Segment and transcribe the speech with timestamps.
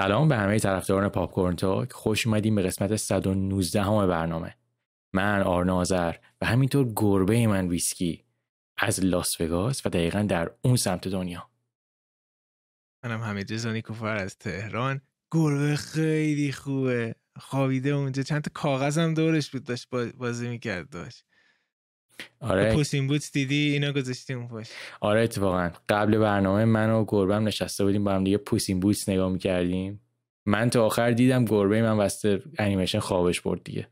[0.00, 1.92] سلام به همه طرفداران Popcorn Talk.
[1.92, 4.56] خوش اومدیم به قسمت 119 همه برنامه.
[5.12, 8.24] من آرنازر و همینطور گربه من ویسکی
[8.76, 11.50] از لاس وگاس و دقیقا در اون سمت دنیا.
[13.04, 15.00] منم حمید رزانی کوفر از تهران.
[15.32, 17.14] گربه خیلی خوبه.
[17.40, 18.22] خوابیده اونجا.
[18.22, 19.88] چند تا کاغذم دورش بود داشت
[20.18, 21.24] بازی می‌کرد داشت.
[22.40, 22.74] آره.
[22.74, 24.68] Puss in Boots دیدی اینا گذاشتیم اون پاش
[25.00, 25.70] آره اتفاقا.
[25.88, 30.00] قبل برنامه من و گربم نشسته بودیم با هم دیگه Puss in Boots نگاه می‌کردیم.
[30.46, 33.88] من تا آخر دیدم گربه من وسط انیمیشن خوابش برد دیگه.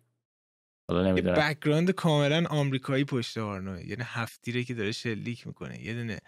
[0.88, 1.36] حالا نمی‌دونم.
[1.36, 5.82] background کاملا آمریکایی پشت آرنو یعنی هفتیره که داره شلیک می‌کنه.
[5.84, 6.18] یه دونه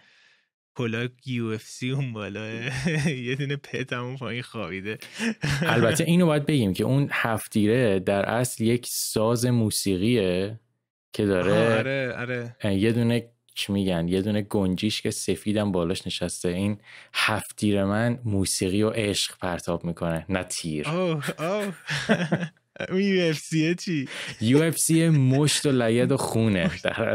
[0.75, 2.49] کلاه UFC اون بالا.
[3.27, 4.97] یه دونه pet همون پایین خوابیده.
[5.61, 10.59] البته اینو باید بگیم که اون هفتیره در اصل یک ساز موسیقیه.
[11.13, 12.55] که داره آره آره.
[12.77, 16.49] یه دونه چی میگن؟ یه دونه گنجیش که سفیدم بالاش نشسته.
[16.49, 16.81] این
[17.13, 20.89] هفتیر من موسیقی و عشق پرتاب می‌کنه نه تیر.
[20.89, 21.73] اوه اوه.
[23.01, 24.09] یو اف سی چی؟
[24.41, 26.67] یو اف سی مشت و لید و خونه.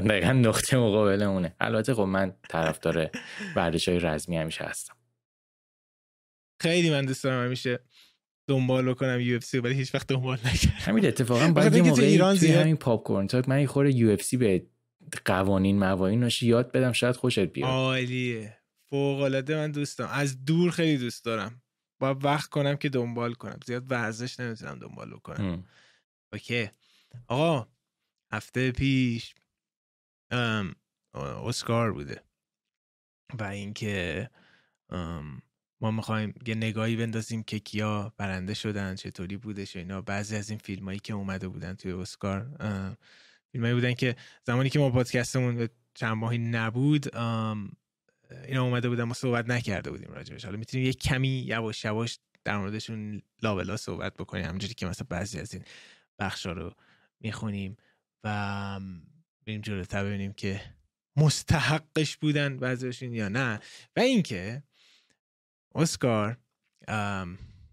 [0.09, 1.55] دقیقا نقطه مقابل اونه.
[1.61, 3.11] البته خب من طرفدار
[3.57, 4.95] ورزش های رزمی همیشه هستم.
[6.61, 7.81] خیلی من دوست دارم همیشه.
[8.49, 10.77] دنبال کنم UFC ولی هیچ وقت دنبال نکردم.
[10.79, 14.67] همین اتفاقا باید یه موقعی ایران توی همین Popcorn Talk من یه خورده UFC به
[15.25, 17.69] قوانین موانین یاد بدم شاید خوشت بیاد.
[17.69, 18.59] عالیه.
[18.91, 20.09] فوق العاده من دوستم.
[20.13, 21.63] از دور خیلی دوست دارم.
[22.01, 23.59] با وقت کنم که دنبال کنم.
[23.67, 25.65] زیاد ورزش نمی‌تونم دنبال بکنم.
[26.33, 26.71] okay.
[27.29, 27.69] آقا
[28.33, 29.35] هفته پیش
[31.15, 32.23] اسکار بوده.
[33.39, 34.31] و اینکه
[35.81, 40.03] ما می‌خوایم یه نگاهی بندازیم که کیا برنده شدن چطوری بودش و اینا.
[40.03, 42.41] بعضی از این فیلم هایی که اومده بودن توی اسکار
[43.53, 47.17] فیلم هایی بودن که زمانی که ما پادکستمون چند ماهی نبود
[48.47, 50.45] اینا اومده بودن ما صحبت نکرده بودیم راجبش.
[50.45, 54.45] حالا می‌تونیم یه کمی یواش یواش در موردشون لابلا صحبت بکنیم.
[54.45, 55.65] همونجوری که مثلا بعضی از این
[56.19, 56.73] بخشا رو
[57.21, 57.77] می‌خونیم
[58.25, 58.81] و
[59.47, 60.61] بریم جلوتر ببینیم که
[61.17, 63.61] مستحقش بودن بعضیشون یا نه.
[63.97, 64.63] و اینکه
[65.77, 66.37] اسکار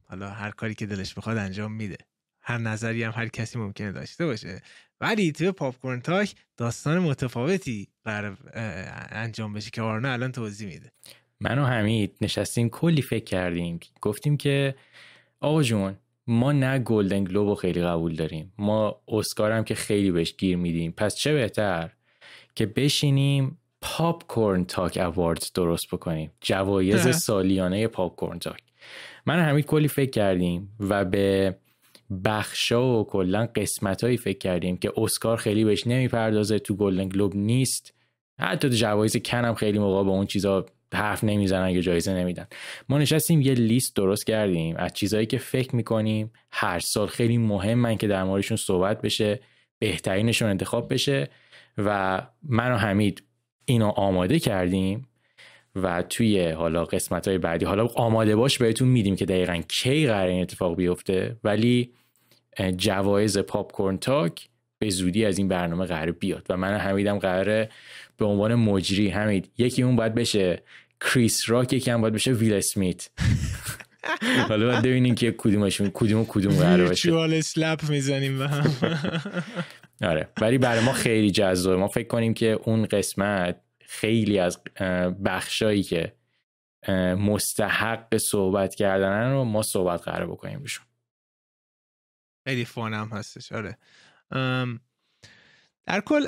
[0.09, 1.97] حالا هر کاری که دلش بخواد انجام میده.
[2.41, 4.61] هر نظری هم هر کسی ممکنه داشته باشه.
[5.01, 8.37] ولی توی Popcorn Talk داستان متفاوتی قرار
[9.11, 10.91] انجام بشه که آرنا الان توضیح میده.
[11.39, 13.79] من و حمید نشستیم کلی فکر کردیم.
[14.01, 14.75] گفتیم که
[15.39, 15.97] آقا جون
[16.27, 18.53] ما نه Golden Globe خیلی قبول داریم.
[18.57, 20.91] ما اسکار هم که خیلی بهش گیر میدیم.
[20.91, 21.93] پس چه بهتر
[22.55, 26.31] که بشینیم Popcorn Talk Awards درست بکنیم.
[26.41, 28.61] جوایز سالیانه Popcorn Talk.
[29.25, 31.55] من همین کلی فکر کردیم و به
[32.25, 37.35] بخشا و کلا قسمت هایی فکر کردیم که اسکار خیلی بهش نمی‌پردازه تو گلدن گلوب
[37.35, 37.93] نیست.
[38.39, 42.47] حتی تو جوایز کن هم خیلی موقع به اون چیزا حرف نمی‌زنن یا جایزه نمیدن.
[42.89, 46.31] ما نشستیم یه لیست درست کردیم از چیزهایی که فکر می‌کنیم.
[46.51, 49.39] هر سال خیلی مهمن که در موردشون صحبت بشه
[49.79, 51.29] بهترینشون انتخاب بشه
[51.77, 53.23] و من و حمید
[53.65, 55.07] اینو آماده کردیم
[55.75, 60.27] و توی حالا قسمت های بعدی حالا آماده باش بهتون میدیم که دقیقا کی قرار
[60.27, 61.37] این اتفاق بیفته.
[61.43, 61.93] ولی
[62.77, 67.69] جوایز Popcorn Talk به زودی از این برنامه قرار بیاد و من حمیدم قراره
[68.17, 70.63] به عنوان مجری حمید یکی اون باید بشه
[71.01, 73.09] کریس راک یکی هم باید بشه ویل اسمیت.
[74.49, 77.13] حالا باید ببینیم که کدومشون کدوم کدوم قرار باشه.
[77.15, 78.71] slap می‌زنیم به هم.
[80.01, 80.29] آره.
[80.41, 81.77] ولی برای ما خیلی جذابه.
[81.77, 84.63] ما فکر کنیم که اون قسمت خیلی از
[85.25, 86.15] بخشایی که
[87.17, 90.85] مستحق صحبت کردن رو ما صحبت قرار بکنیم بشون
[92.47, 93.51] خیلی فان هم هستش.
[93.51, 93.77] آره.
[95.85, 96.25] در کل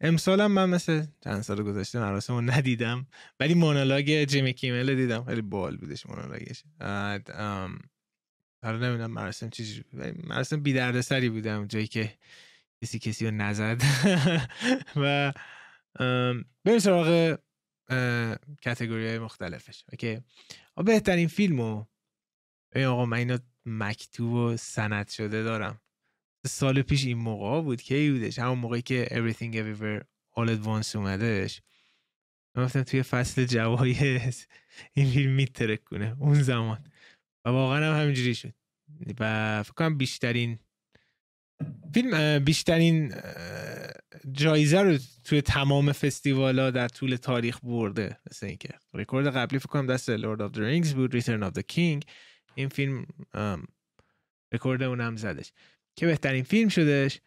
[0.00, 3.06] امسال هم من مثل چند سال گذشته مراسم رو ندیدم
[3.40, 5.24] ولی مونولاگ جیمی کیمل دیدم.
[5.24, 6.64] خیلی بال بودش مونولاگش
[8.62, 9.84] حالا نمی‌دونم مراسم چیزی
[10.24, 11.66] مراسم بی سری بودم.
[11.66, 12.12] جایی که
[12.82, 13.82] کسی کسی رو نزد.
[15.02, 15.32] و
[16.64, 17.38] بریم سراغ
[18.62, 19.84] کتگوری های مختلفش.
[19.92, 20.20] اوکی.
[20.84, 21.88] بهترین فیلم رو
[22.76, 25.80] آقا من اینو مکتوب و سند شده دارم.
[26.46, 28.38] سال پیش این موقع بود که بودش.
[28.38, 30.04] همون موقعی که Everything Everywhere
[30.38, 31.62] All at Once اومدش.
[32.54, 34.46] من گفتم توی فصل جوایز
[34.94, 36.84] این فیلم میترک کنه اون زمان.
[37.44, 38.54] و واقعا هم همینجوری شد.
[39.20, 40.58] و فکر کنم بیشترین
[41.94, 43.14] فیلم بیشترین
[44.32, 45.92] جایزه رو توی تمام
[46.26, 48.18] ها در طول تاریخ برده.
[48.30, 51.62] مثل اینکه رکورد قبلی فکر کنم دست Lord of the Rings بود Return of the
[51.72, 52.08] King.
[52.54, 53.06] این فیلم
[54.52, 55.52] رکورد اونم زدش.
[55.96, 57.20] که بهترین فیلم شدش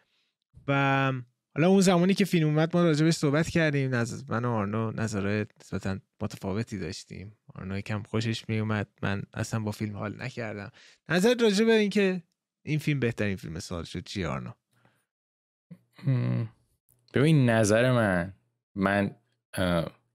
[0.68, 1.12] و
[1.56, 3.94] حالا اون زمانی که فیلم اومد ما راجبش صحبت کردیم.
[3.94, 7.36] نظر من و آرنو نظرهای نسبتا متفاوتی داشتیم.
[7.54, 10.70] آرنو کم خوشش می اومد من اصلا با فیلم حال نکردم.
[11.08, 12.22] نظر راجب اینکه
[12.66, 14.04] این فیلم بهترین فیلم سال شد.
[14.04, 14.50] چی آرنو
[17.14, 18.34] ببین نظر من
[18.74, 19.16] من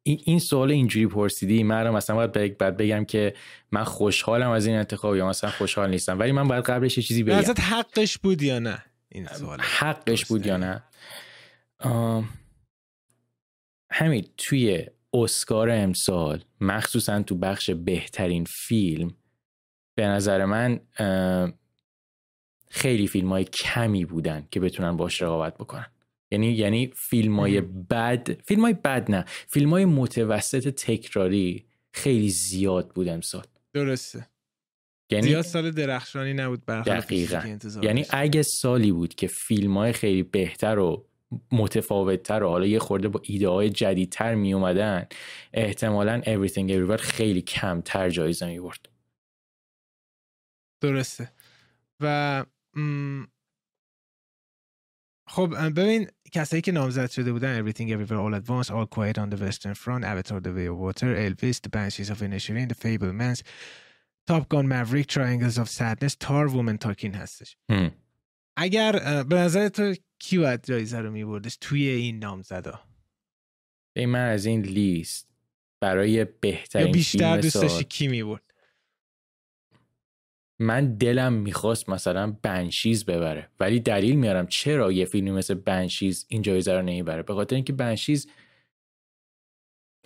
[0.04, 3.34] این سوال اینجوری پرسیدی من مثلا باید بعد بگم که
[3.72, 7.24] من خوشحالم از این انتخاب یا مثلا خوشحال نیستم ولی من باید قبلش یه چیزی
[7.24, 7.54] بگم.
[7.60, 10.84] حقش بود یا نه این سوال؟ حقش بود یا نه؟
[13.92, 19.16] همین توی اسکار امسال مخصوصا تو بخش بهترین فیلم
[19.96, 20.80] به نظر من
[22.70, 25.86] خیلی فیلم های کمی بودن که بتونن باش رقابت بکنن.
[26.32, 29.26] یعنی یعنی فیلم های بد فیلم های بد نه.
[29.28, 33.44] فیلم های متوسط تکراری خیلی زیاد بود امسال.
[33.74, 34.28] درسته.
[35.12, 37.58] یعنی زیاد سال درخشانی نبود دقیقا.
[37.82, 41.06] یعنی اگه سالی بود که فیلم های خیلی بهتر و
[41.52, 45.08] متفاوتتر و حالا یه خورده با ایده های جدیدتر می اومدن
[45.54, 48.90] احتمالا Everything Everywhere خیلی کمتر جایزه می برد
[50.82, 51.32] درسته.
[52.00, 52.46] و
[55.28, 59.30] خب ببین کسایی که نامزد شده بودن Everything Everywhere All at Once All Quiet on
[59.30, 63.42] the Western Front Avatar The Way of Water Elvis The Banshees of Inisherin The Fablemans
[64.30, 67.58] Top Gun Maverick Triangles of Sadness Tar Woman Talking هستش
[68.58, 72.80] اگر به نظر تو کی باید جایزه رو میبردش توی این نامزدا
[73.98, 75.30] من از این لیست
[75.82, 78.49] برای بهترین یا بیشتر دوست داشتی کی می‌برد
[80.60, 86.42] من دلم می‌خواست مثلا بنشیز ببره ولی دلیل میارم چرا یه فیلمی مثل بنشیز این
[86.42, 88.28] جایزه رو نمی‌بره به خاطر اینکه بنشیز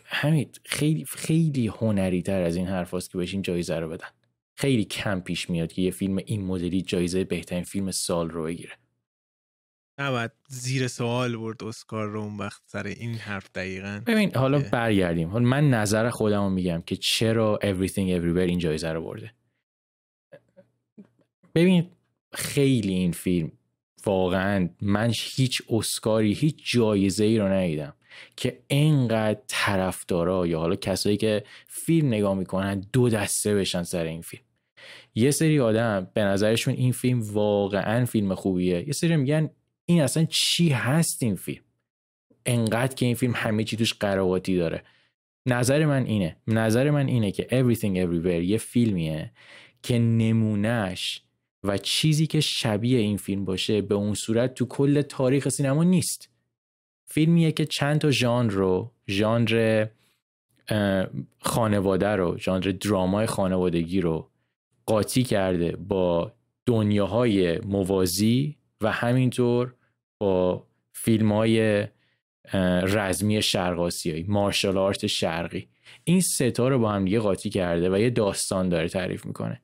[0.05, 4.07] همین خیلی خیلی هنری تر از این حرف که بهش این جایزه رو بدن.
[4.55, 8.71] خیلی کم پیش میاد که یه فیلم این مدلی جایزه بهترین فیلم سال رو بگیره.
[9.99, 14.01] نباید زیر سوال برد اسکار رو اون وقت سر این حرف دقیقا.
[14.07, 15.29] ببین حالا برگردیم.
[15.29, 19.33] من نظر خودم رو میگم که چرا Everything Everywhere این جایزه رو برده.
[21.55, 21.89] ببین
[22.33, 23.51] خیلی این فیلم
[24.05, 27.94] واقعا من هیچ اسکاری هیچ جایزه ای رو ندیدم
[28.35, 34.21] که انقدر طرفدارا یا حالا کسایی که فیلم نگاه می‌کنن دو دسته بشن سر این
[34.21, 34.44] فیلم.
[35.15, 38.88] یه سری آدم به نظرشون این فیلم واقعا فیلم خوبیه.
[38.88, 39.49] یه سری میگن
[39.85, 41.63] این اصلا چی هست این فیلم؟
[42.45, 44.83] انقدر که این فیلم همه چی توش قرواتی داره.
[45.45, 46.35] نظر من اینه.
[46.47, 49.31] نظر من اینه که Everything Everywhere یه فیلمیه
[49.83, 51.21] که نمونهش
[51.63, 56.30] و چیزی که شبیه این فیلم باشه به اون صورت تو کل تاریخ سینما نیست.
[57.06, 59.88] فیلمیه که چند تا ژانر رو ژانر
[61.39, 64.30] خانواده رو ژانر درامای خانوادگی رو
[64.86, 66.33] قاطی کرده با
[66.65, 69.74] دنیاهای موازی و همینطور
[70.18, 71.88] با فیلم های
[72.83, 75.68] رزمی شرق آسیایی مارشال آرت شرقی.
[76.04, 79.62] این ستا رو با هم دیگه قاطی کرده و یه داستان داره تعریف می‌کنه.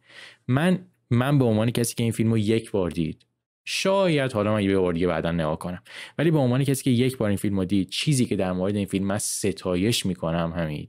[0.48, 3.26] من من به عنوان کسی که این فیلم رو یک بار دید
[3.66, 5.84] شاید حالا من یه بار دیگه بعدا نگاه کنم.
[6.18, 8.76] ولی به عنوان کسی که یک بار این فیلم رو دید چیزی که در مورد
[8.76, 10.88] این فیلم من ستایش می‌کنم همین.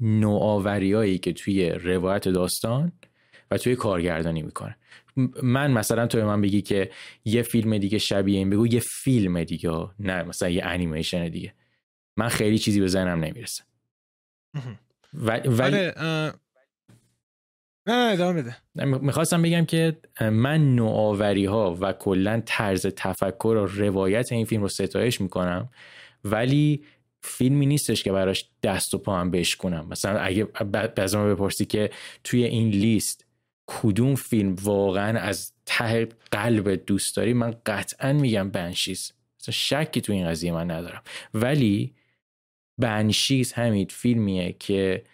[0.00, 2.92] نوآوریایی که توی روایت داستان
[3.50, 4.76] و توی کارگردانی می‌کنه.
[5.42, 6.90] من مثلا تو من بگی که
[7.24, 11.54] یه فیلم دیگه شبیه این بگو یه فیلم دیگه نه مثلا یه انیمیشن دیگه.
[12.16, 13.62] من خیلی چیزی به ذهنم نمی‌رسه.
[15.14, 15.94] ولی آره،
[17.86, 18.56] نه ادامه بده.
[18.84, 24.68] می‌خواستم بگم که من نوآوری ها و کلا طرز تفکر و روایت این فیلم رو
[24.68, 25.68] ستایش می‌کنم
[26.24, 26.84] ولی
[27.22, 30.44] فیلمی نیستش که براش دست و پا هم بشکنم مثلا اگه
[30.96, 31.90] بعضی بپرسی که
[32.24, 33.26] توی این لیست
[33.66, 39.12] کدوم فیلم واقعا از ته قلب دوست داری من قطعا میگم بنشیز.
[39.40, 41.02] مثلا شکی تو این قضیه من ندارم.
[41.34, 41.94] ولی
[42.78, 45.04] بنشیز همین فیلمیه که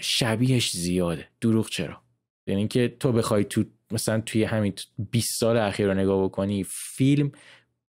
[0.00, 2.02] شبیهش زیاده دروغ چرا
[2.46, 4.72] یعنی که تو بخوای تو مثلا توی همین
[5.10, 7.32] 20 سال اخیر رو نگاه بکنی فیلم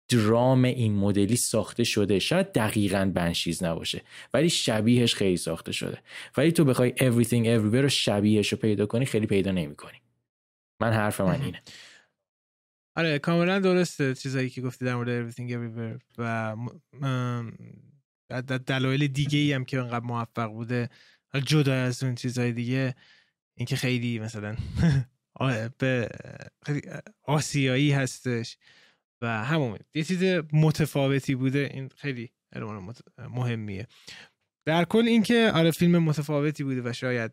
[0.09, 4.01] درام این مدلی ساخته شده شاید دقیقا بنشیز نباشه
[4.33, 5.97] ولی شبیهش خیلی ساخته شده
[6.37, 10.01] ولی تو بخوای everything everywhere رو شبیهش رو پیدا کنی خیلی پیدا نمی کنی
[10.81, 11.61] من حرف من اینه
[12.95, 16.55] آره کاملا درسته چیزایی که گفتی در مورد everything everywhere و
[18.65, 20.89] دلایل دیگه ای هم که انقدر موفق بوده
[21.39, 22.95] جدا از اون چیزهای دیگه
[23.57, 24.55] اینکه خیلی مثلا
[25.79, 26.09] به
[27.23, 28.57] آسیایی هستش
[29.21, 29.79] و همون.
[29.93, 30.23] یه چیز
[30.53, 32.31] متفاوتی بوده این خیلی
[33.17, 33.87] مهمیه.
[34.65, 37.31] در کل اینکه آره فیلم متفاوتی بوده و شاید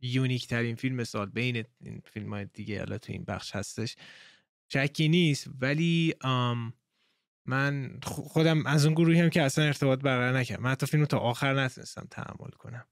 [0.00, 3.96] یونیک ترین فیلم سال بین این فیلم های دیگه حالا تو این بخش هستش
[4.72, 5.48] شکی نیست.
[5.60, 6.14] ولی
[7.46, 10.62] من خودم از اون گروهی هم که اصلا ارتباط برقرار نکردم.
[10.62, 12.86] من حتی فیلم تا آخر نتونستم تحمل کنم.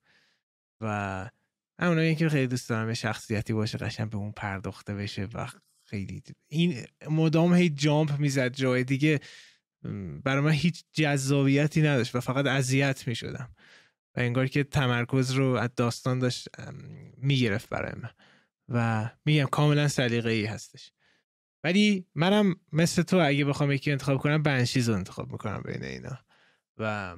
[0.81, 1.31] و
[1.79, 5.49] اونایی که خیلی دوست دارم شخصیتی باشه قشنگ به اون پرداخته بشه و
[5.85, 9.21] خیلی این مدام هی جامپ می‌زد جای دیگه
[10.25, 13.55] برای من هیچ جذابیتی نداشت و فقط اذیت می‌شدم
[14.17, 16.49] و انگار که تمرکز رو از داستان داشت
[17.17, 18.11] می‌گرفت برای من
[18.69, 20.93] و میگم کاملا سلیقه ای هستش.
[21.65, 26.19] ولی منم مثل تو اگه بخوام یکی انتخاب کنم بنشیز رو انتخاب می‌کنم بین اینا
[26.77, 27.17] و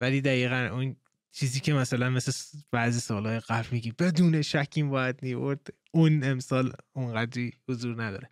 [0.00, 0.96] ولی دقیقا اون
[1.36, 2.32] چیزی که مثلا مثل
[2.70, 8.30] بعضی سالهای قبل میگی بدون شک این باید می‌برد اون امسال اونقدری حضور نداره.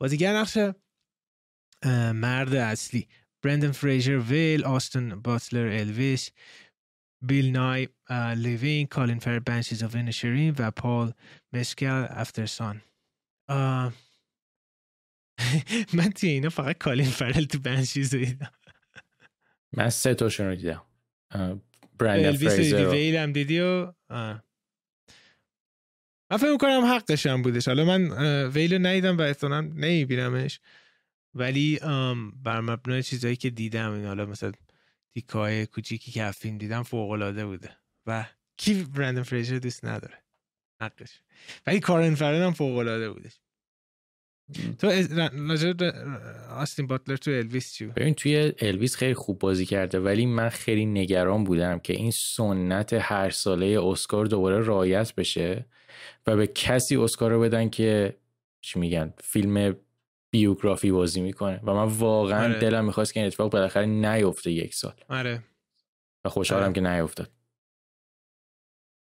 [0.00, 0.58] بازیگر نقش
[2.14, 3.08] مرد اصلی.
[3.42, 6.30] برندن فریزر Whale آستین باتلر Elvis
[7.22, 7.88] بیل نای
[8.36, 11.12] Living کالین فرل Banshees of Inisherin و پال
[11.52, 12.82] مسکل Aftersun
[15.96, 18.52] من توی اینا فقط کالین فرل تو بنچیز دیدم
[19.72, 20.82] من سه تاشون رو دیدم
[21.98, 23.92] برندن فریزر ویل هم دیدی و
[26.30, 27.68] من فکر می‌کنم حقش هم بودش.
[27.68, 28.10] حالا من
[28.46, 30.60] ویل رو ندیدم و احتمالا نمیبینمش.
[31.34, 31.78] ولی
[32.42, 34.52] بر مبنای چیزایی که دیدم این حالا مثلا
[35.14, 37.70] تیکای کوچیکی که فیلم دیدم فوق العاده بوده.
[38.06, 38.26] و
[38.56, 40.22] کی برندن فریزر دوست نداره؟
[40.82, 41.20] حقش.
[41.66, 43.40] ولی کارن فرن هم فوق العاده بودش.
[44.78, 44.86] تو
[46.50, 50.86] آستین باتلر تو الویس چی ببین توی الویس خیلی خوب بازی کرده ولی من خیلی
[50.86, 55.66] نگران بودم که این سنت هر ساله اسکار دوباره رایت بشه
[56.26, 58.16] و به کسی اسکار رو بدن که
[58.60, 59.76] چی میگن فیلم
[60.30, 61.60] بیوگرافی بازی می‌کنه.
[61.62, 62.60] و من واقعا آره.
[62.60, 64.94] دلم می‌خواست که این اتفاق بالاخره نیفته یک سال.
[65.08, 65.42] آره.
[66.24, 66.72] و خوشحالم آره.
[66.72, 67.30] که نیفتاد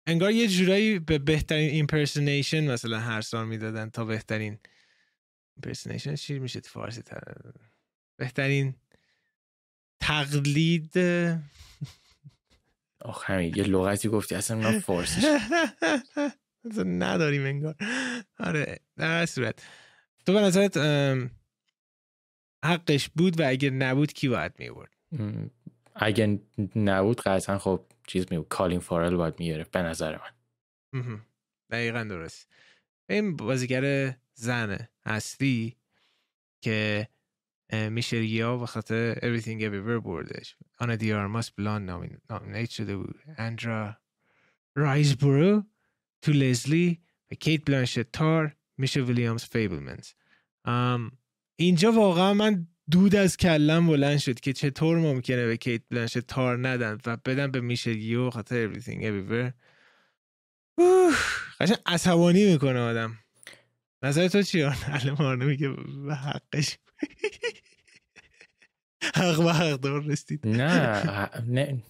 [0.07, 4.57] انگار یه جورایی به بهترین impersonation مثلا هر سال می‌دادن تا بهترین
[5.55, 7.01] impersonation چی میشه تو فارسی
[8.17, 8.75] بهترین
[9.99, 10.97] تقلید
[13.01, 15.25] آخ همین یه لغتی گفتی اصلا من فارسیش
[16.85, 17.75] نداریم انگار.
[18.39, 19.63] آره در صورت.
[20.25, 20.77] تو به نظرت
[22.65, 24.95] حقش بود و اگر نبود کی باید می‌برد
[25.95, 26.37] اگر
[26.75, 30.31] نبود قطعا خب چیز می کالین فارل باید می‌گرفت به نظر من.
[31.71, 32.47] دقیقا درست.
[33.09, 35.77] این بازیگر زن اصلی
[36.61, 37.07] که
[37.89, 40.55] میشل یا و خاطر Everything Everywhere بردش.
[40.79, 41.85] آنا دی آرماس بلان
[42.29, 43.97] نامینیت شده بود اندرا
[44.75, 45.63] رایزبرو
[46.21, 50.09] تو لزلی و کیت بلانشت تار میشه ویلیامز فیبلمنز
[51.55, 56.67] اینجا واقعا من دود از کلم بلند شد که چطور ممکنه به کیت بلانشت تار
[56.67, 59.53] ندن و بدن به میشل یو خاطر Everything Everywhere.
[61.59, 63.17] قشن عصبانی می‌کنه آدم.
[64.03, 65.69] نظر تو چیه؟ علی مارنه میگه
[66.05, 66.77] به حقش.
[69.15, 71.03] حق و حق دار رسید نه
[71.47, 71.83] نه.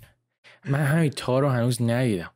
[0.65, 2.31] من همین تار رو هنوز ندیدم.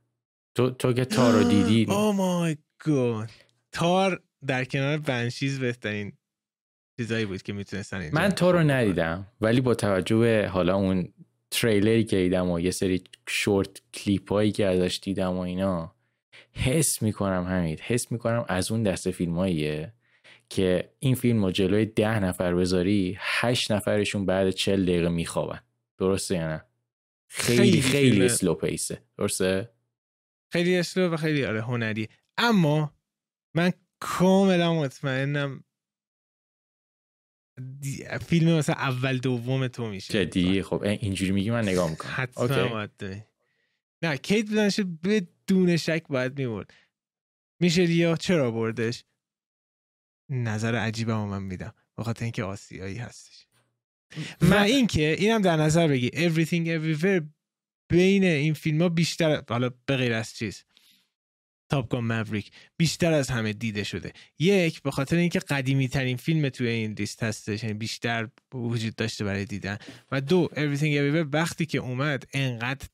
[0.58, 1.86] تو, تو که تار رو دیدی.
[1.92, 3.30] او مای گود
[3.72, 6.14] تار در کنار بنشیز بهترین
[7.00, 11.14] چیزایی بود که می‌تونستن من تار رو ندیدم ولی با توجه به حالا اون
[11.52, 15.95] تریلری که دیدم و یه سری شورت کلیپ هایی که ازش دیدم و اینا
[16.56, 19.92] حس می‌کنم همین حس می‌کنم از اون دسته فیلم
[20.50, 25.60] که این فیلم رو جلوی ده نفر بذاری هشت نفرشون بعد چل دقیقه میخوابن.
[25.98, 26.66] درسته یا نه؟
[27.28, 29.70] خیلی خیلی, خیلی اسلو پیسه درسته؟
[30.52, 32.10] خیلی اسلو و خیلی آره هنری.
[32.38, 32.94] اما
[33.54, 35.64] من کاملا مطمئنم
[38.28, 40.26] فیلم مثلا اول دوم تو میشه.
[40.26, 42.12] جدی؟ خب اینجوری میگی من نگاه می‌کنم.
[42.16, 42.88] حتما
[44.02, 44.82] نه کیت بلانشت
[45.48, 46.74] بدون شک باید می‌برد
[47.62, 49.04] میشه یا چرا بردش؟
[50.30, 51.74] نظر عجیبم من میدم.
[51.98, 53.48] بخاطر اینکه آسیایی هستش.
[54.42, 56.10] من اینکه اینم در نظر بگی.
[56.10, 57.24] Everything everywhere
[57.90, 60.64] بین این فیلم ها بیشتر حالا به غیر از چیز.
[61.70, 64.14] تاپ گان موریک بیشتر از همه دیده شده.
[64.40, 69.24] یک به خاطر اینکه قدیمی ترین فیلم توی این لیست هستش یعنی بیشتر وجود داشته
[69.24, 69.78] برای دیدن.
[70.12, 72.88] و دو Everything Everywhere وقتی که اومد انقدر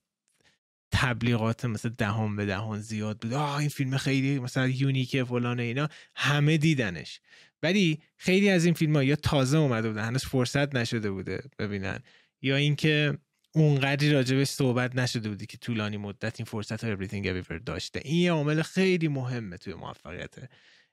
[0.91, 5.89] تبلیغات مثل دهان به دهان زیاد بود آه این فیلم خیلی مثلا یونیکه فلان اینا.
[6.15, 7.21] همه دیدنش.
[7.63, 11.99] ولی خیلی از این فیلم ها یا تازه اومده بودن هنوز فرصت نشده بوده ببینن
[12.41, 13.17] یا اینکه
[13.53, 18.01] اونقدری راجبش صحبت نشده بودی که طولانی مدت این فرصت ها Everything Everywhere داشته.
[18.03, 20.35] این یه عامل خیلی مهمه توی موفقیت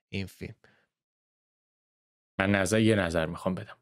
[0.08, 0.54] این فیلم.
[2.38, 3.76] من نظر یه نظر می‌خوام بدم.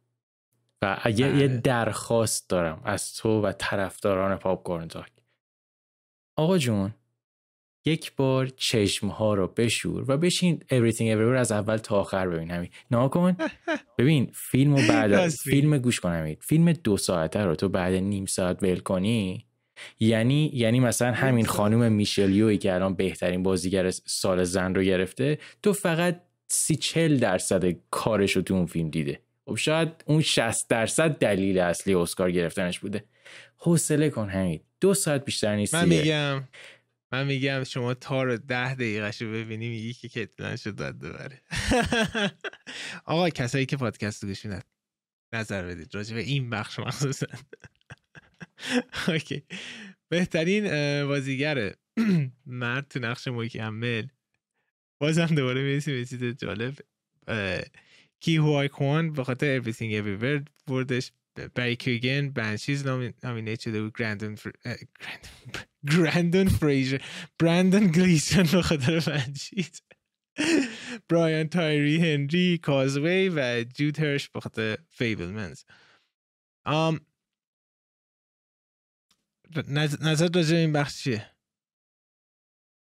[0.83, 1.59] و اگه یه بله.
[1.59, 4.89] درخواست دارم از تو و طرفداران پاپ کورن
[6.37, 6.95] آقا جون
[7.87, 12.51] یک بار چشم ها رو بشور و بشین Everything Everywhere از اول تا آخر ببین
[12.51, 12.71] همین.
[12.91, 13.37] نه کن.
[13.99, 16.37] ببین فیلم و بعد فیلم گوش کن همین.
[16.41, 19.47] فیلم دو ساعته رو تو بعد نیم ساعت ول کنی
[20.01, 25.73] یعنی یعنی مثلا همین خانم میشلیوی که الان بهترین بازیگر سال زن رو گرفته تو
[25.73, 29.21] فقط سی چل درصد کارش رو تو اون فیلم دیده.
[29.49, 33.05] خب شاید اون 60 درصد دلیل اصلی اسکار گرفتنش بوده.
[33.57, 36.45] حوصله کن همین دو ساعت بیشتر نیست من میگم
[37.13, 41.43] من میگم شما تا رو ده دقیقه رو ببینی میگی که کتلن شد باید ببره.
[43.05, 44.47] آقا کسایی که پادکست گوش
[45.33, 45.95] نظر بدید.
[45.95, 47.27] راجع به این بخش مخصوصا.
[49.09, 49.43] اوکی.
[50.09, 50.65] بهترین
[51.07, 51.75] بازیگر
[52.47, 54.07] مرد تو نقش مکمل
[54.99, 56.75] بازم دوباره می‌رسیم به چیز جالب.
[58.21, 61.13] کی هوای کوان به خاطر Everything Everywhere بردش.
[61.55, 62.87] بری کیگن بنشیز
[63.23, 63.97] نامینیت شده بود.
[63.97, 64.37] گرندون
[65.93, 66.99] گرندون فریجر
[67.39, 69.83] برندن گلیسن به خاطر بنشیز
[71.09, 75.65] برایان تایری هنری کازوی و جود هرش به خاطر فیبلمنز
[80.01, 81.31] نظر راجع این بخش چیه؟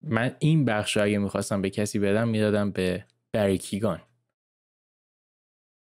[0.04, 4.02] من این بخش اگه می‌خواستم به کسی بدم می‌دادم به بریکیگان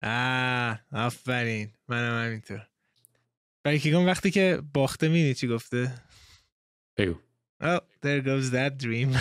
[0.04, 1.73] آه آفرین.
[1.88, 2.68] منم همینطور.
[3.64, 5.94] بریکیگان وقتی که باخته مینی چی گفته؟
[6.96, 7.14] بگو.
[7.62, 9.16] Oh, there goes that dream.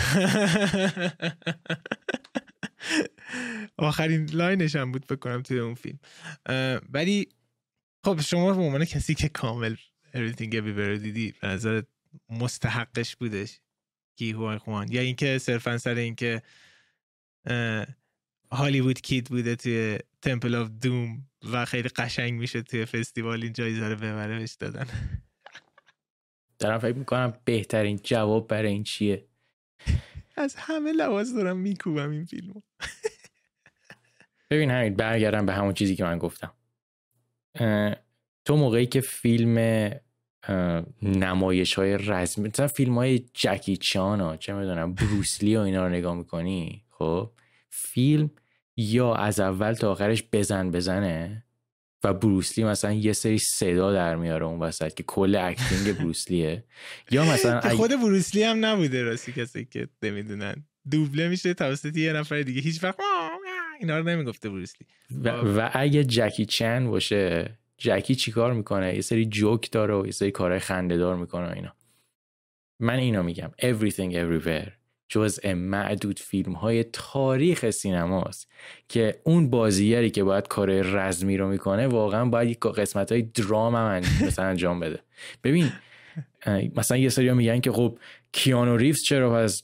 [3.78, 5.98] آخرین لاینش هم بود بکنم توی اون فیلم.
[6.90, 7.28] ولی
[8.04, 9.76] خب شما به عنوان کسی که کامل
[10.14, 11.82] Everything Everywhere دیدی به نظر
[12.30, 13.60] مستحقش بودش.
[14.16, 14.92] کی هوی کوان.
[14.92, 16.42] یا اینکه صرفا سر اینکه
[18.52, 23.88] هالیوود kid بوده توی Temple of Doom و خیلی قشنگ میشه توی فستیوال این جایزه
[23.88, 24.86] رو ببره بهش دادن.
[26.58, 29.26] دارم فکر می‌کنم بهترین جواب برای این چیه؟
[30.36, 32.60] از همه لحاظ دارم میکوبم این فیلمو.
[34.50, 36.54] ببین همین برگردم به همون چیزی که من گفتم.
[38.44, 39.90] تو موقعی که فیلم
[41.02, 45.92] نمایش های رزمی مثلا فیلم های جکی چان ها چه می‌دونم بروسلی و اینا رو
[45.92, 47.32] نگاه می‌کنی خب
[47.68, 48.30] فیلم
[48.76, 51.44] یا از اول تا آخرش بزن بزنه
[52.04, 56.64] و بروسلی مثلا یه سری صدا در میاره اون وسط که کل acting بروسلیه
[57.10, 60.64] یا مثلا خود بروسلی هم نبوده راستی کسی که نمی‌دونن.
[60.90, 62.60] دوبله میشه توسط یه نفر دیگه.
[62.60, 62.98] هیچ وقت
[63.80, 69.26] اینا رو نمی‌گفته بروسلی و, و اگه جکی چن باشه جکی چیکار می‌کنه؟ یه سری
[69.26, 71.74] جوک داره و یه سری کارهای خنده دار می‌کنه اینا.
[72.80, 73.50] من اینا میگم.
[73.58, 74.83] Everything Everywhere.
[75.08, 78.48] جزء معدود فیلم های تاریخ سینماست
[78.88, 83.74] که اون بازیگری که باید کار رزمی رو می‌کنه واقعا باید یک قسمت های درام
[83.74, 84.98] هم مثلا انجام بده.
[85.44, 85.72] ببین
[86.76, 87.98] مثلا یه سری میگن که خب
[88.32, 89.62] کیانو ریفز چرا از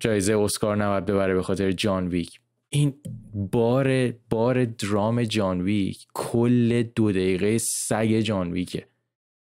[0.00, 2.94] جایزه اسکار نباید ببره به خاطر جان ویک؟ این
[3.34, 8.86] بار بار درام جان ویک کل دو دقیقه سگ جان ویکه.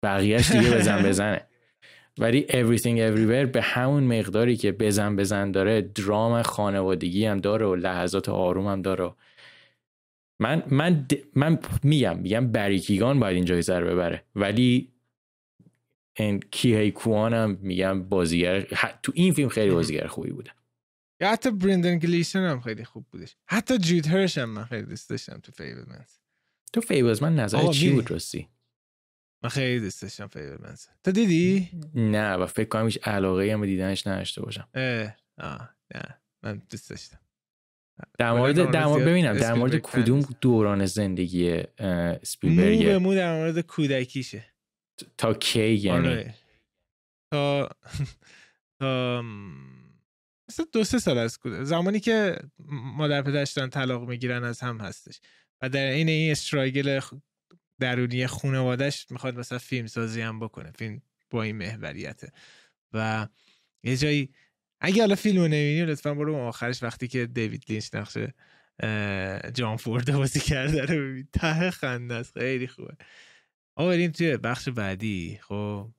[0.03, 1.41] بقیهش دیگه بزن بزنه.
[2.19, 7.75] ولی Everything Everywhere به همون مقداری که بزن بزن داره درام خانوادگی هم داره و
[7.75, 9.13] لحظات آروم هم داره.
[10.39, 14.23] من من من میگم میگم بریکیگان باید این جایزه رو ببره.
[14.35, 14.91] ولی
[16.17, 18.61] این کیهی کوان هم میگم بازیگر
[19.03, 20.51] تو این فیلم خیلی بازیگر خوبی بوده.
[21.21, 23.35] یا حتی برندن گلیسن هم خیلی خوب بودش.
[23.45, 26.17] حتی جود هرش هم من خیلی دوست داشتم تو فیبلمنز
[26.73, 28.47] تو فیبلمنز نظر چی بود راستی؟
[29.43, 34.07] من خیلی دوست داشتم فیبلمنز تو دیدی؟ نه و فکر کنم هیچ علاقه هم دیدنش
[34.07, 34.67] نداشته باشم.
[34.73, 36.17] اه آه نه.
[36.43, 37.19] من دوست داشتم.
[38.17, 43.37] در مورد در مورد ببینم در مورد کدوم دوران زندگی اسپیلبرگ مو به مو در
[43.37, 44.45] مورد کودکیشه.
[45.17, 46.35] تا کی یعنی؟ آره.
[47.31, 47.69] تا
[48.79, 49.21] تا
[50.49, 51.63] مثلا دو سه سال از کودک.
[51.63, 52.37] زمانی که
[52.69, 55.19] مادر پدرش دارن طلاق می‌گیرن از هم هستش.
[55.61, 56.99] و در این این استرایگل
[57.81, 62.31] درونی خانوادهش می‌خواد مثلا فیلم سازی هم بکنه فیلم با این محوریته.
[62.93, 63.27] و
[63.83, 64.33] یه جایی
[64.81, 68.33] اگه حالا فیلم رو نبینی لطفا برو آخرش وقتی که دیوید لینچ نقشه
[69.53, 71.27] جان فورد بازی کرده رو ببین.
[71.33, 72.37] ته خنده است.
[72.37, 72.95] خیلی خوبه.
[73.75, 75.39] آوریم توی بخش بعدی.
[75.41, 75.91] خب.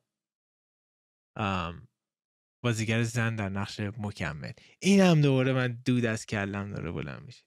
[2.65, 4.53] بازیگر زن در نقش مکمل.
[4.79, 7.43] این هم دوباره من دود از کلم داره بلند میشه.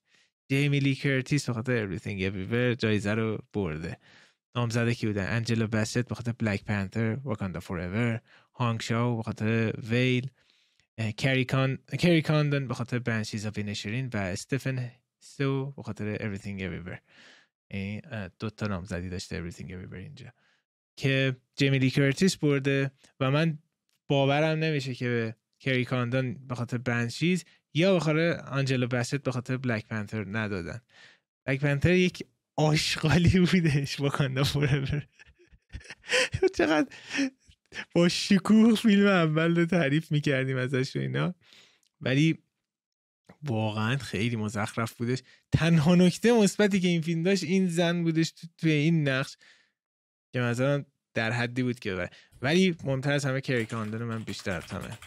[0.49, 3.97] جیمی لی کرتیس بخاطر Everything Everywhere جایزه رو برده.
[4.55, 8.21] نامزده کی بودن؟ انجلا بست بخاطر Black Panther: Wakanda Forever
[8.53, 10.29] هانگ چاو بخاطر Whale
[11.17, 16.99] کری کاندن بخاطر Banshees of Inisherin و استفن سو بخاطر Everything Everywhere.
[17.71, 18.01] این
[18.39, 20.31] دو تا نامزدی داشته Everything Everywhere اینجا.
[20.97, 23.59] که جیمی لی کرتیس برده و من
[24.09, 29.57] باورم نمیشه که کری کاندان به خاطر Banshees یا به خاطر آنجلا بست به خاطر
[29.57, 30.81] Black Panther ندادن.
[31.45, 32.23] بلک پنتر یک
[32.55, 35.07] آشغالی بودش واکاندا فورور.
[36.57, 36.87] چقدر
[37.95, 41.35] با شکوه فیلم اول رو تعریف می‌کردیم ازش و اینا.
[42.01, 42.37] ولی
[43.43, 45.19] واقعا خیلی مزخرف بودش.
[45.51, 49.37] تنها نکته مثبتی که این فیلم داشت این زن بودش توی این نقش
[50.33, 52.09] که مثلا در حدی بود که
[52.41, 54.97] ولی مهمتر از همه کری کاندن من بیشتر همه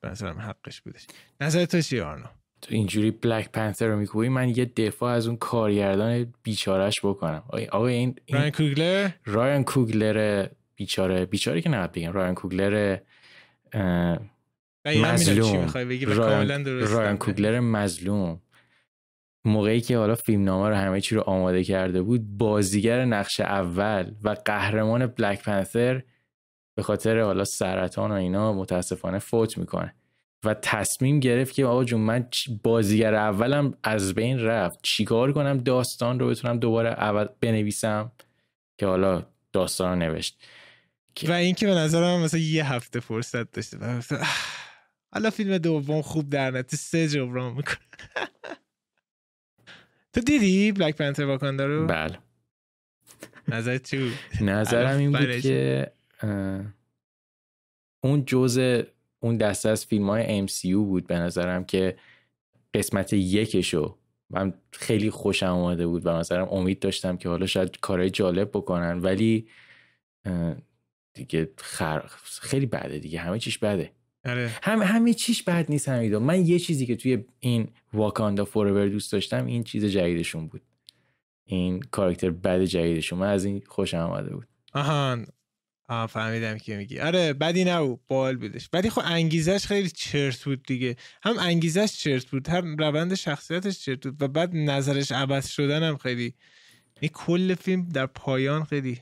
[0.00, 1.06] به نظرم حقش بودش.
[1.40, 5.36] نظر تو چیه آرنا تو اینجوری بلک پنتر رو می‌گویی من یه دفاع از اون
[5.36, 7.42] کارگردان بیچارش بکنم.
[7.70, 11.26] آقا این, این رایان کوگلر؟ رایان کوگلر بیچاره.
[11.26, 12.12] بیچاره که نباید بگم.
[12.12, 12.98] رایان کوگلر
[14.86, 15.66] مظلوم.
[16.06, 18.40] رایان, رایان کوگلر مظلوم.
[19.44, 24.36] موقعی که حالا فیلمنامه رو همه چی رو آماده کرده بود بازیگر نقش اول و
[24.44, 26.02] قهرمان بلک پنتر
[26.76, 29.94] به خاطر حالا سرطان و اینا متاسفانه فوت می‌کنه.
[30.44, 32.28] و تصمیم گرفت که آقا جون من
[32.62, 34.78] بازیگر اولم از بین رفت.
[34.82, 38.12] چیکار کنم داستان رو بتونم دوباره اول بنویسم؟
[38.78, 40.38] که حالا داستان رو نوشت.
[41.28, 43.78] و اینکه به نظرم مثلا یه هفته فرصت داشته
[45.12, 47.78] حالا فیلم دوم خوب در نتیجه سه جبران می‌کنه.
[50.12, 52.18] تو دیدی بلک پنتر واکاندا رو؟ بله.
[53.48, 55.92] نظر چی نظرم این بود که
[58.00, 58.82] اون جزء
[59.20, 61.96] اون دسته از فیلم های MCU بود به نظرم که
[62.74, 63.98] قسمت یکشو
[64.30, 68.98] من خیلی خوشم آمده بود و مثلا امید داشتم که حالا شاید کارهای جالب بکنن
[68.98, 69.48] ولی
[71.14, 72.02] دیگه خر...
[72.40, 73.92] خیلی بده دیگه همه چیش بده.
[74.24, 74.50] آره.
[74.62, 79.12] هم همه چیش بد نیست همیدو من یه چیزی که توی این واکاندا فورور دوست
[79.12, 80.62] داشتم این چیز جدیدشون بود.
[81.44, 83.18] این کاراکتر بد جدیدشون.
[83.18, 84.46] من از این خوشم آمده بود.
[84.74, 85.26] آهان.
[85.88, 87.00] آه فهمیدم که میگی.
[87.00, 88.00] آره بدی نبود.
[88.08, 88.68] بال بودش.
[88.72, 90.96] ولی خب انگیزش خیلی چرت بود دیگه.
[91.22, 95.96] هم انگیزش چرت بود هم روند شخصیتش چرت بود و بعد نظرش عوض شدن هم
[95.96, 96.34] خیلی.
[97.00, 99.00] این کل فیلم در پایان خیلی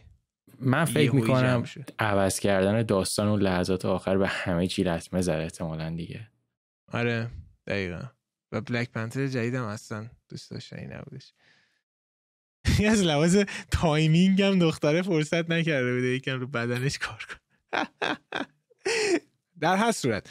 [0.61, 1.65] من فکر می‌کنم
[1.99, 6.29] عوض کردن داستان و لحظات آخر به همه چی لطمه زد احتمالا دیگه.
[6.93, 7.31] آره
[7.67, 8.03] دقیقا.
[8.53, 11.33] و Black Panther جدیدم اصلا دوست داشتنی نبودش.
[12.93, 13.37] از لحاظ
[13.71, 17.37] timing هم دختره فرصت نکرده بوده یکم رو بدنش کار کن
[19.61, 20.31] در هر صورت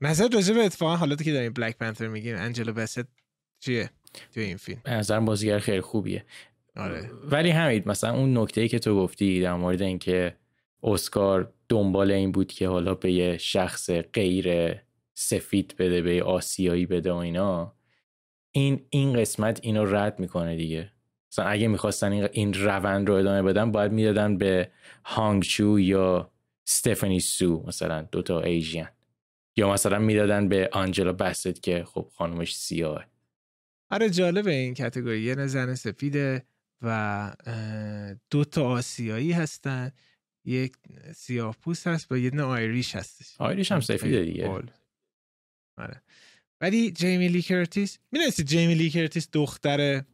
[0.00, 3.04] نظر راجع به اتفاقا حالاتی که داریم Black Panther میگیم انجلا بست
[3.60, 3.90] چیه
[4.34, 6.24] توی این فیلم؟ به نظرم بازیگر خیلی خوبیه.
[6.76, 7.10] آره.
[7.24, 10.36] ولی همین مثلا اون نکته ای که تو گفتی در مورد اینکه
[10.82, 14.76] اسکار دنبال این بود که حالا به یه شخص غیر
[15.14, 17.74] سفید بده به آسیایی بده و اینا
[18.50, 20.92] این این قسمت اینو رد می‌کنه دیگه.
[21.32, 24.70] مثلا اگه می‌خواستن این, روند رو ادامه بدن باید می‌دادن به
[25.04, 26.30] هانگ چو یا
[26.64, 28.86] ستفانی سو مثلا دوتا ایژین.
[29.56, 33.06] یا مثلا می‌دادن به آنجلا بست که خب خانومش سیاه.
[33.90, 36.42] آره جالبه این کتگوری یه زن سفیده
[36.82, 37.32] و
[38.30, 39.92] دو تا آسیایی هستن.
[40.44, 40.72] یک
[41.14, 43.34] سیاه پوست هست و یه دونه Irish هستش.
[43.38, 44.48] Irish هم سفیده دیگه.
[45.78, 46.02] آره.
[46.60, 50.04] ولی جیمی لی کرتیس می‌دونستی جیمی لی کرتیس دختر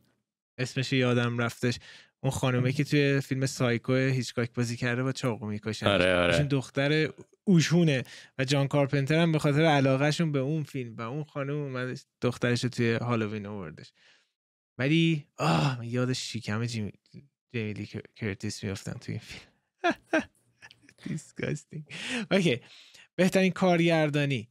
[0.58, 1.78] اسمش یادم رفتش.
[2.20, 5.86] اون خانومه که توی فیلم سایکو هیچکاک بازی کرده با چاقو می‌کشن.
[5.86, 6.42] آره آره.
[6.42, 7.08] دختر
[7.44, 8.04] اوشونه
[8.38, 12.60] و جان کارپنتر هم به خاطر علاقهشون به اون فیلم و اون خانم اومد دخترش
[12.60, 13.92] توی Halloween آوردش.
[14.78, 16.92] ولی آه یاد شیکم جیمی
[17.52, 19.52] جیمی لی کرتیس میافتم توی این فیلم.
[21.04, 21.84] disgusting
[22.30, 22.60] okay
[23.16, 24.48] بهترین کارگردانی.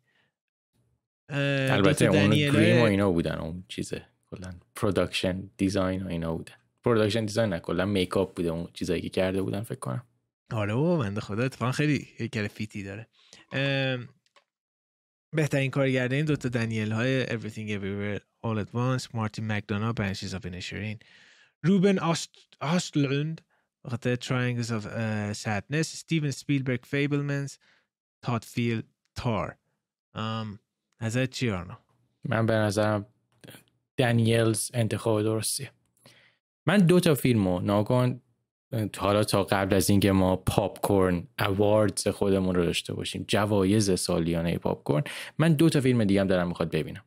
[1.30, 4.13] البته اون گریم و اینا بودن اون چیزه.
[4.36, 9.10] کلا production design و اینا بودن production design نه کلا makeup بوده اون چیزایی که
[9.10, 10.04] کرده بودن فکر کنم.
[10.52, 13.08] آره و بنده خدا اتفاقا خیلی هیکل fit ی داره.
[15.36, 21.06] بهترین کارگردانی دوتا دنیل های Everything Everywhere All at Once مارتین مکدونا Banshees of Inisherin.
[21.64, 22.00] روبن
[22.62, 23.42] آستلوند
[23.86, 25.82] بخاطر Triangles of uh, Sadness.
[25.82, 27.58] ستیون سپیلبرگ Fablemans.
[28.22, 28.84] تاد فیل
[29.16, 29.58] تار
[31.02, 31.80] نظر چی آرنا
[32.24, 33.13] من به نظرم
[33.98, 35.72] دنیلز انتخاب درستیه
[36.66, 38.22] من دو تا فیلم رو ناگان
[38.98, 44.58] حالا تا قبل از اینکه ما پاپ کورن اواردز خودمون رو داشته باشیم جوایز سالیانه
[44.58, 45.04] پاپ کورن
[45.38, 47.04] من دو تا فیلم دیگه هم دارم می‌خواد ببینم.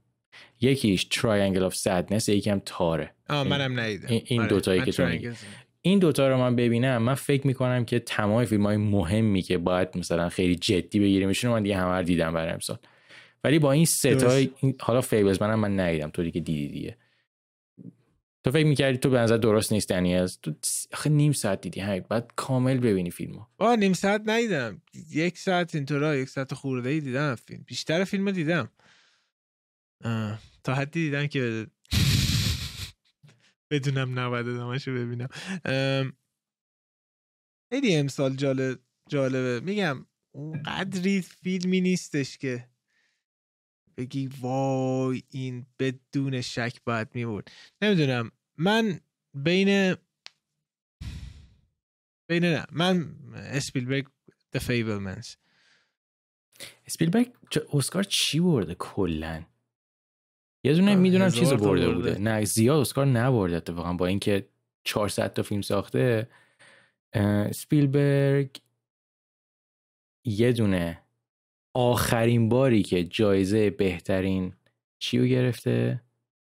[0.61, 3.15] یکیش Triangle of Sadness یکیم Tár ه.
[3.29, 4.09] آه منم ندیدم.
[4.09, 4.49] این آره.
[4.49, 5.09] دوتایی که تو
[5.83, 9.89] این دوتا رو من ببینم من فکر می‌کنم که تمام فیلم های مهمی که باید
[9.95, 12.79] مثلا خیلی جدی بگیریمشون من دیگه همه دیدم برای امسال.
[13.45, 16.97] ولی با این حساب حالا Fabelmans هم من ندیدم طوری که دیدی دیگه.
[18.45, 20.55] تو فکر می‌کردی تو به نظر درست نیست دنیلز تو
[20.93, 22.05] آخه نیم ساعت دیدی همین.
[22.09, 23.47] بعد کامل ببینی فیلمو.
[23.59, 24.83] آه نیم ساعت ندیدم.
[25.11, 27.63] یک ساعت اینطورا یک ساعت خورده ای دیدم فیلم.
[27.67, 28.73] بیشتر فیلم دیدم.
[30.65, 31.67] تا حدی دیدم که
[33.71, 35.29] بدونم نباید ادامهشو ببینم.
[37.73, 39.61] خیلی امسال جالب جالبه.
[39.61, 42.69] میگم اون قدری فیلمی نیستش که
[43.97, 47.51] بگی وای این بدون شک باید میبود
[47.83, 48.33] نمی‌دونم.
[48.57, 49.01] من
[49.35, 49.97] بین
[52.31, 54.07] بین نه من اسپیلبرگ
[54.57, 55.37] The Fablemans.
[56.87, 57.33] اسپیلبرگ
[57.73, 59.45] اسکار چی برده کلا؟
[60.65, 62.19] یه دونه می‌دونم چیز برده بوده.
[62.19, 63.93] نه زیاد اسکار نبرده اتفاقا.
[63.93, 64.49] با اینکه
[64.85, 66.31] 400 تا فیلم ساخته.
[67.55, 68.57] سپیلبرگ
[70.25, 71.03] یه دونه
[71.79, 74.55] آخرین باری که جایزه بهترین
[74.99, 76.03] چی رو گرفته؟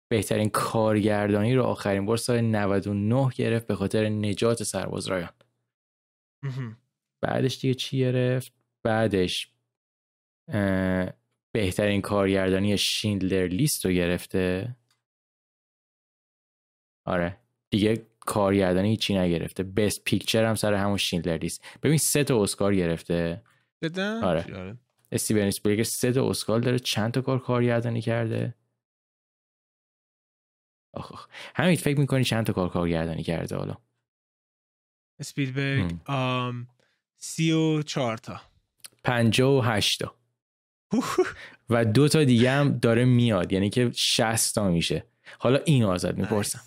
[0.08, 5.32] بهترین کارگردانی رو آخرین بار سال 99 گرفت به خاطر نجات سرباز رایان.
[7.20, 9.52] بعدش دیگه چی گرفت؟ بعدش
[11.52, 14.76] بهترین کارگردانی شیندلر لیست رو گرفته.
[17.06, 17.38] آره.
[17.70, 19.62] دیگه کارگردانی چی نگرفته.
[19.62, 21.64] بست پیکچر هم سر همون شیندلر لیست.
[21.82, 23.42] ببین سه تا اسکار گرفته.
[24.22, 24.78] آره, آره.
[25.12, 28.55] استیون اسپیلبرگ سه تا اسکار داره چند تا کار کارگردانی کرده؟
[30.92, 31.29] آخ آخ.
[31.55, 33.77] همین فکر می‌کنی چند تا کار کارگردانی کرده حالا؟
[35.18, 36.68] اسپیلبرگ آم
[37.16, 38.40] سی و چهار تا.
[39.05, 40.14] پنجا و هشتا
[41.70, 45.07] و دو تا دیگه هم داره میاد یعنی که شست تا میشه.
[45.38, 46.61] حالا این ازت می‌پرسم.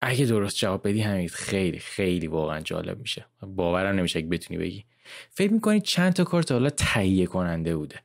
[0.00, 3.26] اگه درست جواب بدی همین خیلی خیلی واقعا جالب میشه.
[3.40, 4.84] باورم نمیشه اگه بتونی بگی.
[5.30, 8.00] فکر می‌کنی چند تا کارت حالا تهیه کننده بوده؟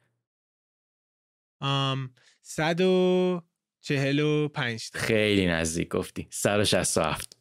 [1.62, 3.42] ام صد و
[3.82, 6.28] چهل و پنج خیلی نزدیک گفتی.
[6.30, 7.38] صد و شست و هفت.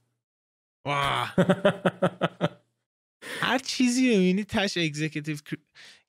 [3.41, 5.37] هر چیزی ببینی تش executive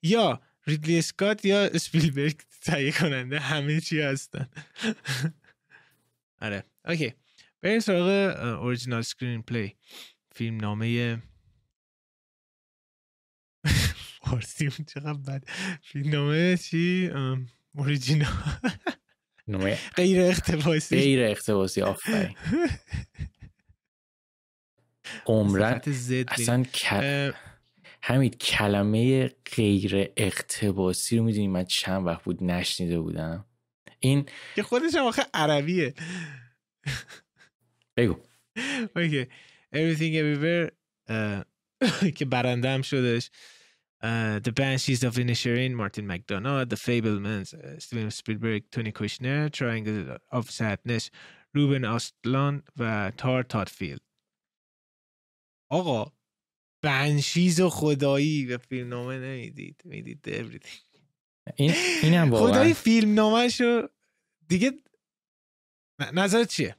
[0.02, 4.48] یا ریدلی اسکات یا اسپیلبرگ تهیه کننده همه چی هستن.
[6.42, 6.64] آره.
[6.84, 7.14] Okay.
[7.60, 8.08] بریم سراغ
[8.62, 9.76] original screenplay
[10.32, 11.22] فیلم نامه
[14.30, 15.44] فارسی چقدر بد.
[15.82, 17.10] فیلم نامه چی؟
[17.74, 18.28] اوریجینال
[19.96, 22.36] غیر اختباسی غیر اختباسی آفرین.
[25.26, 25.80] عمرن
[26.28, 26.64] اصلا
[28.02, 33.46] همین کلمه غیر اقتباسی رو می‌دونی من چند وقت بود نشنیده بودم.
[34.00, 35.94] این که خودش هم آخه عربیه.
[37.96, 38.20] بگو.
[38.96, 39.26] اوکی.
[39.74, 40.70] Everything everywhere
[42.16, 43.30] که برنده هم شدش.
[44.02, 51.10] The Banshees of Inisherin مارتین مکدونالد The Fablemans استیون سپیلبرگ تونی کوشنر Triangle of Sadness
[51.54, 54.00] روبن آستلان و تار تادفیلد
[55.70, 56.12] آقا
[56.82, 61.00] بنشیز و خدایی به فیلم نامه نمی‌دید می‌دید everything.
[61.56, 63.48] این این هم واقعا خدایی فیلم نامه
[64.48, 64.72] دیگه
[66.12, 66.76] نظر چیه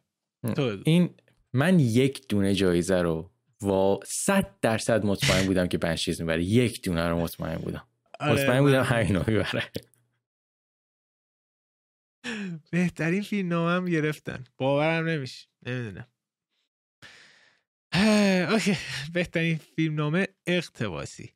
[0.85, 1.15] این
[1.53, 3.31] من یک دونه جایزه رو
[3.63, 6.43] و صد درصد مطمئن بودم که بنشیز می‌بره.
[6.43, 7.87] یک دونه رو مطمئن بودم.
[8.19, 9.71] آره مطمئن بودم همین رو می‌بره.
[12.71, 14.43] بهترین فیلم نامه هم گرفتن.
[14.57, 15.47] باورم نمیشه.
[15.65, 16.07] نمی‌دونم.
[18.51, 18.77] Okay.
[19.13, 21.33] بهترین فیلم نامه اقتباسی.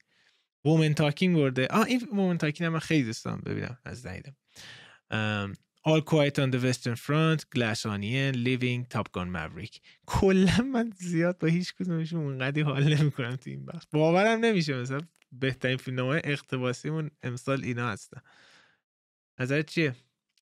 [0.65, 1.67] Women Talking برده.
[1.67, 4.35] آه این Women Talking هم خیلی دوست دارم ببینم از ندیدم
[5.87, 9.79] All Quiet on the Western Front, Glass Onion, Living, Top Gun Maverick.
[10.05, 14.99] کلا من زیاد با هیچ کدومشون اونقدی حال نمی‌کنم تو این بخش باورم نمیشه مثلا
[15.31, 18.21] بهترین فیلم نامه اقتباسیمون امسال اینا هستن.
[19.39, 19.95] نظرت چیه؟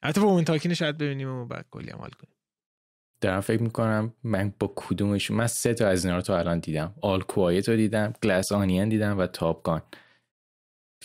[0.04, 2.36] حتی باید Women Talking شاید ببینیم و بعد کلی عمل کنیم.
[3.22, 6.96] دارم فکر می‌کنم من با کدومشون من سه تا از اینا رو تو الان دیدم.
[7.02, 9.82] All Quiet رو دیدم Glass Onion دیدم و Top Gun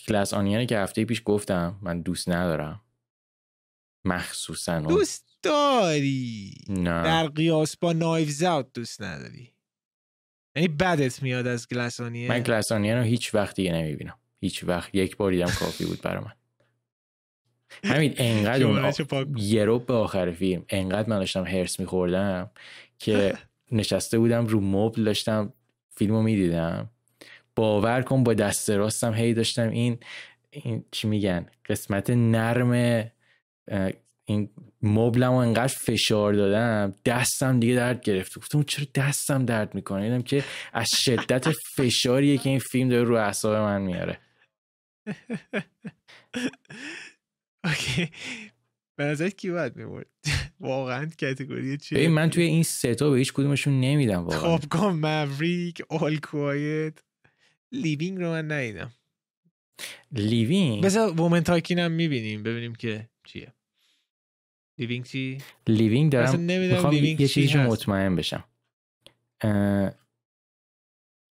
[0.09, 2.81] Glass Onion که هفته پیش گفتم من دوست ندارم.
[4.09, 7.03] مخصوصا دوست داری؟ نه.
[7.03, 9.53] در قیاس با Knives Out دوست نداری؟
[10.57, 14.19] یعنی بدت میاد از Glass Onion من Glass Onion رو هیچ وقت دیگه نمی‌بینم.
[14.41, 14.95] هیچ وقت.
[14.95, 16.33] یک بار دیدم کافی بود برای من.
[17.85, 18.93] همین انقدر اون
[19.37, 20.65] یه رو به آخر فیلم.
[20.69, 22.51] انقدر من داشتم هرس میخوردم
[22.99, 23.39] که
[23.73, 25.53] نشسته بودم رو مبل داشتم
[25.97, 26.91] فیلم رو می‌دیدم.
[27.57, 29.99] باور کن با دست راستم هی داشتم این
[30.51, 33.11] این چی میگن؟ قسمت نرم
[34.25, 34.51] این
[34.83, 38.39] مبلم رو انقدر فشار دادم دستم دیگه درد گرفت.
[38.39, 43.15] گفتم چرا دستم درد می‌کنه؟ دیدم که از شدت فشاریه که این فیلم داره رو
[43.17, 44.21] اعصاب من میاره.
[47.65, 48.11] اوکی.
[48.97, 50.07] به نظر کی باید می‌برد؟
[50.61, 54.59] واقعا کتگوری چیه؟ من توی این سه تا به هیچ کدومشون نمیدم واقعا.
[54.59, 56.95] کن موریک آل کوایت.
[57.73, 58.93] لیوینگ رو من ندیدم.
[60.13, 63.53] لیوینگ؟ بذار وومن تاکین هم می‌بینیم ببینیم که چیه.
[64.79, 66.41] لیوینگ چی؟ لیوینگ دارم.
[66.41, 67.59] می‌خوام لیوینگ یه چی چیزی.
[67.59, 68.45] مطمئن بشم.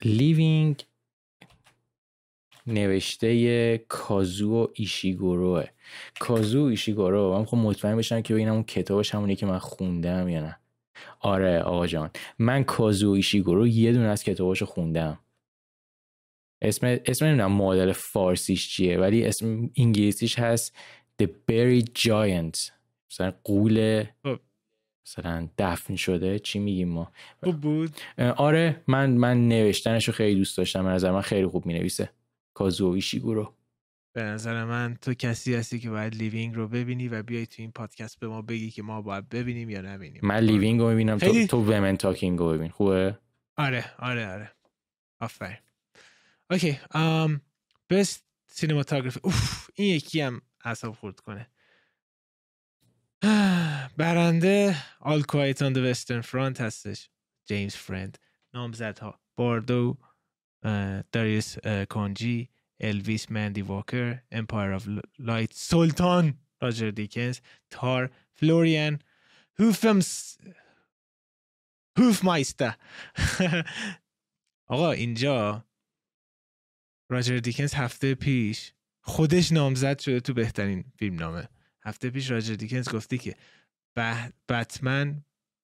[0.02, 0.84] لیوینگ
[2.68, 5.66] نوشته کازو ایشیگوروه.
[6.20, 7.34] کازو ایشیگورو.
[7.34, 10.60] من می‌خوام مطمئن بشم که ببینم اون کتابش همونی که من خوندم یا نه.
[11.20, 12.10] آره آقا جان.
[12.40, 15.20] من کازو ایشیگورو یه دونه از کتاباشو خوندم.
[16.62, 20.76] اسم اسم نمی‌دونم معادل فارسیش چیه ولی اسم انگلیسیش هست
[21.24, 22.77] The Buried Giant.
[23.12, 24.40] مثلا قول خب.
[25.06, 27.12] مثلا دفن شده چی میگیم ما؟
[27.44, 27.98] خوب بود.
[28.18, 30.84] آره من من نوشتنش رو خیلی دوست داشتم.
[30.84, 32.10] به نظر من خیلی خوب می‌نویسه.
[32.54, 33.54] کازو ایشیگورو.
[34.14, 37.72] به نظر من تو کسی هستی که باید Living رو ببینی و بیای تو این
[37.72, 40.22] پادکست به ما بگی که ما باید ببینیم یا نبینیم.
[40.24, 41.18] من Living رو می‌بینم.
[41.18, 42.70] تو تو Women Talking رو ببین.
[42.70, 43.20] خوبه؟
[43.58, 44.52] آره آره آره.
[45.20, 45.58] آفرین.
[46.50, 47.42] Okay um
[47.90, 49.20] Best Cinematography.
[49.24, 51.48] اوف این یکی هم اعصاب خورد کنه.
[53.98, 57.10] برنده Quiet on the Western Front هستش.
[57.46, 58.18] جیمز فرند
[58.54, 59.98] نامزدها باردو
[61.12, 64.88] داریوش اه، خنجی الویس مندی واکر Empire of
[65.20, 69.00] Light سلطان راجر دیکینز تار فلوریان
[69.60, 70.38] هوفمس
[71.98, 72.76] هوفمایستر
[74.68, 75.66] آقا اینجا
[77.12, 81.50] راجر دیکینز هفته پیش خودش نامزد شده تو بهترین فیلم نامه
[81.88, 83.36] هفته پیش راجر دیکنز گفته که
[84.50, 85.24] بتمن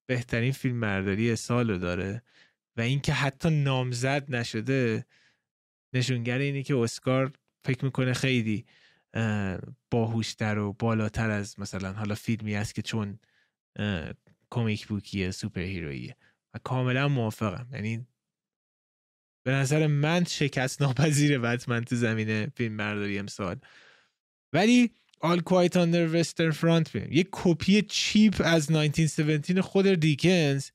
[0.09, 2.21] بهترین فیلم برداری سال رو داره
[2.77, 5.05] و اینکه حتی نامزد نشده
[5.93, 7.33] نشونگر اینه که اسکار
[7.65, 8.65] فکر می‌کنه خیلی
[9.13, 9.59] اه،
[9.91, 13.19] باهوشتر و بالاتر از مثلا حالا فیلمی است که چون
[14.49, 16.17] کمیک بوکیه سوپر هیرویه
[16.53, 17.67] و کاملا موافقم.
[17.73, 18.07] یعنی
[19.45, 23.59] به نظر من شکست ناپذیر بتمن تو زمینه فیلم برداری امسال.
[24.53, 30.69] ولی Quiet on the Western Front فیلم یه کپی cheap از 1917 خود دیکینز.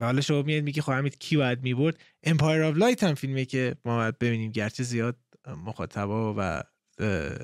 [0.00, 3.44] و حالا شما میاد میگی خب حمید کی باید می‌برد؟ Empire of Light هم فیلمه
[3.44, 4.50] که ما باید ببینیم.
[4.50, 6.62] گرچه زیاد مخاطبا و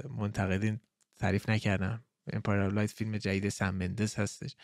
[0.09, 0.81] منتقدین
[1.19, 4.57] تعریف نکردن Empire of Light فیلم جدید سم مندس هستش.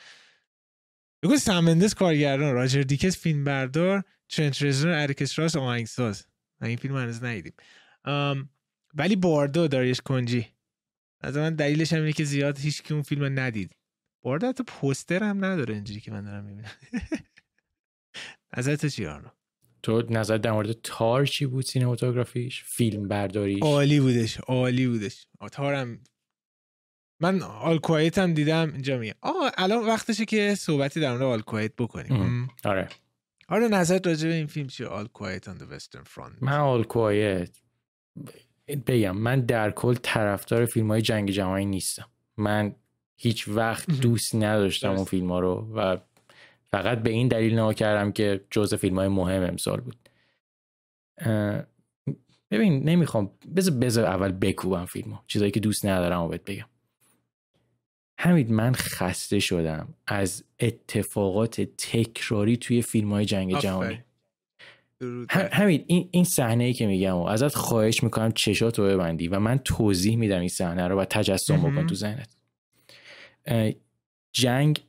[1.22, 2.54] بگو سم مندس کارگردان.
[2.54, 6.26] راجر دیکینز فیلم بردار ترنت رزنر اتیکس راس آهنگساز
[6.62, 7.52] این فیلم هنوز ندیدیم.
[8.94, 10.55] ولی باردو داریوش خنجی.
[11.20, 13.76] از من دلیلش هم اینه که زیاد هیچ کی اون فیلم رو ندید.
[14.22, 16.70] باردو حتی پوستر هم نداره اینجوری که من دارم می‌بینم.
[18.56, 19.28] نظر تو چی آرنو؟
[19.82, 25.26] تو نظر در مورد تار چی بود cinematography ش؟ فیلم برداریش؟ عالی بودش عالی بودش.
[25.38, 26.00] آ تارم
[27.20, 29.14] من آل کوایت هم دیدم اینجا میگه.
[29.20, 32.12] آقا الان وقتشه که صحبتی در مورد آل کوایت بکنیم.
[32.12, 32.48] ام.
[32.64, 32.88] آره.
[33.48, 37.56] آره نظرت راجع به این فیلم چیه؟ آل کوایت آن western front من آل کوایت
[38.68, 42.06] بگم من در کل طرفدار فیلم های جنگ جهانی نیستم.
[42.36, 42.74] من
[43.16, 43.90] هیچ وقت.
[43.90, 45.04] دوست نداشتم اون.
[45.04, 45.96] فیلم ها رو و
[46.70, 50.08] فقط به این دلیل نگاه کردم که جزء فیلم های مهم امسال بود.
[52.50, 56.66] ببین نمی‌خوام بذار بذار اول بکوبم فیلم ها چیزایی که دوست ندارم و بهت بگم.
[58.18, 64.04] همین من خسته شدم از اتفاقات تکراری توی فیلم های جنگ جهانی.
[65.30, 69.38] هم- همین این این صحنه ای که میگم و ازت خواهش می‌کنم چشاتو ببندی و
[69.38, 71.86] من توضیح میدم این صحنه رو و تجسم بکن.
[71.86, 72.36] تو ذهنت
[74.32, 74.80] جنگ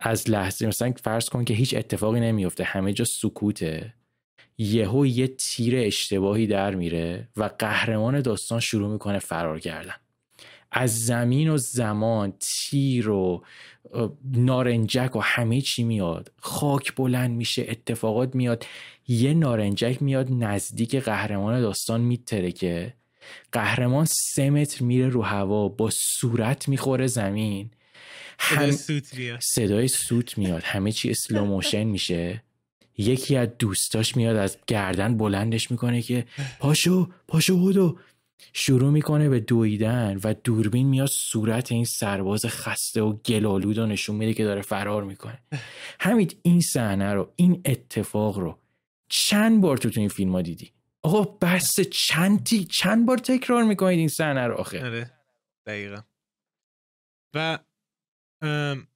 [0.00, 3.94] از لحظه مثلا فرض کن که هیچ اتفاقی نمیفته همه جا سکوته
[4.58, 9.94] یهو یه تیر اشتباهی در میره و قهرمان داستان شروع می‌کنه فرار کردن
[10.76, 13.44] از زمین و زمان تیر و
[14.24, 16.32] نارنجک و همه چی میاد.
[16.40, 18.66] خاک بلند میشه اتفاقات میاد.
[19.08, 22.94] یه نارنجک میاد نزدیک قهرمان داستان میترکه
[23.52, 27.70] قهرمان سه متر میره رو هوا با صورت می‌خوره زمین.
[28.38, 28.76] صدای هم...
[28.76, 29.40] سوت میاد.
[29.40, 30.62] صدای سوت میاد.
[30.62, 32.42] همه چی slow motion میشه.
[32.98, 36.24] یکی از دوستاش میاد از گردن بلندش می‌کنه که
[36.58, 37.98] پاشو پاشو بودو
[38.52, 44.16] شروع می‌کنه به دویدن و دوربین میاد صورت این سرباز خسته و گلالود رو نشون
[44.16, 45.42] میده که داره فرار می‌کنه.
[46.00, 48.58] همین این صحنه رو این اتفاق رو
[49.08, 50.72] چند بار تو تو این فیلم ها دیدی؟
[51.02, 55.10] آقا بس چندی چند بار تکرار می‌کنید این صحنه رو آخه؟ آره
[55.66, 56.00] دقیقا.
[57.34, 57.58] و
[58.42, 58.88] ام،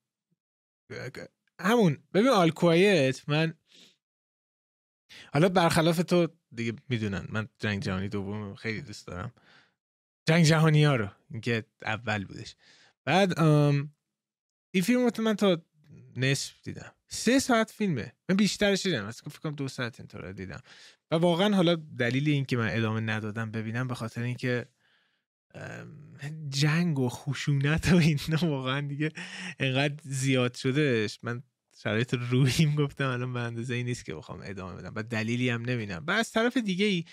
[1.61, 3.55] همون ببین آل کوایت من
[5.32, 7.26] حالا برخلاف تو دیگه می‌دونن.
[7.28, 9.32] من جنگ جهانی دوم خیلی دوست دارم.
[10.26, 11.09] جنگ جهانی ها رو.
[11.30, 12.57] اینکه اول بودش.
[13.05, 13.40] بعد
[14.70, 15.62] این فیلم رو من تا
[16.16, 16.92] نصف دیدم.
[17.09, 18.12] سه ساعت فیلمه.
[18.28, 19.05] من بیشترش دیدم.
[19.05, 20.61] اصلا فکر کنم دو ساعت اینطور دیدم.
[21.11, 24.68] و واقعا حالا دلیل این که من ادامه ندادم ببینم به خاطر اینکه
[26.49, 29.12] جنگ و خشونت و اینا واقعا دیگه
[29.59, 31.18] انقدر زیاد شدهش.
[31.22, 31.42] من
[31.83, 35.62] شرایط روحیم گفتم الان به اندازه این نیست که بخوام ادامه بدم و دلیلی هم
[35.62, 36.05] نمیدم.
[36.07, 37.05] و از طرف دیگه ای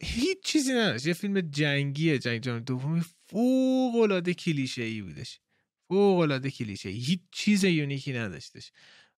[0.00, 1.06] هیچ چیزی نداشت.
[1.06, 5.40] یه فیلم جنگیه جنگ جهانی دومی فوق العاده کلیشه ای بودش.
[5.88, 8.72] فوق العاده کلیشه هیچ چیز یونیکی نداشتش.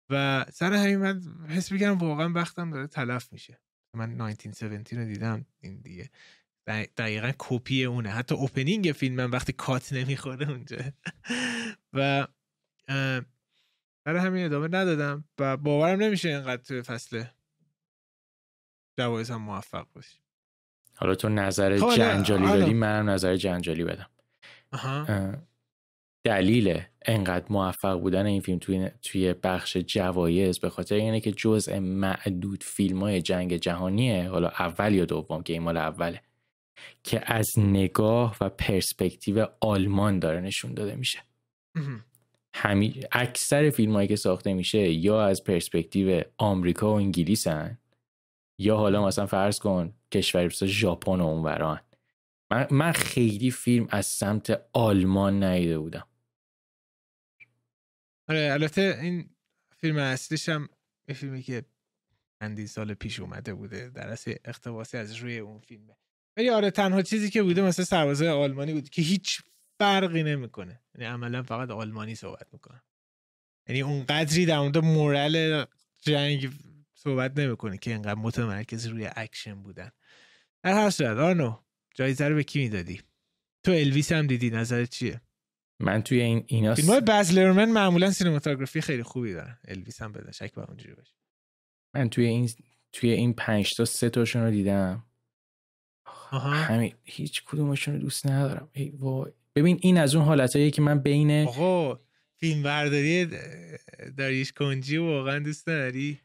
[0.10, 3.60] و سر همین من حس می‌کنم واقعا وقتم داره تلف میشه.
[3.96, 6.10] من 1917 رو دیدم این دیگه
[6.98, 8.10] دقیقا کپی اونه.
[8.10, 10.78] حتی اوپنینگ فیلم من وقتی کات نمی‌خوره اونجا.
[11.94, 12.28] و
[14.04, 17.24] برای همین ادامه ندادم و باورم نمیشه اینقدر توی فصل
[18.98, 20.18] جوایز هم موفق باشی.
[20.96, 24.10] حالا تو نظر خب، جنجالی دادی منم نظر جنجالی بدم.
[26.24, 31.80] دلیل انقدر موفق بودن این فیلم توی, توی بخش جوایز به خاطر اینه که جزء
[31.80, 36.22] معدود فیلم های جنگ جهانیه حالا اول یا دوم که این مال اوله
[37.04, 41.20] که از نگاه و پرسپکتیو آلمان داره نشون داده میشه.
[42.56, 43.04] همی...
[43.12, 47.78] اکثر فیلم هایی که ساخته میشه یا از پرسپکتیو آمریکا و انگلیس هن
[48.60, 51.82] یا حالا مثلا فرض کن کشوری مثل ژاپن و اونوران.
[52.52, 56.08] من, من خیلی فیلم از سمت آلمان ندیده بودم.
[58.30, 59.30] آره البته این
[59.78, 60.70] فیلم اصلیش هم
[61.08, 61.66] یه فیلمی که
[62.40, 65.98] چندین سال پیش اومده بوده در اصل اقتباسی از روی اون فیلمه.
[66.38, 69.42] ولی آره تنها چیزی که بوده مثل سربازه آلمانی بود که هیچ
[69.80, 70.82] فرقی نمی‌کنه.
[70.96, 72.84] یعنی عملا فقط آلمانی صحبت می‌کنه.
[73.68, 75.66] یعنی اون قدری در مورد moral
[76.02, 76.50] جنگ
[76.94, 79.92] صحبت نمی‌کنه که اینقدر متمرکز روی اکشن بودن.
[80.64, 81.60] در هر صورت آرنو
[81.96, 83.02] جایزه رو به کی می‌دادی؟
[83.64, 85.22] تو الویس هم دیدی نظر چیه؟
[85.80, 89.58] من توی این اینا فیلم های بز لرمن معمولا cinematography خیلی خوبی دارن.
[89.68, 91.14] الویس هم بدون شک به اونجوری باشه.
[91.96, 92.50] من توی این
[92.94, 95.06] توی این پنج تا سه تاشون رو دیدم.
[96.32, 98.70] همین هیچ کدومشون رو دوست ندارم.
[98.74, 99.32] ای وای.
[99.56, 102.00] ببین این از اون حالتاییه که من بین آقا
[102.38, 103.30] فیلم برداری
[104.18, 106.20] داریش کنجی واقعا دوست نداری؟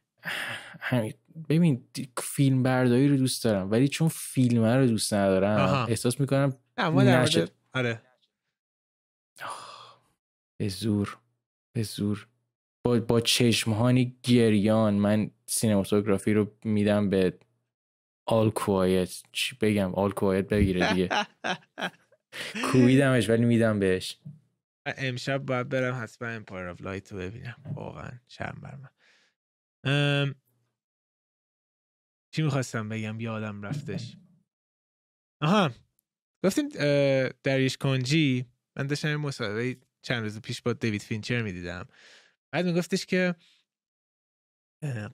[0.80, 1.14] همین.
[1.48, 1.88] ببین
[2.22, 7.48] فیلم برداری رو دوست دارم ولی چون فیلم رو دوست ندارم احساس می‌کنم نشه.
[7.74, 8.02] آره.
[10.56, 11.18] به زور
[11.72, 12.28] به زور.
[12.84, 17.38] با, با چشمانی گریان من cinematography رو میدم به
[18.26, 21.08] All Quiet چی بگم؟ All Quiet بگیره دیگه.
[22.64, 24.18] کوبیدمش ولی میدم بهش.
[24.86, 27.56] امشب باید برم حتما Empire of Light رو ببینم.
[27.74, 30.34] واقعا شرم بر من.
[32.34, 34.16] چی می‌خواستم بگم؟ یادم رفتش.
[35.40, 35.70] آها
[36.44, 36.68] گفتیم
[37.42, 38.46] داریوش خنجی.
[38.76, 41.88] من داشتم مصاحبه چند روز پیش با دیوید فینچر می‌دیدم.
[42.52, 43.34] بعد میگفتش که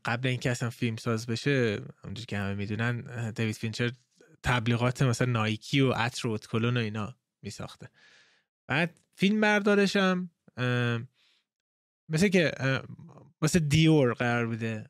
[0.04, 3.92] قبل اینکه اصلا فیلم ساز بشه اونجوری که همه می‌دونن دیوید فینچر
[4.44, 7.88] تبلیغات مثلا نایکی و عطر و cologne و اینا میساخته.
[8.68, 10.30] بعد فیلم بردارشم
[12.08, 12.52] مثل که
[13.42, 14.88] واسه دیور قرار بوده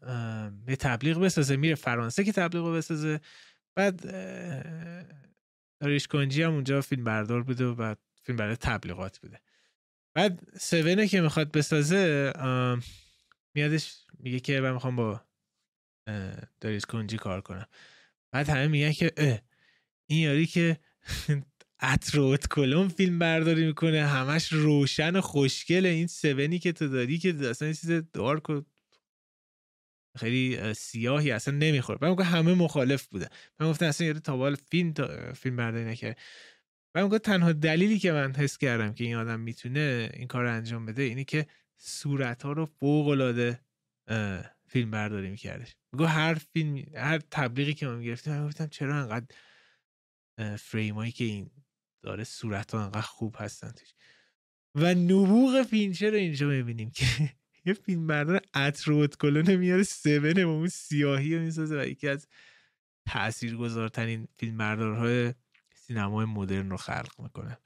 [0.68, 3.20] یه تبلیغ بسازه میره فرانسه که تبلیغ بسازه.
[3.76, 4.00] بعد
[5.80, 9.40] داریش کنجی هم اونجا فیلم بردار بوده و بعد فیلم برای تبلیغات بوده.
[10.16, 12.32] بعد سونه که می‌خواد بسازه
[13.54, 15.24] میادش میگه که من می‌خوام با
[16.60, 17.66] داریش کنجی کار کنم.
[18.34, 19.12] بعد همه میگن که
[20.06, 20.78] این یاری که
[21.82, 27.34] اتروت کلون فیلم برداری می‌کنه همش روشن و خوشگل این سونی که تو داری که
[27.50, 28.62] اصلا چیز دارک و
[30.18, 31.98] خیلی سیاهی اصلا نمی‌خوره.
[32.02, 33.28] من همه مخالف بوده
[33.60, 36.18] من گفتم اصلا یه تا فیلم تا فیلم برداری نکرد
[36.94, 40.86] من تنها دلیلی که من حس کردم که این آدم می‌تونه این کار رو انجام
[40.86, 43.60] بده اینه که صورت ها رو فوق العاده
[44.74, 45.76] فیلم برداری میکردش.
[45.92, 49.26] میگه هر فیلم هر تبلیغی که ما می‌گرفتیم من گفتم چرا انقدر
[50.56, 51.50] فریم هایی که این
[52.02, 53.88] داره صورت ها انقدر خوب هستن توش.
[54.74, 57.06] و نبوغ فینچر رو اینجا می‌بینیم که؟
[57.66, 61.80] یه فیلم بردار عطر و cologne ه میاره Seven ه با اون سیاهی رو می‌سازه
[61.80, 62.26] و یکی از
[63.08, 65.34] تاثیرگذارترین فیلم
[65.74, 67.58] سینمای مدرن رو خلق می‌کنه.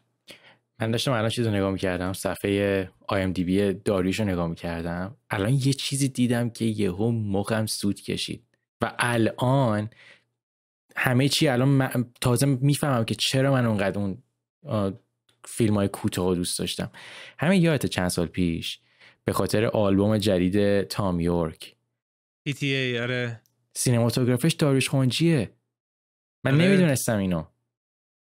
[0.81, 2.91] من داشتم الان چیز رو نگاه می‌کردم صفحه
[3.35, 5.16] بی داریش رو نگاه می‌کردم.
[5.31, 8.45] الان یه چیزی دیدم که یهو مخم سود کشید.
[8.83, 9.91] و الان
[10.97, 14.22] همه چی الان تازه می‌فهمم که چرا من اونقدر اون
[15.45, 16.91] فیلم های کوتاه دوست داشتم.
[17.39, 18.81] همین یادت چند سال پیش
[19.24, 21.76] به خاطر آلبوم جدید تام یورک.
[22.47, 23.41] ای آره.
[23.74, 25.51] سینماتوگرافش داریش خونجیه.
[26.45, 26.64] من آره.
[26.64, 27.45] نمی‌دونستم اینو.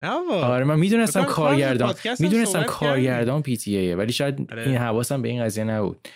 [0.04, 4.68] آره من می‌دونستم کارگردان می‌دونستم کارگردان PTA یه ولی شاید آره.
[4.68, 6.08] این حواسم به این قضیه نبود.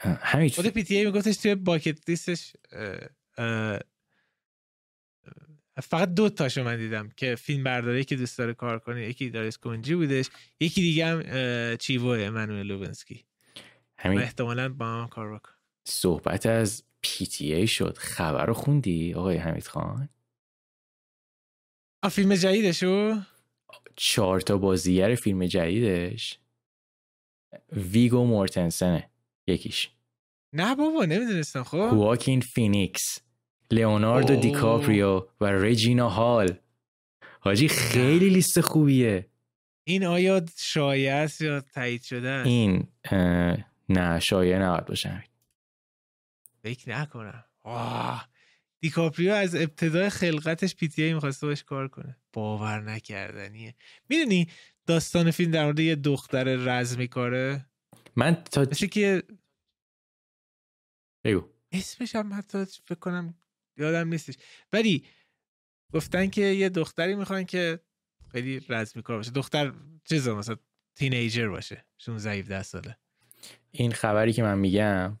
[0.00, 2.52] همین خود P TA میگفتش توی bucket list ش
[5.82, 9.58] فقط دو تاشو من دیدم که فیلم برداری که دوست داره کار کنه یکی داریوش
[9.58, 10.30] خنجی بودش
[10.60, 11.22] یکی دیگه هم
[11.76, 13.24] چیوه امانوئل لوبزکی.
[13.98, 14.18] همین.
[14.18, 15.52] احتمالا با هم کار بکن.
[15.84, 17.96] صحبت از PTA شد.
[17.98, 20.08] خبر رو خوندی آقای حمید خان؟
[22.08, 23.20] فیلم جدیدشو
[23.96, 26.38] چهار تا بازیگر فیلم جدیدش.
[27.72, 29.10] ویگو مورتنسنه
[29.46, 29.90] یکیش.
[30.52, 33.18] نه بابا نمی‌دونستم خب؟ واکین فینیکس
[33.70, 36.58] لئوناردو دیکاپریو و رجینا هال.
[37.40, 39.26] حاجی خیلی لیست خوبیه.
[39.84, 42.88] این آیا شایع است یا تایید شده است؟ این
[43.88, 45.24] نه شایع نباید باشه.
[46.62, 47.44] فکر نکنم.
[47.62, 48.29] آه.
[48.80, 52.16] دیکاپریو از ابتدای خلقتش پی تی ای می‌خواسته باش کار کنه.
[52.32, 53.74] باور نکردنیه.
[54.08, 54.48] می‌دونی
[54.86, 57.66] داستان فیلم در مورد یه دختر رزمی کاره؟
[58.16, 59.22] من تا مثل که
[61.24, 61.48] بگو.
[61.72, 63.34] اسمش هم حتی فکر کنم
[63.76, 64.34] یادم نیستش.
[64.72, 65.04] ولی
[65.92, 67.80] گفتن که یه دختری می‌خوان که
[68.32, 69.30] خیلی رزمی کار باشه.
[69.30, 69.72] دختر
[70.04, 70.56] چیز مثلا
[70.94, 72.96] teenager باشه 16 17 ساله.
[73.70, 75.18] این خبری که من میگم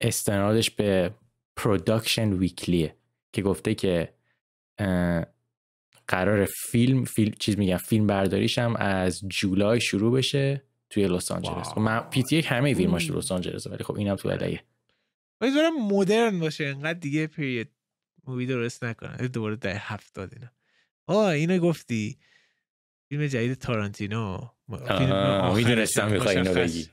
[0.00, 1.14] استنادش به
[1.56, 2.96] Production Weekly ه
[3.32, 4.14] که گفته که
[6.08, 11.68] قرار فیلم فیلم چیز میگم فیلم برداریش هم از جولای شروع بشه توی لس آنجلس.
[11.68, 14.64] خب من PT همه فیلماش تو لس آنجلس ولی خب اینم تو LA یه
[15.40, 17.68] امیدوارم مدرن باشه انقدر دیگه پریود
[18.26, 20.50] مووی درست نکنن دوباره ده هفتاد اینا.
[21.06, 22.18] آه اینو گفتی.
[23.08, 24.48] فیلم جدید تارانتینو.
[25.54, 26.88] می‌دونستم می‌خوای اینو بگی.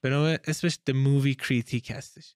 [0.00, 2.34] به نام اسمش The Movie Critic هستش.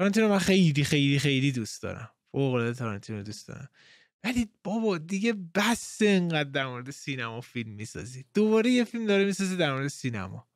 [0.00, 2.10] تارانتینو من خیلی خیلی خیلی دوست دارم.
[2.32, 3.68] فوق العاده تارانتینو دوست دارم.
[4.24, 8.24] ولی بابا دیگه بس انقدر در مورد سینما فیلم می‌سازی.
[8.34, 10.48] دوباره یه فیلم داره می‌سازی در مورد سینما.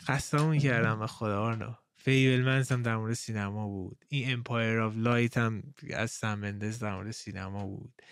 [0.00, 4.04] خستمون کردم به خدا فیبلمنز هم در مورد سینما بود.
[4.08, 8.02] این Empire of Light هم از سم مندز در مورد سینما بود.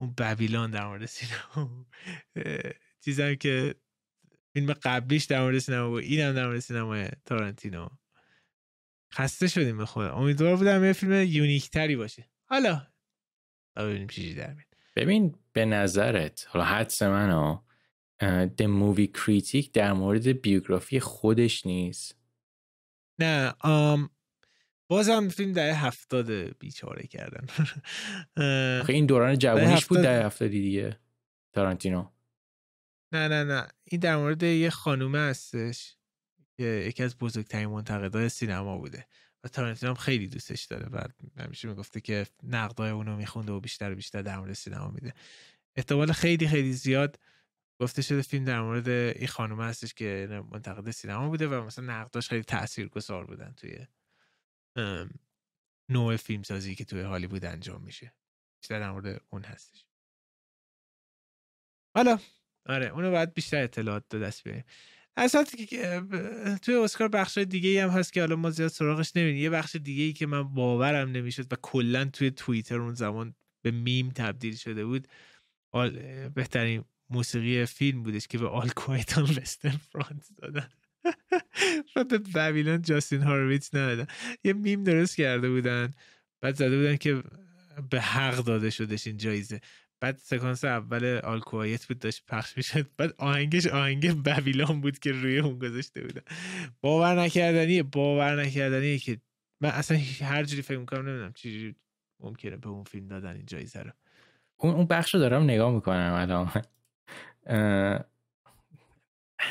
[0.00, 1.86] اون Babylon در مورد سینما بود.
[3.00, 3.74] چیزم که
[4.52, 6.02] فیلم قبلیش در مورد سینما بود.
[6.02, 7.88] این هم در مورد سینما تارانتینو.
[9.14, 10.14] خسته شدیم به خدا.
[10.14, 12.30] امیدوار بودم یه فیلم unique تری باشه.
[12.44, 12.86] حالا.
[13.76, 14.66] ببینیم چیزی در میاد.
[14.96, 17.58] ببین به نظرت حالا حدس من
[18.58, 22.16] The Movie Critic در مورد بیوگرافی خودش نیست؟
[23.18, 24.10] نه آم
[24.88, 27.46] بازم فیلم ده هفتاد بیچاره کردن.
[28.88, 30.98] این دوران جوانیش بود ده هفتادی دیگه
[31.52, 32.08] تارانتینو.
[33.12, 33.68] نه نه نه.
[33.84, 35.96] این در مورد یه خانومه هستش.
[36.60, 39.06] که یکی از بزرگترین منتقدای سینما بوده
[39.44, 41.04] و تارانتینو هم خیلی دوستش داره و
[41.36, 45.14] همیشه می‌گفته که نقدای اونو میخونده و بیشتر و بیشتر در مورد سینما میده.
[45.76, 47.18] احتمال خیلی خیلی زیاد
[47.80, 52.28] گفته شده فیلم در مورد این خانومه هستش که منتقد سینما بوده و مثلا نقداش
[52.28, 53.86] خیلی تاثیرگذار بودن توی
[55.88, 58.14] نوع فیلم سازی که توی هالیوود انجام میشه.
[58.62, 59.86] بیشتر در مورد اون هستش.
[61.96, 62.18] حالا
[62.66, 64.64] آره اونو باید بیشتر اطلاعات دست بیاریم.
[65.16, 65.44] اصلا
[66.62, 70.02] توی اسکار بخش دیگه هم هست که حالا ما زیاد سراغش نمیدیم یه بخش دیگه
[70.02, 74.84] ای که من باورم نمی‌شد و کلا توی توییتر اون زمان به میم تبدیل شده
[74.84, 75.08] بود
[76.34, 80.68] بهترین موسیقی فیلم بودش که به All Quiet on Western Front دادن.
[81.96, 84.06] و به Babylon جاستین هارویتس ندادن
[84.44, 85.90] یه میم درست کرده بودن.
[86.40, 87.22] بعد زده بودن که
[87.80, 89.60] به حق داده شدش این جایزه.
[90.00, 92.86] بعد سکانس اول All Quiet بود داشت پخش می‌شد.
[92.96, 96.22] بعد آهنگش آهنگ Babylon بود که روی اون گذاشته بودن.
[96.80, 99.20] باور نکردنیه باور نکردنیه که
[99.60, 101.74] من اصلا هر جوری فکر می‌کنم نمی‌دونم چجوری
[102.20, 103.90] ممکنه به اون فیلم دادن این جایزه رو.
[104.56, 106.62] اون اون بخش رو دارم نگاه می‌کنم الان.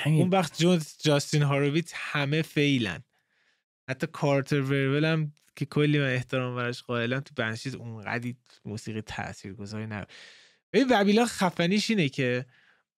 [0.06, 0.64] اون وقت
[1.00, 3.04] جاستین هارویت همه فیلن.
[3.90, 9.88] حتی کارتر ورول هم که کلی من احترام ورش قائلم تو بنشیز اونقدی موسیقی تاثیرگذاری
[9.88, 10.06] نه
[10.74, 12.46] ببین ببیلا خفنیش اینه که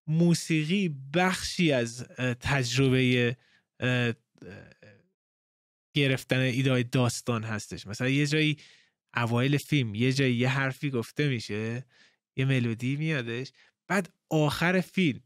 [0.08, 2.04] موسیقی بخشی از
[2.40, 3.36] تجربه
[5.94, 7.88] گرفتن ایده داستان هستش.
[7.88, 8.58] مثلا یه جایی
[9.16, 11.86] اوایل فیلم یه جایی یه حرفی گفته میشه
[12.36, 13.52] یه ملودی میادش
[13.88, 15.24] بعد آخر فیلم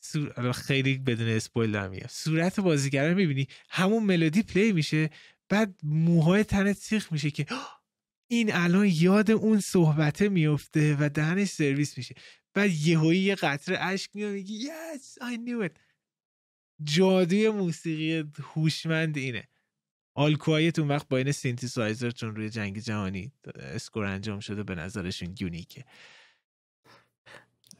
[0.00, 0.52] سور...
[0.52, 5.10] خیلی بدون اسپویل دارم میگم صورت بازیگرا می‌بینی همون ملودی پلی میشه
[5.48, 7.46] بعد موهای تنت سیخ میشه که
[8.30, 12.14] این الان یاد اون صحبته میفته و دهنش سرویس میشه.
[12.54, 15.78] بعد یهویی یه قطره اشک میاد میگی yes I knew it.
[16.84, 19.48] جادوی موسیقی هوشمند اینه.
[20.14, 24.74] All Quiet اون وقت با این سینتیسایزر چون روی جنگ جهانی score انجام شده به
[24.74, 25.84] نظرشون unique ه.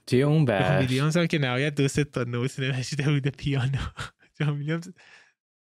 [0.07, 1.17] توی اون بخش.
[1.17, 3.79] هم که نهایت دو تا نوت نوشته بوده پیانو.
[4.41, 4.81] جان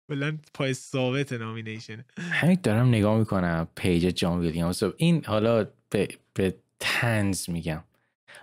[0.07, 2.05] ویلیامز پای ثابت nomination.
[2.17, 4.83] همین دارم نگاه می‌کنم page جان ویلیامز.
[4.97, 7.83] این حالا به, به تنز میگم.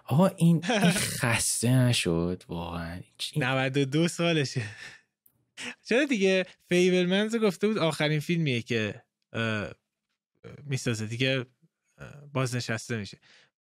[0.05, 0.91] آقا این, این
[1.21, 3.01] خسته نشد؟ واقعا.
[3.37, 4.63] 92 سالشه.
[5.85, 9.03] چرا دیگه فیبلمنز گفته بود آخرین فیلمیه که
[10.65, 11.07] می‌سازه.
[11.07, 11.47] دیگه
[12.33, 13.19] بازنشسته میشه.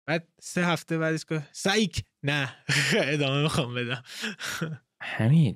[0.06, 2.04] بعد سه هفته بعدش که سایک.
[2.24, 2.56] نه.
[2.96, 4.04] ادامه می‌خوام بدم.
[5.02, 5.56] همین.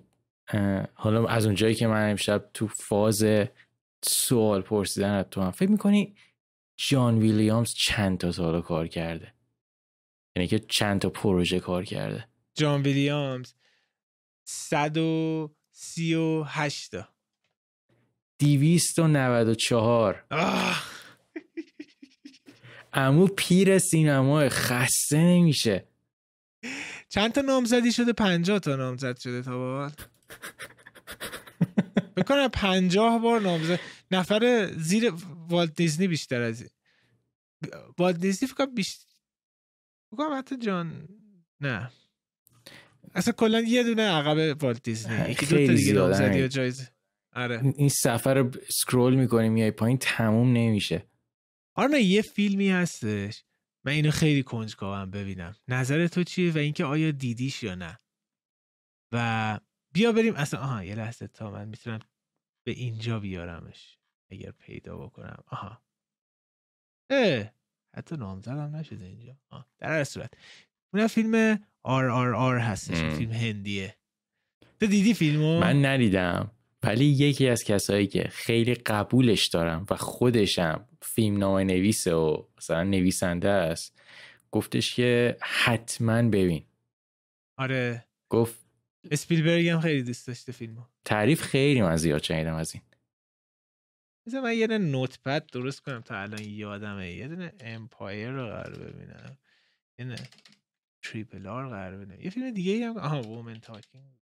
[0.94, 3.26] حالا از اونجایی که من امشب تو فاز
[4.04, 6.16] سوال پرسیدن تو هم فکر می‌کنی
[6.78, 9.34] جان ویلیامز چند تا سال کار کرده؟
[10.36, 13.54] یعنی که چند تا پروژه کار کرده؟ جان ویلیامز
[14.44, 17.10] صد و سی و هشتا
[18.38, 20.26] دیویست و نود و چهار.
[22.94, 25.88] امو پیر سینما خسته نمیشه.
[27.10, 29.92] چند تا نامزدی شده؟ پنجاه تا نامزد شده تا بابا
[32.18, 33.80] بکنم پنجاه بار نامزد.
[34.12, 35.14] نفر زیر
[35.50, 36.70] والت دیزنی بیشتر از این.
[37.98, 39.06] والت دیزنی فکر بیشتر
[40.12, 41.08] فکر حتی جان
[41.62, 41.92] نه.
[43.16, 45.32] اصلا کلا یه دونه عقب والت دیزنی.
[45.32, 46.90] یکی دو تا دیگه نامزدی و جایزه.
[47.34, 47.74] آره.
[47.78, 51.08] این سفر رو سکرول می‌کنی میای پایین تموم نمیشه.
[51.74, 53.44] آره یه فیلمی هستش.
[53.86, 55.56] من اینو خیلی کنجکاوم ببینم.
[55.68, 58.00] نظر تو چیه و اینکه آیا دیدیش یا نه؟
[59.12, 59.60] و
[59.96, 62.00] بیا بریم اصلا آها یه لحظه تا من می‌تونم
[62.64, 63.98] به اینجا بیارمش
[64.32, 65.44] اگر پیدا بکنم.
[65.48, 65.82] آها.
[67.10, 67.52] اه
[67.96, 69.38] حتی نامزدم نشده اینجا.
[69.50, 69.68] آه.
[69.78, 70.34] در هر صورت.
[70.94, 73.96] اون فیلم آر آر آر هستش فیلم هندیه.
[74.80, 76.52] تو دیدی فیلمو؟ من ندیدم.
[76.84, 82.84] ولی یکی از کسایی که خیلی قبولش دارم و خودشم فیلم نامه نویسه و مثلا
[82.84, 84.00] نویسنده است
[84.52, 86.66] گفتش که حتما ببین.
[87.58, 88.06] آره.
[88.30, 88.65] گفت
[89.12, 90.86] اسپیلبرگ هم خیلی دوست داشته فیلمو.
[91.06, 92.84] تعریف خیلی من زیاد شنیدم از این.
[94.28, 97.12] مثلا من یه notepad درست کنم تا الان یادمه.
[97.12, 99.38] یه دونه Empire رو قرار ببینم.
[100.00, 100.30] یه دونه
[101.04, 102.22] Triple R قرار ببینم.
[102.22, 104.16] یه فیلم دیگه هم آها Women Talking.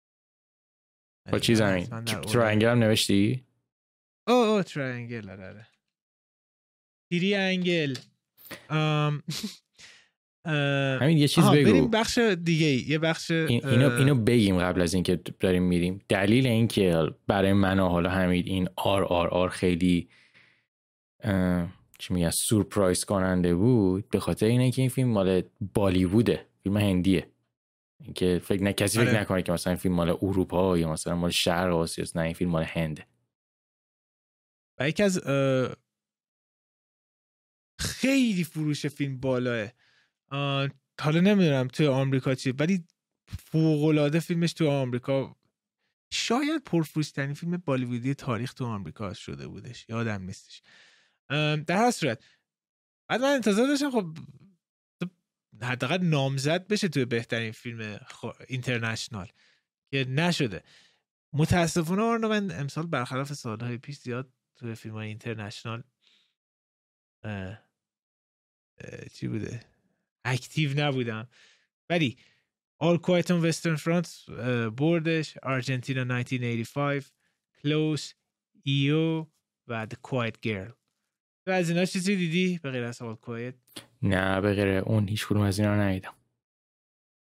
[1.32, 3.46] با چی زمین Triangle هم نوشتی؟
[4.28, 5.68] او او Triangle آره.
[7.10, 7.96] تیری انگل
[10.46, 11.72] همین یه چیز بگو.
[11.72, 12.90] بریم بخش دیگه.
[12.90, 16.02] یه بخش اینو اینو بگیم قبل از اینکه داریم میریم.
[16.10, 20.10] دلیل اینکه برای من حالا همین این آر آر آر خیلی
[22.00, 25.42] چی میگن سورپرایز کننده بود به خاطر اینه که این فیلم مال
[25.74, 26.46] بالیووده.
[26.64, 27.28] فیلم هندیه.
[28.16, 29.22] که فکر نه کسی فکر آره.
[29.22, 32.52] نکنه که مثلا این فیلم مال اروپا یا مثلا مال شهر آسیا نه این فیلم
[32.52, 33.08] مال هنده
[34.80, 35.22] و یکی از
[37.80, 39.68] خیلی فروش فیلم بالاه
[41.02, 42.88] حالا نمی‌دونم توی آمریکا چیه ولی
[43.40, 45.36] فوق فیلمش تو آمریکا
[46.14, 50.62] شاید پرفروشترین فیلم بالیوودی تاریخ تو آمریکا شده بودش یادم نیستش.
[51.68, 52.24] در هر صورت
[53.10, 54.18] بعد من انتظار داشتم خب
[55.62, 58.00] حداقل نامزد بشه توی بهترین فیلم
[58.48, 59.28] اینترنشنال
[59.92, 60.64] که نشده.
[61.34, 65.84] متاسفانه آرنا من امسال برخلاف سالهای پیش زیاد توی فیلم های international
[69.14, 69.73] چی بوده؟
[70.26, 71.28] active نبودم
[71.90, 72.18] ولی
[72.84, 74.32] All Quiet on Western Front
[74.70, 75.38] بردش.
[75.38, 77.04] آرژانتینا 1985
[77.62, 78.14] Close
[78.64, 79.26] EO
[79.68, 80.74] و The Quiet Girl.
[81.48, 83.54] و از اینا چیزی دیدی؟ به غیر از All Quiet
[84.02, 86.16] نه به غیر اون هیچ کدوم از اینا ندیدم.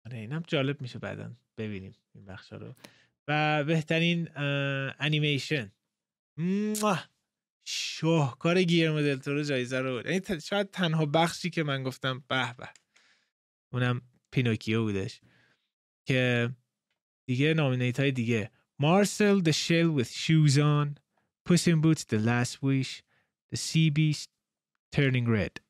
[0.06, 2.76] آره اینم جالب میشه بعدا ببینیم این بخشا رو.
[3.28, 4.30] و بهترین
[5.00, 5.72] انیمیشن
[7.66, 10.02] شاهکار گیرمو دلتورو جایزه رو.
[10.06, 12.70] یعنی شاید تنها بخشی که من گفتم به به.
[13.74, 14.02] اونم
[14.32, 15.22] پینوکیو بودش.
[16.06, 16.50] که
[17.26, 18.52] دیگه نامینیت های دیگه.
[18.80, 20.88] مارسل The Shell with Shoes On
[21.50, 23.02] Puss in Boots The Last Wish
[23.54, 24.28] The Sea Beast
[24.96, 25.62] Turning Red.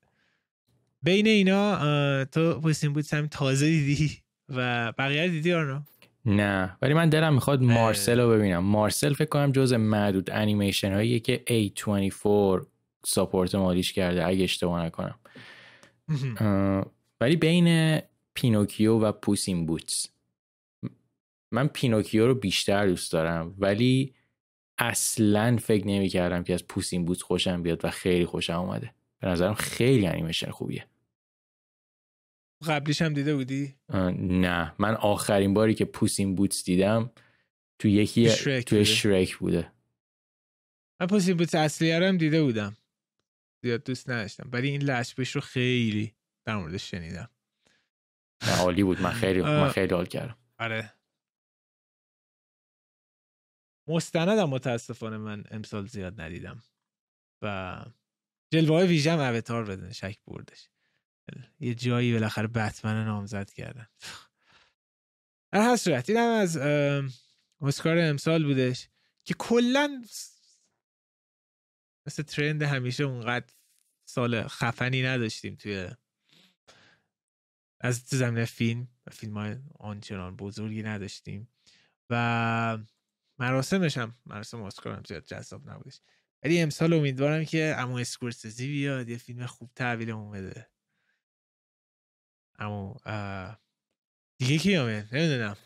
[1.01, 4.17] بین اینا تو Puss in Boots هم تازه دیدی
[4.49, 5.81] و بقیه دیدی آرنو
[6.25, 8.63] نه؟ ولی من دلم می‌خواد مارسل رو ببینم.
[8.63, 12.65] مارسل فکر کنم جز معدود انیمیشن هایی که A24
[13.05, 15.19] support مالیش کرده اگه اشتباه نکنم.
[17.21, 17.99] ولی بین
[18.33, 20.07] پینوکیو و Puss in Boots
[21.51, 24.13] من پینوکیو رو بیشتر دوست دارم ولی
[24.77, 28.93] اصلا فکر نمی کردم که از Puss in Boots خوشم بیاد و خیلی خوشم اومده.
[29.19, 30.87] به نظرم خیلی انیمیشن خوبیه.
[32.67, 33.75] قبلیش هم دیده بودی؟
[34.19, 34.73] نه.
[34.79, 37.11] من آخرین باری که پوسین بوتس دیدم
[37.79, 39.71] تو یکی شرک توی شرک بوده.
[40.99, 42.77] من پوسی بوت اصلی هم دیده بودم.
[43.63, 44.49] زیاد دوست نداشتم.
[44.53, 46.13] ولی این لشبش رو خیلی
[46.45, 47.29] در موردش شنیدم.
[48.59, 49.01] عالی بود.
[49.01, 50.37] من خیلی من خیلی حال کردم.
[50.59, 50.93] آره.
[53.87, 56.63] مستندم متاسفانه من امسال زیاد ندیدم.
[57.41, 57.77] و
[58.53, 60.69] جلوه های ویژه هم اوتار بدن شک بردش.
[61.59, 63.87] یه جایی بالاخره بتمن نامزد کردن.
[65.51, 66.57] در هر صورت این هم از
[67.61, 68.89] اسکار امسال بودش
[69.23, 70.03] که کلا
[72.07, 73.53] مثل ترند همیشه اونقدر
[74.05, 75.89] سال خفنی نداشتیم توی
[77.83, 81.47] از تو زمینه فیلم فیلم های آنچنان بزرگی نداشتیم
[82.09, 82.77] و
[83.39, 86.01] مراسمش هم مراسم اسکار هم زیاد جذاب نبودش.
[86.43, 90.67] ولی امسال امیدوارم که عمو اسکورسیزی بیاد یه فیلم خوب تحویلمون بده.
[92.59, 92.97] اما
[94.37, 95.57] دیگه کی آمین نمی‌دونم.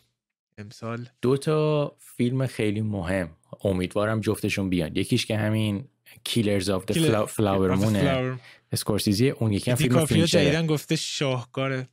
[0.58, 3.38] امسال دو تا فیلم خیلی مهم.
[3.64, 4.96] امیدوارم جفتشون بیان.
[4.96, 5.90] یکیش که همین
[6.24, 6.86] Killers of
[7.28, 8.40] Flower Moon ه
[8.72, 11.90] اسکورسیزی اون یکی هم فیلم فینچر گفته شاهکاره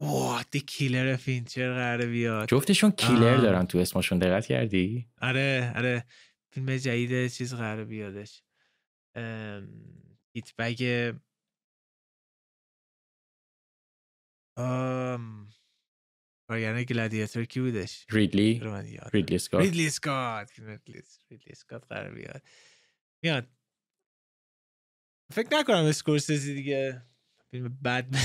[0.00, 2.48] اوه The Killer فینچر قراره بیاد.
[2.48, 6.04] جفتشون killer دارن تو اسمشون دقت کردی؟ آره آره
[6.50, 8.42] فیلم جدید چیز قراره بیادش.
[10.34, 11.12] هیت بگ
[16.48, 18.60] کارگران گلادیاتور کی بودش؟ ریدلی.
[19.12, 19.62] ریدلی اسکات.
[19.62, 21.02] ریدلی اسکات ریدلی
[21.46, 22.42] اسکات قرار بیاد.
[23.22, 23.48] میاد.
[25.32, 27.02] فکر نکنم اسکورسیزی دیگه
[27.50, 28.06] فیلم بد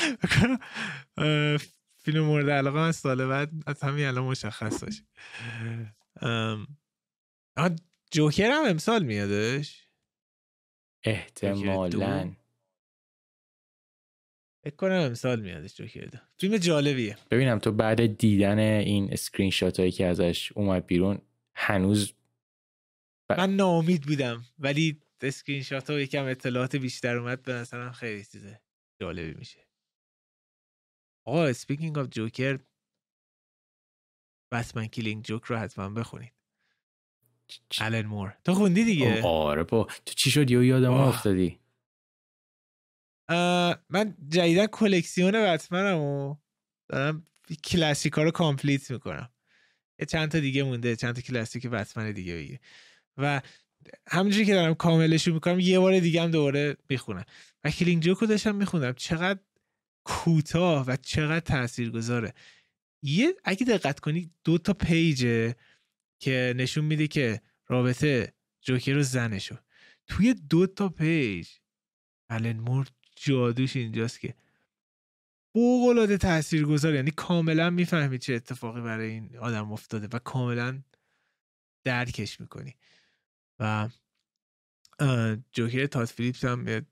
[2.04, 5.02] فیلم مورد علاقه من سال بعد از همین الان مشخص باشه.
[8.10, 9.86] جوکر هم امسال میادش؟
[11.04, 12.34] احتمالا.
[14.64, 16.18] فکر کنم امسال میادش جوکر دو.
[16.38, 17.16] فیلم جالبیه.
[17.30, 21.18] ببینم تو بعد دیدن این اسکرین شات هایی که ازش اومد بیرون
[21.54, 22.12] هنوز
[23.28, 23.32] ب...
[23.32, 28.60] من ناامید بودم ولی اسکرین شات ها یکم اطلاعات بیشتر اومد به نظرم خیلی چیزه
[29.00, 29.69] جالبی میشه.
[31.30, 32.58] آقا speaking of جوکر
[34.52, 36.32] بتمن Killing Joke رو حتما بخونید.
[37.78, 39.84] الن مور تو خوندی دیگه؟ آره بابا.
[39.84, 41.60] تو چی شد یو یادم افتادی؟
[43.90, 46.36] من جدیدا کلکسیون بتمنم و
[46.88, 47.26] دارم
[47.64, 49.30] کلاسیکا رو complete می‌کنم.
[49.98, 52.58] یه چند تا دیگه مونده چند تا کلاسیک بتمن دیگه بگیر.
[53.16, 53.42] و
[54.06, 57.24] همونجوری که دارم کاملشون می‌کنم یه بار دیگه هم دوباره می‌خونم.
[57.64, 59.40] و Killing Joke و داشتم می‌خونم چقدر
[60.04, 62.34] کوتاه و چقدر تاثیرگذاره.
[63.02, 65.56] یه اگه دقت کنی دو تا page ه
[66.18, 69.56] که نشون میده که رابطه جوکر و زنشو
[70.06, 71.48] توی دو تا page
[72.30, 72.86] الن مور
[73.16, 74.34] جادوش اینجاست که
[75.52, 80.82] فوق العاده تاثیرگذار یعنی کاملا می‌فهمی چه اتفاقی برای این آدم افتاده و کاملا
[81.84, 82.74] درکش می‌کنی.
[83.58, 83.88] و
[85.52, 86.86] جوکر تاد فیلیپس هم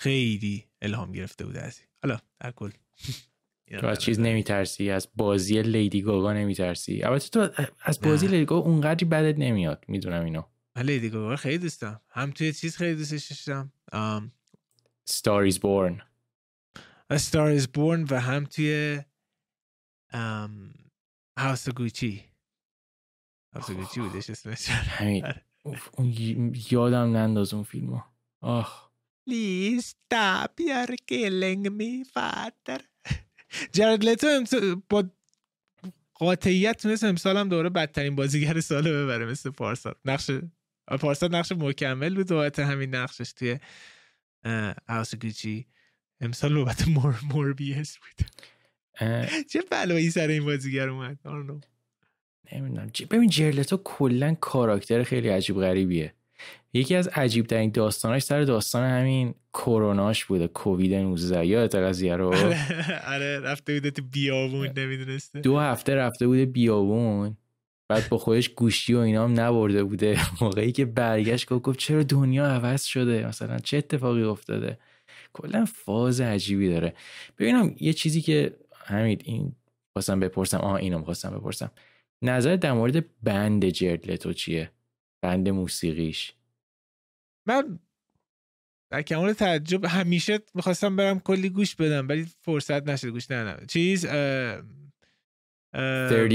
[0.00, 2.70] خیلی الهام گرفته بوده از حالا در کل.
[3.80, 8.66] تو از چیز نمیترسی؟ از بازی لیدی گاگا نمیترسی؟ البته تو از بازی لیدی گاگا
[8.66, 10.42] اونقدری بدت نمیاد می‌دونم اینو.
[10.76, 13.72] من لیدی گاگا خیلی دوستم هم توی چیز خیلی دوستش داشتم.
[15.10, 16.02] Star is Born.
[17.12, 19.00] A Star is Born و هم توی
[21.74, 22.20] Gucci.
[23.54, 24.68] House of Gucci بودش اسمش.
[24.68, 25.24] همین.
[25.26, 25.42] آره.
[26.70, 28.00] یادم ننداز اون فیلمو.
[28.40, 28.83] آخ.
[29.26, 32.80] Please stop you're killing me father
[33.72, 34.26] جرد لتو
[34.90, 35.04] با
[36.14, 40.30] قاطعیت تونست امسال هم دوره بدترین بازیگر سال ببره مثل پارسال نقش
[41.00, 43.58] پارسال نقش مکمل بود و همین نقشش توی
[44.88, 45.66] هاوس گوچی
[46.20, 48.28] امسال نوبت مور موربیس بود
[49.50, 51.18] چه بلایی سر این بازیگر اومد
[52.52, 56.14] نمی‌دونم ببین جرلتو کلا کاراکتر خیلی عجیب غریبیه
[56.72, 62.34] یکی از عجیب ترین داستاناش سر داستان همین کروناش بوده کووید 19 یا قضیه رو؟
[63.06, 65.40] آره رفته بوده تو بیابون نمی‌دونسته.
[65.40, 67.36] دو هفته رفته بوده بیابون
[67.88, 70.18] بعد با خودش گوشتی و اینا هم نبرده بوده.
[70.40, 74.78] موقعی که برگشت گفت گفت چرا دنیا عوض شده؟ مثلا چه اتفاقی افتاده؟
[75.32, 76.94] کلا فاز عجیبی داره.
[77.38, 79.52] ببینم یه چیزی که همین این
[79.92, 80.58] خواستم بپرسم.
[80.58, 81.70] آها اینو خواستم بپرسم.
[82.22, 84.70] نظر در مورد بند جردلتو چیه؟
[85.24, 86.34] بند موسیقیش.
[87.46, 87.78] من
[88.90, 94.00] در کمال تعجب همیشه می‌خواستم برم کلی گوش بدم ولی فرصت نشد گوش نه چیز
[94.00, 94.06] 30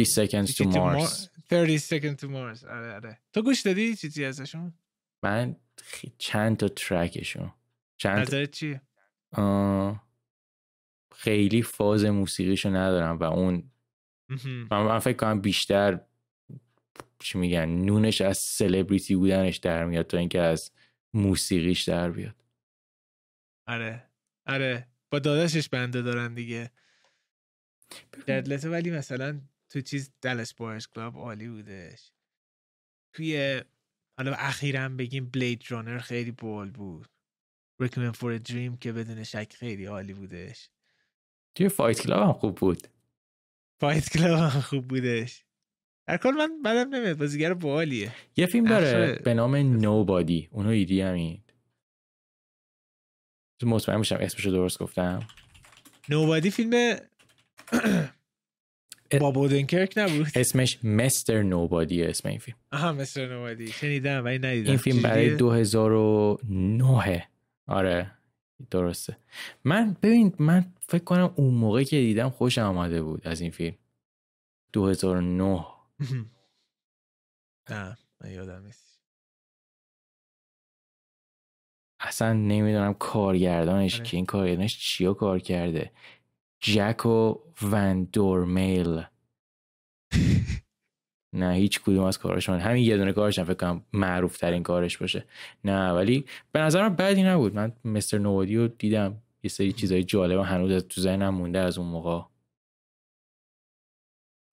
[0.05, 1.29] seconds to Mars.
[1.49, 2.65] 30 seconds to Mars.
[2.69, 3.19] آره آره.
[3.33, 4.73] تو گوش دادی چیزی ازشون؟
[5.23, 5.55] من
[6.17, 7.53] چند تا ترکشون
[7.97, 8.81] چند نظرت چیه؟
[11.15, 13.71] خیلی فاز موسیقیشو ندارم و اون
[14.71, 15.99] من, فکر کنم بیشتر
[17.19, 20.71] چی میگن نونش از سلبریتی بودنش در میاد تا اینکه از
[21.13, 22.35] موسیقیش در بیاد.
[23.67, 24.09] آره.
[24.45, 24.87] آره.
[25.09, 26.71] با داداشش بنده دارن دیگه.
[28.25, 32.11] درلته ولی مثلا تو چیز دلس بایرز کلاب عالی بودش.
[33.13, 33.61] توی
[34.17, 37.09] حالا اخیرا بگیم Blade Runner خیلی cool بود.
[37.83, 40.69] Requiem for Dream که بدون شک خیلی عالی بودش.
[41.55, 42.87] توی Fight Club هم خوب بود.
[43.79, 45.45] Fight Club هم خوب بودش.
[46.09, 51.01] در کل من بدم نمیاد بازیگر باحالیه یه فیلم داره به نام Nobody اونو ایدی
[51.01, 51.41] همین
[53.63, 55.27] مطمئن میشم اسمشو درست گفتم.
[56.09, 56.95] Nobody فیلم
[59.21, 60.27] با بودنکرک نبود.
[60.35, 62.57] اسمش مستر نوبادی اسم این فیلم.
[62.71, 64.69] آها مستر نوبادی شنیدم ولی ندیدم.
[64.69, 67.27] این فیلم برای 2009
[67.67, 68.11] آره
[68.71, 69.17] درسته.
[69.63, 73.75] من ببین من فکر کنم اون موقع که دیدم خوش آمده بود از این فیلم.
[74.73, 75.65] 2009
[77.69, 78.99] نه من یادم نیست.
[81.99, 84.03] اصلا نمی‌دونم کارگردانش آره.
[84.03, 85.91] که این کارگردانش چیا کار کرده؟
[86.61, 89.01] جکو ون دورمیل
[91.33, 94.97] نه هیچ کدوم از کارش من همین یه دونه کارش فکر کنم معروف ترین کارش
[94.97, 95.25] باشه.
[95.63, 97.55] نه ولی به نظر من بدی نبود.
[97.55, 99.21] من مستر نوادی رو دیدم.
[99.43, 102.21] یه سری چیزای جالب هنوز تو ذهنم مونده از اون موقع.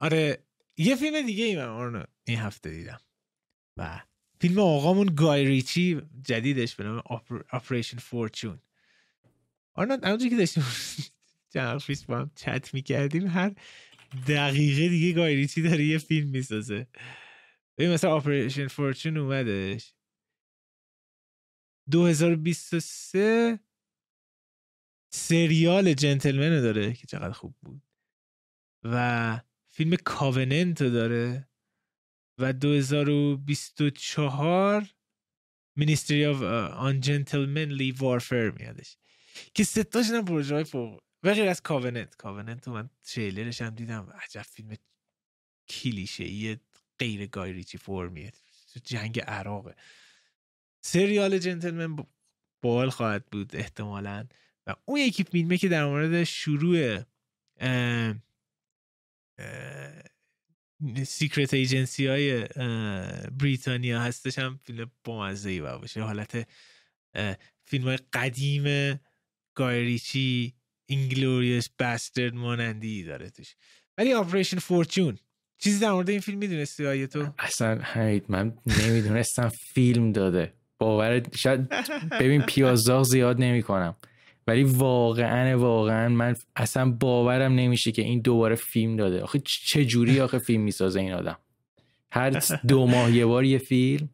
[0.01, 0.45] آره
[0.77, 3.01] یه فیلم دیگه ای من این هفته دیدم.
[3.77, 4.01] و
[4.41, 7.03] فیلم آقامون گای ریچی جدیدش به نام
[7.53, 8.61] Operation Fortune
[9.74, 10.64] آرنا همونجوری که داشتیم
[11.53, 13.53] چند با هم چت می‌کردیم هر
[14.29, 16.87] دقیقه دیگه گای ریچی داره یه فیلم می‌سازه.
[17.79, 19.95] ببین مثلا Operation Fortune اومدش.
[21.91, 23.59] 2023
[25.11, 27.83] سریال Gentlemen داره که چقدر خوب بود.
[28.85, 29.41] و
[29.77, 31.49] فیلم Covenant داره
[32.39, 34.87] و 2024
[35.76, 38.97] Ministry of Ungentlemanly Warfare میادش.
[39.55, 41.01] که سه‌تاش هم پروژه های فوق.
[41.22, 42.14] و غیر از Covenant.
[42.14, 44.12] Covenant من تریلرش هم دیدم.
[44.22, 44.77] عجب فیلم
[45.68, 46.61] کلیشه
[46.99, 48.33] غیر گایریچی فرمیه
[48.85, 49.74] جنگ عراقه.
[50.81, 52.07] سریال جنتلمن
[52.62, 54.27] بال خواهد بود احتمالا.
[54.66, 57.03] و اون یکی فیلمه که در مورد شروع
[61.05, 62.45] secret agency های
[63.41, 66.03] بریتانیا هستش هم فیلم بامزه ای باشه.
[66.03, 66.49] حالت
[67.64, 68.97] فیلم های قدیم
[69.55, 70.55] گایریچی
[70.87, 73.55] Inglourious Bastard مانندی داره توش.
[73.99, 75.18] ولی Operation Fortune
[75.59, 80.53] چیزی در مورد این فیلم می‌دونستی آیا تو؟ اصلا همین من نمی‌دونستم فیلم داده.
[80.78, 81.68] باور شاید
[82.20, 83.97] ببین پیازداغ زیاد نمی‌کنم.
[84.47, 89.22] ولی واقعا واقعا من اصلا باورم نمیشه که این دوباره فیلم داده.
[89.22, 91.38] آخه چه جوری آخه فیلم می‌سازه این آدم؟
[92.12, 92.30] هر
[92.68, 94.09] دو ماه یه بار یه فیلم.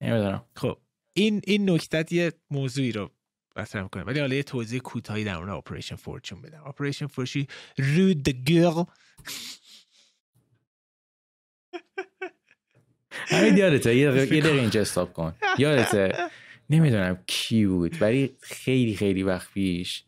[0.00, 0.44] نمی‌دونم.
[0.56, 0.78] خب
[1.14, 3.10] این این نکتت یه موضوعی رو
[3.56, 6.62] مطرح کنم ولی حالا یه توضیح کوتاهی در مورد Operation Fortune بدم.
[6.66, 7.46] Operation Fortune
[7.78, 8.84] Ruse de Guerre
[13.12, 15.34] همین یادته؟ یه دقیقه اینجا stop کن.
[15.58, 16.12] یادته؟
[16.72, 20.04] نمی‌دونم کی بود ولی خیلی خیلی وقت پیش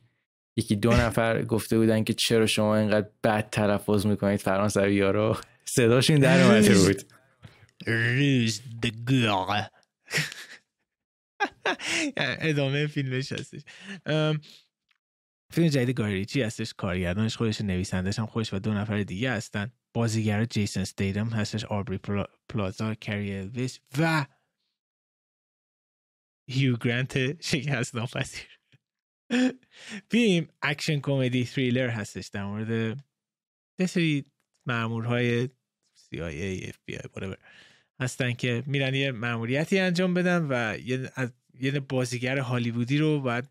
[0.56, 5.36] یکی دو نفر گفته بودن که چرا شما اینقدر بد تلفظ می‌کنید فرانسوی ها رو.
[5.64, 7.02] صداشون در اومده بود.
[7.86, 9.70] Ruse de Guerre
[12.16, 13.60] ادامه فیلمش هستش.
[15.52, 19.72] فیلم جدید گایریچی هستش کارگردانش خودش نویسندش هم خودش و دو نفر دیگه هستن.
[19.94, 22.00] بازیگر جیسن استیتم هستش آبری
[22.48, 24.26] پلازا کری الویس و
[26.50, 28.58] هیو گرانت شکست ناپذیر
[30.10, 33.04] فیلم اکشن کمدی تریلر هستش در مورد
[33.78, 34.24] یه سری
[34.66, 35.48] مامورهای
[35.98, 37.36] CIA FBI
[38.00, 41.10] هستن که میرن یه ماموریتی انجام بدن و یه
[41.60, 43.48] یه بازیگر هالیوودی رو باید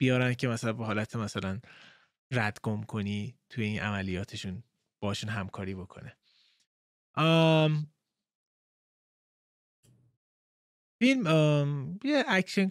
[0.00, 1.60] بیارن که مثلا به حالت مثلا
[2.32, 4.62] رد گم کنی توی این عملیاتشون
[5.02, 6.16] باشون همکاری بکنه.
[11.00, 12.68] فیلم یه اکشن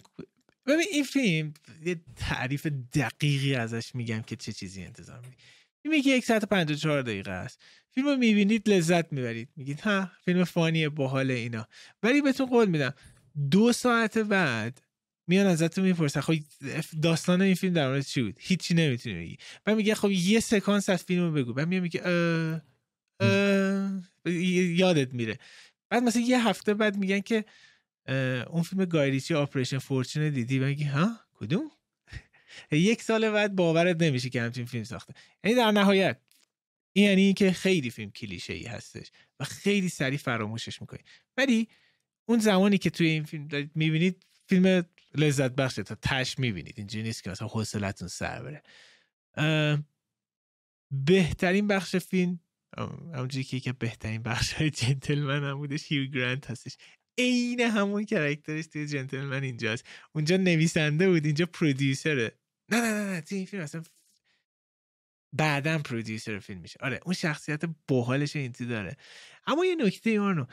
[0.66, 1.54] ببین این فیلم
[1.86, 5.36] یه تعریف دقیقی ازش میگم که چه چیزی انتظار میدی.
[5.84, 7.62] فیلمی که 154 دقیقه است.
[7.92, 9.50] فیلم رو می‌بینید لذت می‌برید.
[9.56, 11.68] میگید ها فیلم فانیه باحال اینا.
[12.04, 12.94] ولی بهتون قول میدم
[13.52, 14.82] دو ساعت بعد
[15.28, 16.34] میان ازتون می‌پرسن خب
[17.02, 19.38] داستان این فیلم در مورد چی بود؟ هیچی نمی‌تونی بگی.
[19.66, 21.54] بعد میگه خب یه سکانس از فیلم رو بگو.
[21.54, 22.02] بعد میگه میگه
[24.76, 25.40] یادت میره.
[25.90, 27.46] بعد مثلا یه هفته بعد میگن که
[28.50, 31.72] اون فیلم گایریچی آپریشن فورچون دیدی؟ و ها؟ کدوم؟
[32.72, 35.14] یک سال بعد باورت نمیشه که همچین فیلم ساخته.
[35.44, 36.18] یعنی در نهایت
[36.94, 41.00] این یعنی که خیلی فیلم کلیشه ای هستش و خیلی سریع فراموشش می‌کنی.
[41.38, 41.68] ولی
[42.26, 44.86] اون زمانی که توی این فیلم دارید می‌بینید فیلم
[45.16, 46.74] لذت بخشه تا تش می‌بینید.
[46.78, 48.64] اینجوری نیست که مثلا حوصلتون سر بره.
[50.92, 52.40] بهترین بخش فیلم
[52.78, 56.78] همونجوری که که بهترین بخش های جنتلمن هم بودش هیو گرانت هستش.
[57.20, 59.86] عین همون character ش توی جنتلمن اینجاست.
[60.12, 62.32] اونجا نویسنده بود اینجا producer ه.
[62.70, 63.84] نه نه نه نه توی این فیلم اصلا
[65.34, 68.98] بعدا producer فیلم میشه آره اون شخصیت باحالش اینتی داره.
[69.48, 70.46] اما یه نکته ایمانو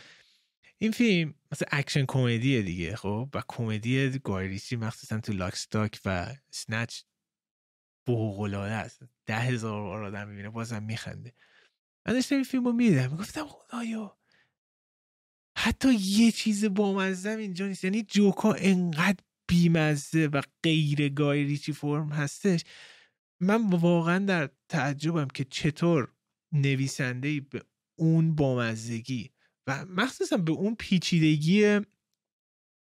[0.78, 6.34] این فیلم مثل اکشن کمدیه دیگه خب؟ و کمدی گایریچی مخصوصا تو Lock Stock و
[6.50, 7.00] Snatch
[8.06, 9.02] فوق‌العاده است.
[9.26, 11.34] ده هزار بار آدم می‌بینه بازم میخنده.
[12.06, 14.18] من داشتم این فیلم رو میدم می‌گفتم خدایا
[15.66, 17.84] حتی یه چیز بامزدم اینجا نیست.
[17.84, 22.64] یعنی جوکا انقدر بیمزه و غیر گایریچی فرم هستش.
[23.40, 26.12] من واقعا در تعجبم که چطور
[26.52, 27.62] نویسنده به
[27.98, 29.30] اون بامزگی
[29.66, 31.80] و مخصوصا به اون پیچیدگی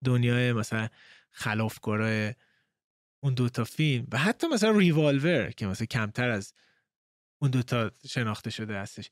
[0.05, 0.89] دنیای مثلا
[1.30, 2.35] خلافکارای
[3.22, 6.55] اون دوتا فیلم و حتی مثلا ریوالور که مثلا کمتر از
[7.43, 9.11] اون دوتا شناخته شده هستش.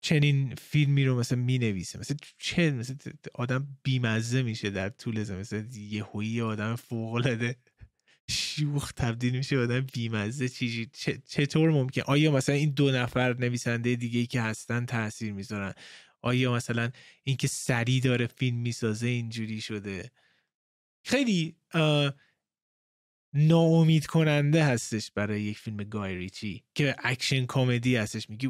[0.00, 2.96] چنین فیلمی رو مثلا می نویسه مثلا چه مثلا
[3.34, 5.40] آدم بیمزه میشه در طول زمان.
[5.40, 5.64] مثلا
[6.22, 7.56] یه آدم فوق العاده
[8.30, 10.48] شوخ تبدیل میشه آدم بیمزه.
[10.48, 10.90] چیزی
[11.26, 15.74] چطور ممکن؟ آیا مثلا این دو نفر نویسنده دیگه ای که هستن تاثیر می‌ذارن؟
[16.22, 16.90] آیا مثلا
[17.24, 20.10] اینکه سری داره فیلم می‌سازه اینجوری شده؟
[21.04, 21.56] خیلی
[23.38, 28.30] ناامید کننده هستش برای یک فیلم گایریچی که اکشن کمدی هستش.
[28.30, 28.48] میگی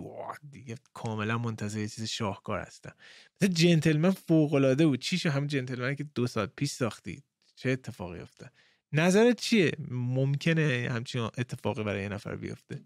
[0.51, 2.93] دیگه کاملا منتظر چیز شاهکار هستم.
[3.41, 5.01] مثل جنتلمن فوق العاده بود.
[5.01, 7.23] چی شو هم جنتلمن که دو سال پیش ساختی.
[7.57, 8.53] چه اتفاقی افتاد؟
[8.93, 12.81] نظرت چیه؟ ممکنه همچین اتفاقی برای یه نفر بیفته؟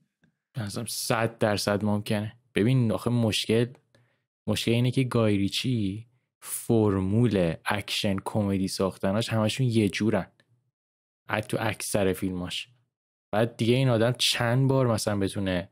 [0.56, 2.36] نظرم صد درصد ممکنه.
[2.54, 3.66] ببین آخه مشکل
[4.46, 6.06] مشکل اینه که گایریچی
[6.40, 10.26] فرمول اکشن کمدی ساختناش همشون یه جورن.
[11.40, 12.68] تو اکثر فیلماش.
[13.32, 15.68] بعد دیگه این آدم چند بار مثلا بتونه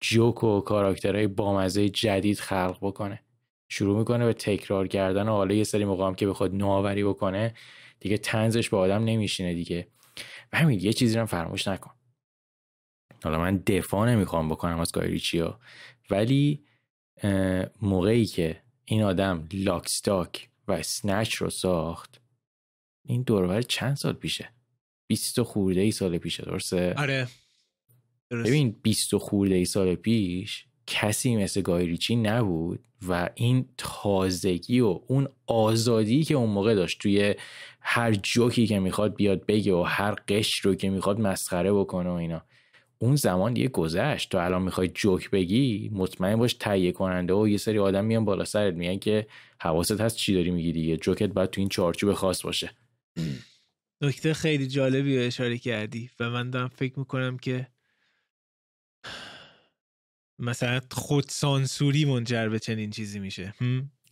[0.00, 3.22] جوک و کاراکترهای بامزه جدید خلق بکنه.
[3.68, 7.54] شروع می‌کنه به تکرار کردن و حالا یه سری مقام که بخواد نوآوری بکنه
[8.00, 9.88] دیگه تنزش به آدم نمیشینه دیگه.
[10.52, 11.94] و همین یه چیزی رو فراموش نکن.
[13.24, 15.60] حالا من دفاع نمی‌خوام بکنم از گایریچیا
[16.10, 16.64] ولی
[17.82, 22.20] موقعی که این آدم لاکستاک و سنچ رو ساخت
[23.04, 24.52] این دورور چند سال پیشه؟
[25.10, 27.28] 20 خورده ای سال پیشه درسته؟ آره.
[28.30, 28.48] درست.
[28.48, 35.28] ببین 20 خورده ای سال پیش کسی مثل گایریچی نبود و این تازگی و اون
[35.46, 37.34] آزادی که اون موقع داشت توی
[37.80, 42.12] هر جوکی که می‌خواد بیاد بگه و هر قش رو که می‌خواد مسخره بکنه و
[42.12, 42.42] اینا.
[42.98, 44.30] اون زمان دیگه گذشت.
[44.30, 48.44] تو الان می‌خوای جوک بگی مطمئن باش تهیه کننده و یه سری آدم میان بالا
[48.44, 49.26] سرت میگن که
[49.60, 50.96] حواست هست چی داری میگی دیگه.
[50.96, 52.70] جوکت باید تو این چارچوب خاص باشه.
[54.00, 57.68] نکته خیلی جالبی رو اشاره کردی و من دارم فکر می‌کنم که
[60.38, 63.54] مثلا خود سانسوری منجر به چنین چیزی میشه.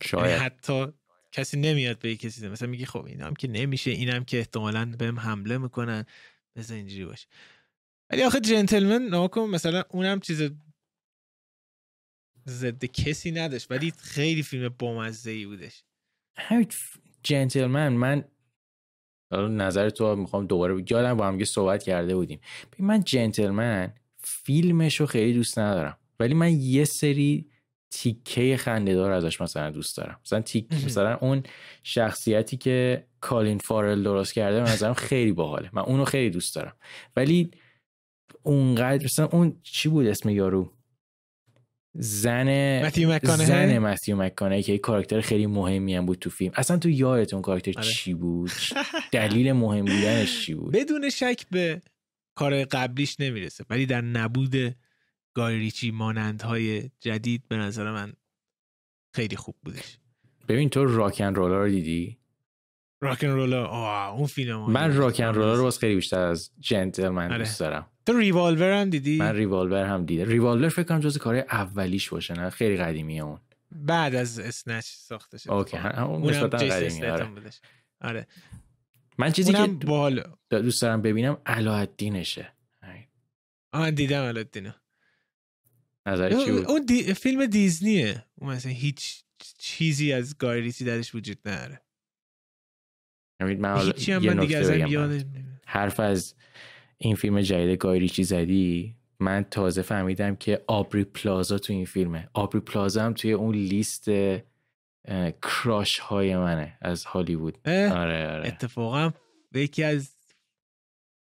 [0.01, 0.85] شاید یعنی حتی
[1.31, 5.57] کسی نمیاد به کسی مثلا میگه خب اینم که نمیشه اینم که احتمالا بهم حمله
[5.57, 6.05] می‌کنن.
[6.55, 7.27] مثلا اینجوری باشه.
[8.09, 10.51] ولی آخه جنتلمن ناکن مثلا اونم چیز
[12.47, 15.83] ضد کسی نداشت ولی خیلی فیلم بامزه ای بودش.
[16.37, 16.67] همین
[17.23, 18.25] جنتلمن من
[19.31, 22.39] نظر تو می‌خوام دوباره یادم با هم صحبت کرده بودیم.
[22.79, 25.97] من جنتلمن فیلمش رو خیلی دوست ندارم.
[26.19, 27.49] ولی من یه سری
[27.91, 30.19] تیکه خندهدار ازش مثلا دوست دارم.
[30.25, 31.43] مثلا تیک مثلا اون
[31.83, 35.69] شخصیتی که کالین فارل درست کرده به نظرم خیلی باحاله.
[35.73, 36.75] من اونو خیلی دوست دارم.
[37.15, 37.51] ولی
[38.43, 40.71] اونقدر مثلا اون چی بود اسم یارو؟
[41.93, 42.89] زن
[43.23, 46.51] زن متیو مکانه که کاراکتر خیلی مهمی هم بود تو فیلم.
[46.55, 47.87] اصلا تو یادتون کاراکتر آره.
[47.87, 48.51] چی بود؟
[49.11, 51.81] دلیل مهم بودنش چی بود؟ بدون شک به
[52.35, 53.65] کار قبلیش نمی‌رسه.
[53.69, 54.55] ولی در نبود
[55.33, 58.13] گایریچی مانندهای جدید به نظر من
[59.15, 59.97] خیلی خوب بودش.
[60.47, 62.17] ببین تو راکن رولا رو دیدی؟
[63.01, 67.37] راکن رولا اون فیلم من RocknRolla رو خیلی بیشتر از جنتلمن آره.
[67.37, 67.87] دوست دارم.
[68.05, 72.33] تو ریوالور هم دیدی؟ من ریوالور هم دیده ریوالور فکر کنم جز کار اولیش باشه
[72.33, 73.39] نه؟ خیلی قدیمیه اون.
[73.71, 77.29] بعد از Snatch ساخته شد okay اون نسبتا قدیمی آره.
[78.01, 78.27] آره.
[79.17, 80.23] من چیزی که بال...
[80.49, 82.53] دوست دارم ببینم علاءالدینشه
[83.71, 84.71] آن دیدم علاءالدینو
[86.05, 87.13] نظر چی بود؟ اون دی...
[87.13, 88.25] فیلم دیزنیه.
[88.35, 89.23] اون مثلا هیچ
[89.57, 91.81] چیزی از گایریچی درش وجود نداره.
[93.39, 95.23] من حالا یه نکته بگم.
[95.65, 96.35] حرف از
[96.97, 102.29] این فیلم جدید گایریچی زدی؟ من تازه فهمیدم که آبری پلازا تو این فیلمه.
[102.33, 104.09] آبری پلازا هم توی اون لیست
[105.41, 107.57] کراش های منه از هالیوود.
[107.67, 108.47] آره آره.
[108.47, 109.11] اتفاقا
[109.53, 110.15] یکی از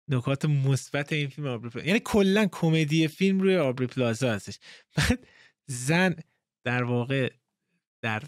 [0.07, 4.59] نکات مثبت این فیلم آبری پلازا یعنی کلا کمدی فیلم روی آبری پلازا هستش.
[4.97, 5.27] بعد
[5.67, 6.15] زن
[6.63, 7.31] در واقع
[8.01, 8.23] در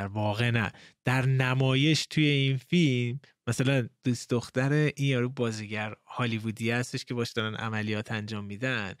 [0.00, 0.72] در واقع نه.
[1.04, 7.30] در نمایش توی این فیلم مثلا دوست دختر این یارو بازیگر هالیوودی هستش که باش
[7.32, 8.94] دارن عملیات انجام میدن.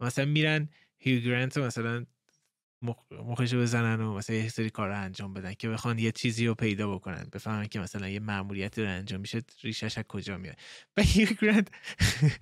[0.00, 2.06] مثلا میرن هیو گرانت مثلا
[3.12, 6.54] مخشو بزنن و مثلا یه سری کار رو انجام بدن که بخوان یه چیزی رو
[6.54, 7.26] پیدا بکنن.
[7.32, 10.56] بفهمن که مثلا یه معمولیتی رو انجام میشه ریشش از کجا میاد.
[10.96, 11.68] و هیو گرانت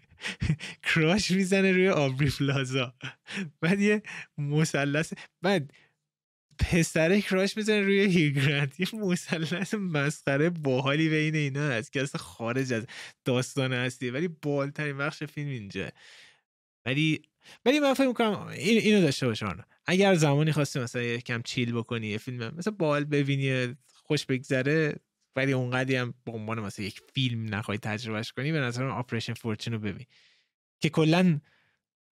[0.94, 2.94] کراش می‌زنه روی آبری پلازا.
[3.60, 4.02] بعد یه
[4.38, 5.72] مثلث بعد
[6.58, 12.72] پسره کراش می‌زنه روی هیگرند یه مثلث مسخره باحالی بین اینا هست که اصلا خارج
[12.72, 12.86] از
[13.24, 14.10] داستان هستی.
[14.10, 15.88] ولی بالترین بخش فیلم اینجا.
[16.86, 17.22] ولی
[17.64, 21.72] ولی من فکر می‌کنم این اینو داشته باشم اگر زمانی خواستی مثلا یه کم چیل
[21.72, 24.96] بکنی یه فیلم مثلا بال ببینی خوش بگذره
[25.36, 29.74] ولی اونقدی هم به عنوان مثلا یک فیلم نخوای تجربهش کنی به نظر آپریشن فورچون
[29.74, 30.06] رو ببین.
[30.80, 31.40] که کلا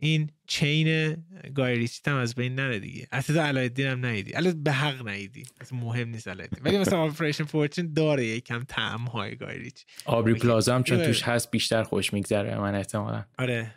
[0.01, 1.16] این chain
[1.55, 3.07] گایریچیت هم از بین نره دیگه.
[3.13, 7.45] اصلا علاءالدین هم ندیدی الان به حق ندیدی اصلا مهم نیست علاءالدین ولی مثلا Operation
[7.45, 12.59] Fortune داره یکم طعم های گایریچ آبری پلازا هم چون توش هست بیشتر خوش میگذره
[12.59, 13.25] من احتمالا.
[13.39, 13.75] آره.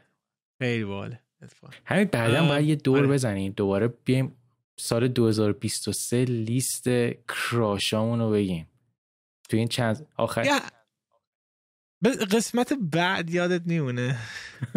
[0.60, 1.20] خیلی باحاله
[1.86, 3.08] همین بعدا باید یه دور آره.
[3.08, 3.54] بزنیم.
[3.56, 4.36] دوباره بیایم
[4.78, 6.88] سال 2023 لیست
[7.28, 8.68] crush امون رو بگیم.
[9.50, 10.60] تو این چند آخر
[12.10, 14.18] قسمت بعد یادت میمونه؟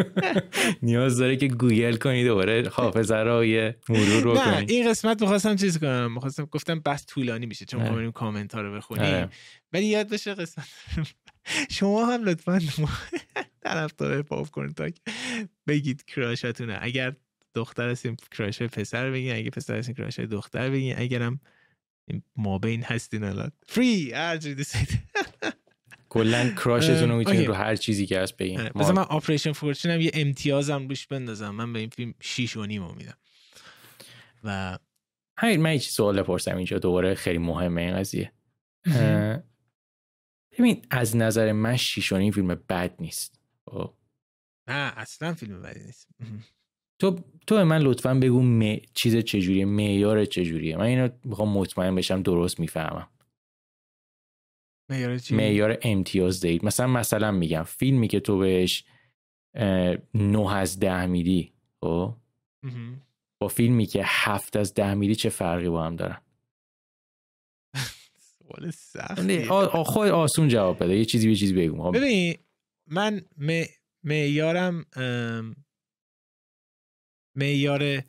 [0.83, 5.57] نیاز داره که گوگل کنی دوباره حافظه رو یه مرور رو نه این قسمت می‌خواستم
[5.57, 9.05] چیز کنم؟ می‌خواستم گفتم بس طولانی میشه چون می‌خوایم کامنت ها رو بخونیم.
[9.05, 9.29] آره.
[9.73, 10.67] ولی یاد بشه قسمت
[11.71, 12.61] شما هم لطفا
[13.63, 15.01] طرفدار پاپ کورن تاک
[15.67, 17.13] بگید crush تونه اگر
[17.55, 19.33] دختر هستیم crush پسر بگین.
[19.33, 20.99] اگه پسر هستیم crush دختر بگین.
[20.99, 21.41] اگرم
[22.37, 23.53] ما بین هستین الان.
[23.67, 24.39] فری هر
[26.09, 30.01] کلا کراشتون رو می‌تونید رو هر چیزی که هست بگین مثلا من آپریشن فورچون هم
[30.01, 31.51] یه امتیازم روش بندازم.
[31.51, 33.17] من به این فیلم 6 و نیم میدم.
[34.45, 34.79] و
[35.39, 38.33] همین من چیز سوال بپرسم اینجا دوباره خیلی مهمه این قضیه.
[40.59, 43.41] ببین از نظر من 6 و نیم فیلم بد نیست.
[43.71, 43.95] خب.
[44.69, 46.09] نه اصلا فیلم بدی نیست.
[46.99, 48.77] تو تو به من لطفا بگو م...
[48.95, 50.77] چیز چجوریه معیار چجوریه.
[50.77, 53.09] من اینو می‌خوام مطمئن بشم درست می‌فهمم.
[55.31, 56.65] معیار امتیاز دهید.
[56.65, 58.85] مثلا مثلا میگم فیلمی که تو بهش
[60.15, 62.17] نه از ده میدی خب؟
[63.41, 66.21] با فیلمی که هفت از ده میدی چه فرقی با هم دارن؟
[68.39, 69.45] سوال سختی.
[69.85, 70.97] خود آسون جواب بده.
[70.97, 71.83] یه چیزی به چیزی بگو.
[71.83, 71.97] خب.
[71.97, 72.35] ببین
[72.87, 73.21] من
[74.05, 74.85] معیارم
[77.35, 78.03] معیار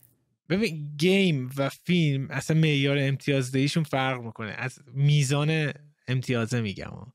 [0.50, 4.52] ببین گیم و فیلم اصلا معیار امتیاز دهیشون فرق می‌کنه.
[4.52, 5.74] از میزان
[6.08, 7.14] امتیازه میگم.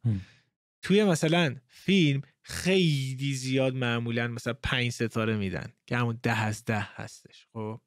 [0.83, 6.81] توی مثلا فیلم خیلی زیاد معمولا مثلا پنج ستاره میدن که همون ده از ده
[6.81, 7.81] هستش خب؟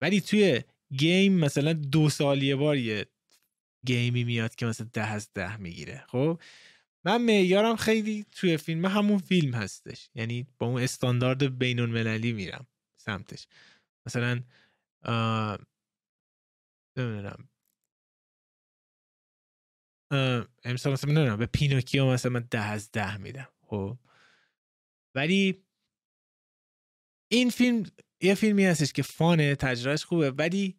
[0.00, 0.62] ولی توی
[0.96, 3.06] گیم مثلا دو سال یه بار یه
[3.86, 6.40] گیمی میاد که مثلا ده از ده می‌گیره خب؟
[7.04, 10.10] من معیارم خیلی توی فیلم همون فیلم هستش.
[10.14, 12.66] یعنی با اون استاندارد بین المللی میرم
[13.00, 13.46] سمتش.
[14.06, 14.42] مثلا
[16.98, 17.48] نمی‌دونم.
[20.64, 23.98] امسال مثلا نمی‌دونم به پینوکیو مثلا من ده از ده میدم خب؟
[25.14, 25.64] ولی
[27.28, 27.84] این فیلم
[28.20, 30.78] یه فیلمی هستش که فانه تجربهش خوبه ولی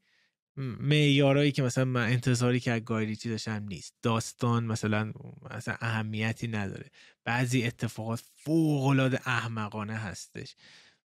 [0.58, 3.96] معیارایی که مثلا من انتظاری که از گایریچی داشتم نیست.
[4.02, 5.14] داستان مثلا
[5.56, 6.90] مثلا اهمیتی نداره.
[7.26, 10.56] بعضی اتفاقات فوق العاده احمقانه هستش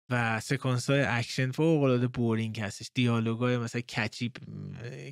[0.09, 2.91] و سکانس های اکشن فوق العاده boring هستش.
[2.93, 4.31] دیالوگای مثلا catchy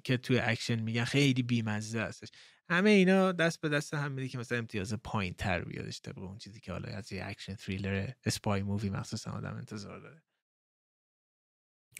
[0.03, 2.29] که توی اکشن میگن خیلی بیمزه هستش.
[2.73, 6.37] همه اینا دست به دست هم میده که مثلا امتیاز پایین تر بیادش طبق اون
[6.37, 10.21] چیزی که حالا از یه action thriller spy movie مخصوصا آدم انتظار داره.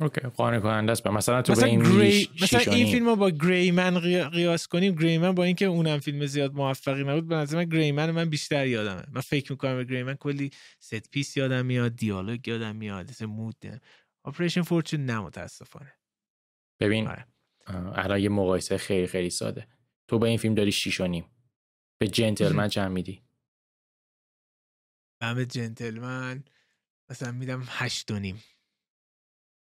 [0.01, 1.07] okay قانع کننده است.
[1.07, 4.95] مثلا تو مثلا, به این مثلا این فیلم رو با Gray Man قیاس کنیم.
[4.95, 8.29] Gray Man با اینکه اونم فیلم زیاد موفقی نبود به نظر من Gray Man من
[8.29, 9.03] بیشتر یادمه.
[9.11, 13.25] من فکر می‌کنم به Gray Man کلی set piece یادم میاد دیالوگ یادم میاد مثل
[13.25, 13.81] mood
[14.25, 15.93] Operation Fortune نه متاسفانه.
[16.79, 17.25] ببین آره.
[17.95, 19.67] الان یه مقایسه خیلی خیلی ساده.
[20.13, 21.25] تو به این فیلم داری شیش و نیم.
[22.01, 23.23] به جنتلمن چند میدی
[25.35, 26.43] به جنتلمن
[27.09, 28.43] مثلا میدم هشت و نیم.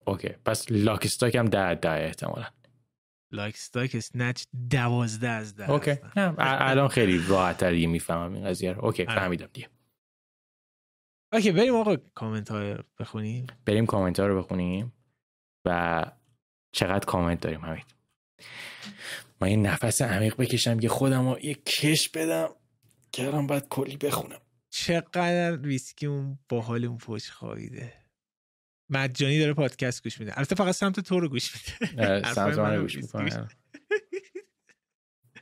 [0.07, 2.47] okay پس Lock Stock هم ده ده احتمالا.
[3.31, 6.35] Lock Stock Snatch دوازده از ده okay نه
[6.71, 8.85] الان خیلی راحت تر می‌فهمم این قضیه رو.
[8.85, 9.21] okay آره.
[9.21, 9.69] فهمیدم دیگه.
[11.33, 13.47] okay بریم آقا کامنت های بخونیم.
[13.67, 14.93] بریم کامنت ها رو بخونیم
[15.65, 16.05] و
[16.73, 17.85] چقدر کامنت داریم همین
[19.43, 22.49] من یه نفس عمیق بکشم که خودم رو یه کش بدم
[23.13, 24.41] کردم باید کلی بخونم.
[24.71, 27.93] چقدر ویسکی اون با حال اون پشت خوابیده.
[28.91, 30.39] مجانی داره پادکست گوش میده.
[30.39, 32.35] البته فقط سمت تو رو گوش میده.
[32.35, 33.49] سمت من رو گوش نمی‌کنه.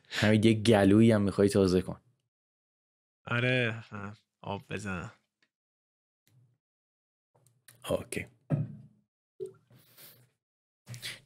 [0.08, 2.00] همین یه گلویی هم می‌خوای تازه کن.
[3.26, 3.84] آره
[4.40, 5.12] آب بزن.
[7.90, 8.26] Okay.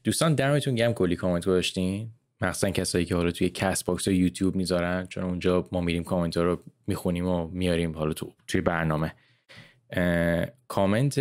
[0.03, 2.11] دوستان دمتون گرم کلی کامنت گذاشتین؟
[2.45, 6.63] مخصوصا کسایی که حالا توی Castbox YouTube می‌ذارن چون اونجا ما میریم کامنت ها رو
[6.87, 9.15] می‌خونیم و میاریم حالا تو توی برنامه.
[10.67, 11.17] کامنت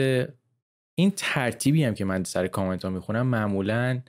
[0.99, 4.03] این ترتیبی هم که من سر کامنت ها می‌خونم معمولا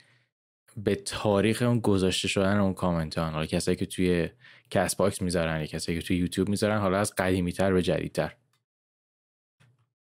[0.78, 4.30] به تاریخ اون گذاشته شدن اون کامنت ها حالا کسایی که توی
[4.70, 8.36] Castbox می‌ذارن یا کسایی که توی یوتیوب می‌ذارن حالا از قدیمی تر به جدیدتر.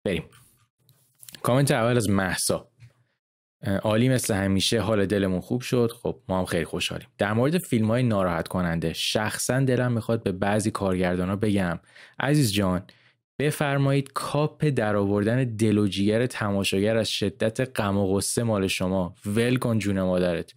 [0.06, 0.24] بریم.
[1.44, 2.72] کامنت اول از مهسا
[3.84, 5.92] عالی مثل همیشه حال دلمون خوب شد.
[6.04, 7.08] خب ما هم خیلی خوشحالیم.
[7.18, 11.80] در مورد فیلم های ناراحت کننده شخصا دلم می‌خواد به بعضی کارگردان ها بگم.
[12.20, 12.84] عزیز جان
[13.40, 19.16] بفرمایید کاپ در آوردن دل و جیگر تماشاگر از شدت غم و غصه مال شما.
[19.26, 20.54] ول کن جون مادرت.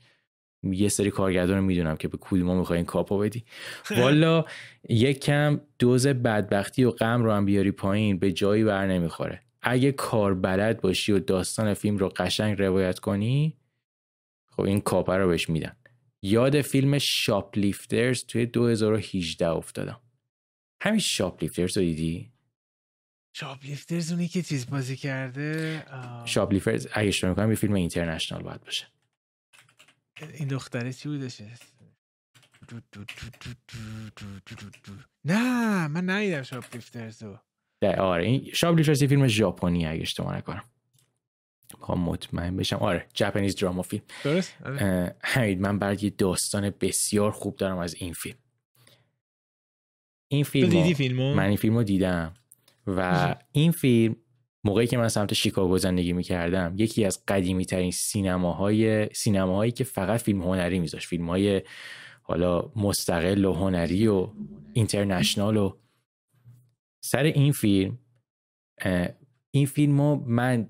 [0.63, 3.45] یه سری کارگردان رو می‌دونم که به کدوم می‌خوای این کاپو بدی.
[3.99, 4.45] والا
[4.89, 9.41] یک کم دوز بدبختی و غم رو هم بیاری پایین به جایی بر نمی‌خوره.
[9.63, 13.57] اگه کار بلد باشی و داستان فیلم رو قشنگ روایت کنی
[14.51, 15.77] خب این کاپه رو بهش میدن.
[16.23, 20.01] یاد فیلم شاپلیفترز توی 2018 افتادم.
[20.83, 22.33] همین Shoplifters رو دیدی؟
[23.37, 25.85] Shoplifters اونی که چیز بازی کرده؟
[26.25, 28.87] Shoplifters اگه اشتباه می‌کنم یه فیلم international باید باشه.
[30.35, 31.43] این دختره چی بودش
[35.25, 37.39] نه من ندیدم Shoplifters رو
[37.83, 38.25] آره.
[38.25, 40.65] این Shoplifters فیلم ژاپنی اگه اشتباه نکنم.
[41.79, 42.77] می‌خوام مطمئن بشم.
[42.77, 45.17] آره Japanese drama فیلم درست؟ آره.
[45.25, 48.39] همین من برای یه داستان بسیار خوب دارم از این فیلم.
[50.29, 52.35] این فیلم دیدی فیلمو؟ من این فیلم رو دیدم.
[52.87, 54.17] و این فیلم
[54.65, 60.21] موقعی که من سمت شیکاگو زندگی می‌کردم یکی از قدیمی ترین سینماهای سینماهایی که فقط
[60.21, 61.09] فیلم هنری میذاشت.
[61.09, 61.63] فیلم های
[62.23, 64.29] حالا مستقل و هنری و
[64.73, 65.77] اینترنشنال و
[67.01, 67.99] سر این فیلم
[69.51, 70.69] این فیلم رو من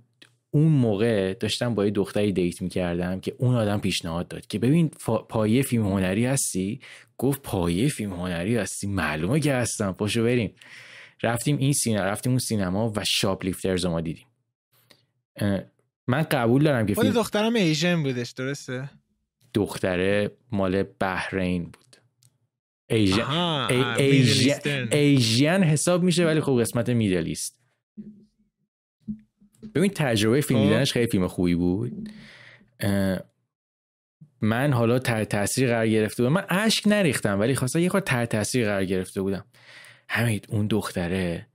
[0.51, 4.89] اون موقع داشتم با یه دختری دیت می‌کردم که اون آدم پیشنهاد داد که ببین
[5.29, 6.81] پایه فیلم هنری هستی؟
[7.19, 10.55] گفت پایه فیلم هنری هستی معلومه که هستم پاشو بریم.
[11.23, 14.27] رفتیم این سینما رفتیم اون سینما و شاپ لیفترز ما دیدیم.
[16.07, 18.91] من قبول دارم که فیلم دخترم ایژن بودش درسته؟
[19.55, 21.90] دختره مال بحرین بود.
[24.93, 27.61] ایژین حساب میشه ولی خب قسمت میدلیست
[29.75, 30.67] ببین تجربه فیلم خب.
[30.67, 32.11] دیدنش خیلی فیلم خوبی بود.
[34.41, 38.27] من حالا تر تاثیر قرار گرفته بودم من اشک نریختم ولی خواستم یه خورده تر
[38.27, 39.45] تاثیر قرار گرفته بودم.
[40.09, 41.47] همین اون دختره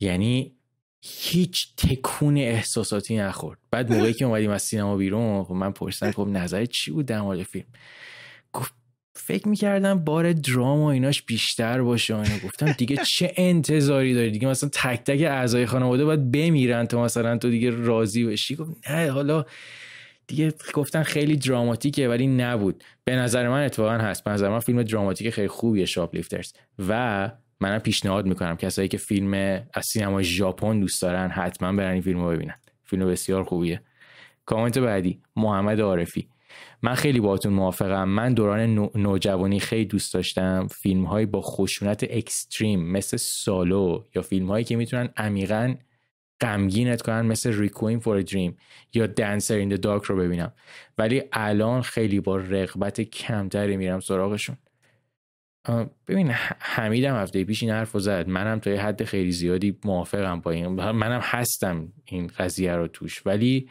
[0.00, 0.56] یعنی
[1.04, 3.58] هیچ تکون احساساتی نخورد.
[3.70, 7.20] بعد موقعی که اومدیم از سینما بیرون خب من پرسیدم خب نظر چی بود در
[7.20, 7.66] مورد فیلم؟
[9.14, 14.48] فکر می‌کردم بار درام و ایناش بیشتر باشه و گفتم دیگه چه انتظاری داری؟ دیگه
[14.48, 18.56] مثلا تک تک اعضای خانواده باید بمیرن تا مثلا تو دیگه راضی بشی.
[18.56, 19.44] گفت نه حالا
[20.26, 22.84] دیگه گفتن خیلی دراماتیکه ولی نبود.
[23.04, 24.24] به نظر من اتفاقا هست.
[24.24, 26.52] به نظر من فیلم دراماتیک خیلی خوبیه شاپ لیفترز
[26.88, 27.30] و
[27.60, 29.34] منم پیشنهاد می‌کنم کسایی که فیلم
[29.74, 32.54] از سینما ژاپن دوست دارن حتما برن این فیلم ببینن.
[32.84, 33.82] فیلم بسیار خوبیه.
[34.46, 35.20] کامنت بعدی.
[35.36, 36.28] محمد عارفی.
[36.82, 38.08] من خیلی باهاتون موافقم.
[38.08, 40.66] من دوران نوجوانی خیلی دوست داشتم.
[40.70, 45.74] فیلم هایی با خشونت اکستریم مثل سالو یا فیلم هایی که می‌تونن عمیقا
[46.40, 48.56] غمگینت کنن مثل ریکوین فور دریم
[48.94, 50.52] یا دنسر این دارک رو ببینم.
[50.98, 54.56] ولی الان خیلی با رغبت کمتری میرم سراغشون.
[56.08, 58.28] ببین حمیدم هفته پیش این حرف زد.
[58.28, 60.66] منم تا یه حد خیلی زیادی موافقم با این.
[60.68, 63.26] منم هستم این قضیه رو توش.
[63.26, 63.68] ولی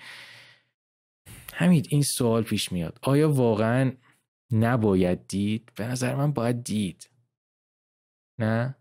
[1.53, 2.99] همین این سوال پیش میاد.
[3.02, 3.91] آیا واقعا
[4.52, 7.10] نباید دید؟ به نظر من باید دید.
[8.40, 8.76] نه؟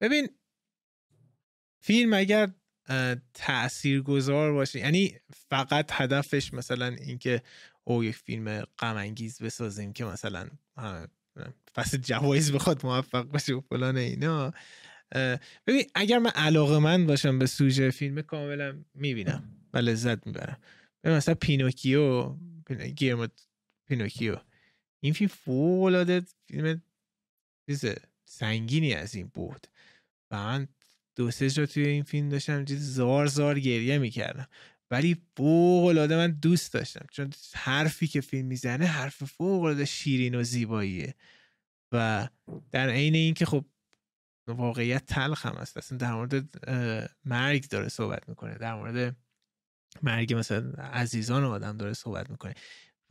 [0.00, 0.28] ببین
[1.80, 2.50] فیلم اگر
[3.34, 5.20] تأثیر گذار باشه یعنی
[5.50, 7.42] فقط هدفش مثلا اینکه
[7.84, 10.48] او یک فیلم غم انگیز بسازیم که مثلا
[11.74, 14.52] فصل جوایز بخواد موفق باشه و فلان اینا
[15.66, 20.58] ببین اگر من علاقه من باشم به سوژه فیلم کاملا می‌بینم و لذت می‌برم.
[21.04, 22.34] ببین مثلا پینوکیو
[22.96, 23.26] گیرمو
[23.88, 24.36] پینوکیو.
[25.00, 26.82] این فیلم فوق العاده فیلم
[27.68, 29.66] چیزه سنگینی از این بود.
[30.30, 30.68] و من
[31.16, 34.48] دو سه جا توی این فیلم داشتم چیز زار زار گریه می‌کردم.
[34.90, 37.06] ولی فوق العاده من دوست داشتم.
[37.10, 41.14] چون حرفی که فیلم می‌زنه حرف فوق العاده شیرین و زیباییه.
[41.92, 42.28] و
[42.72, 43.64] در عین اینکه خب
[44.52, 46.44] واقعیت تلخ هم است اصلا در مورد
[47.24, 48.54] مرگ داره صحبت می‌کنه.
[48.54, 49.16] در مورد
[50.02, 52.54] مرگ مثلا عزیزان آدم داره صحبت می‌کنه.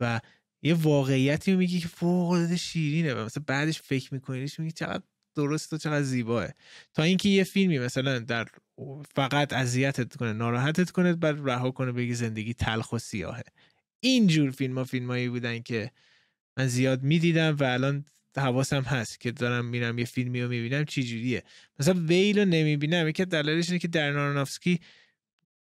[0.00, 0.20] و
[0.62, 5.02] یه واقعیتی میگی که فوق العاده شیرینه و مثلا بعدش فکر میکنیش میگی چقدر
[5.34, 6.48] درست و چقدر زیباه.
[6.94, 8.46] تا اینکه یه فیلمی مثلا در
[9.14, 13.44] فقط اذیتت کنه ناراحتت کنه بعد رها کنه بگی زندگی تلخ و سیاهه.
[14.00, 15.90] اینجور فیلم ها فیلم هایی بودن که
[16.58, 18.04] من زیاد می‌دیدم و الان
[18.38, 21.42] حواسم هست که دارم میرم یه فیلمی رو می‌بینم چی جوریه؟
[21.80, 24.80] مثلا ویل رو نمی‌بینم یکی دلایلش اینه که در نارونافسکی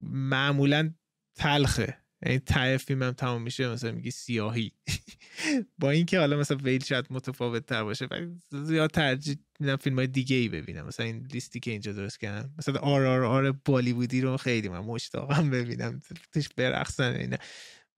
[0.02, 0.90] معمولا
[1.34, 1.96] تلخه.
[2.26, 4.72] یعنی ته فیلمم تمام میشه مثلا میگی سیاهی.
[5.78, 10.06] با اینکه حالا مثلا ویل شاید متفاوت تر باشه ولی زیاد ترجیح میدم فیلم های
[10.06, 10.86] دیگه ای ببینم.
[10.86, 12.54] مثلا این لیستی که اینجا درست کردم.
[12.58, 16.02] مثلا آر آر آر بالیوودی رو خیلی من مشتاقم ببینم.
[16.32, 17.36] توش برقصن اینا.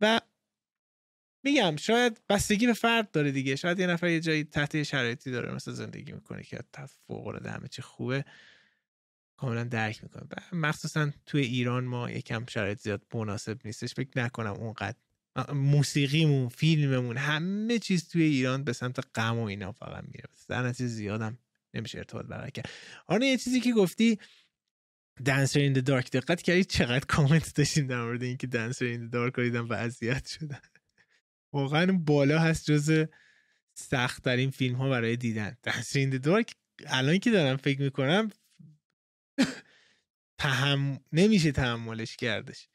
[0.00, 0.20] و
[1.46, 3.56] میگم شاید بستگی به فرد داره دیگه.
[3.56, 6.60] شاید یه نفر یه جایی تحت شرایطی داره مثلا زندگی می‌کنه که
[7.06, 8.24] فوق العاده همه چی خوبه
[9.36, 10.26] کاملا درک می‌کنه.
[10.52, 13.94] مخصوصا توی ایران ما یکم شرایط زیاد مناسب نیستش.
[13.94, 14.96] فکر نکنم اونقدر
[15.52, 20.24] موسیقیمون فیلممون همه چیز توی ایران به سمت غم و اینا فقط میره.
[20.48, 21.38] در نتیجه زیادم
[21.74, 22.70] نمیشه ارتباط برقرار کرد.
[23.06, 24.18] آره یه چیزی که گفتی
[25.24, 29.68] دنسر این دارک دقت کردی چقدر کامنت داشتیم در مورد اینکه دنسر این دارک دیدم
[29.68, 30.60] و اذیت شدن
[31.52, 33.06] واقعا بالا هست جز
[33.74, 35.56] سخت ترین فیلم ها برای دیدن.
[35.62, 36.54] دنسر این دارک
[36.86, 38.30] الان که دارم فکر می‌کنم
[40.38, 42.68] تهم نمیشه تحملش کردش.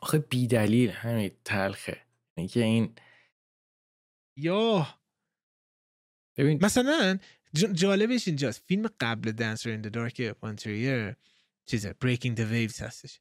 [0.00, 2.02] آخه بی دلیل همین تلخه.
[2.34, 2.94] اینکه این
[4.36, 4.98] یا
[6.36, 7.18] ببین مثلا
[7.54, 8.64] جالبش اینجاست.
[8.66, 11.16] فیلم قبل دنسر این دارک وانتریر
[11.66, 13.20] چیزه Breaking the Waves هستش.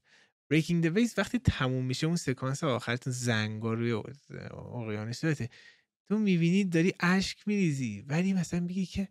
[0.53, 5.19] Breaking the Waves وقتی تموم میشه اون سکانس آخر تو زنگا روی اقیانوس
[6.09, 9.09] تو می‌بینی داری اشک میریزی ولی مثلا میگی که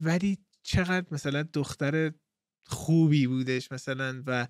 [0.00, 2.12] ولی چقدر مثلا دختر
[2.66, 4.48] خوبی بودش مثلا و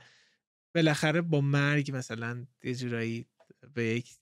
[0.75, 3.27] بالاخره با مرگ مثلا یه جورایی
[3.75, 4.17] به یک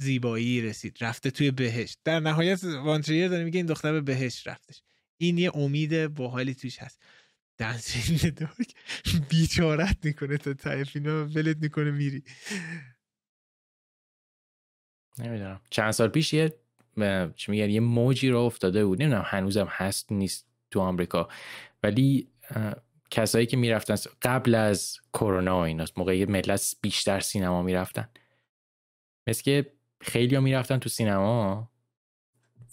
[0.00, 1.98] زیبایی رسید رفته توی بهشت.
[2.04, 4.82] در نهایت وانتریر داره میگه این دختر به بهشت رفتش.
[5.20, 7.02] این یه امید باحالی توش هست.
[7.58, 8.74] دنسین دارک
[9.28, 12.22] بیچارت می‌کنه تا تای فیلم ولت می‌کنه میری.
[15.18, 15.60] نمی‌دونم.
[15.70, 16.54] چند سال پیش یه
[17.36, 19.02] چی میگن یه موجی رو افتاده بود.
[19.02, 21.28] نمی‌دونم هنوزم هست نیست تو آمریکا.
[21.82, 22.28] ولی
[23.10, 28.08] کسایی که می‌رفتن قبل از کرونا و ایناست موقعی ملت بیشتر سینما می‌رفتن.
[29.26, 31.70] مثل که خیلی ها می‌رفتن تو سینما.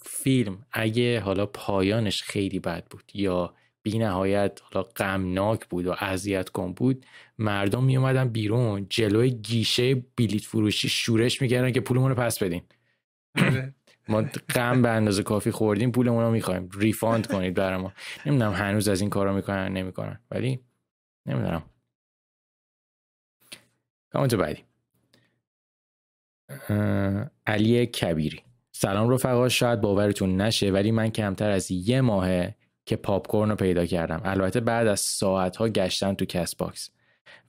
[0.06, 3.54] فیلم اگه حالا پایانش خیلی بد بود یا
[3.84, 7.06] بی نهایت حالا غمناک بود و اذیت کن بود
[7.38, 12.62] مردم می اومدن بیرون جلوی گیشه بلیت فروشی شورش می‌کردن که پولمون رو پس بدین.
[13.38, 13.74] آره.
[14.08, 14.22] ما
[14.54, 16.68] غم به اندازه کافی خوردیم پولمون رو می‌خوایم.
[16.78, 17.92] refund کنید برای ما.
[18.26, 20.20] نمی‌دونم هنوز از این کارا می‌کنن نمی‌کنن.
[20.30, 20.60] ولی
[21.26, 21.62] نمی‌دونم.
[24.12, 24.64] کامنت بعدی.
[27.46, 28.42] علی کبیری.
[28.72, 32.54] سلام رفقا شاید باورتون نشه ولی من کمتر از یه ماهه
[32.86, 34.20] که پاپکورن رو پیدا کردم.
[34.24, 36.90] البته بعد از ساعت ها گشتن تو Castbox.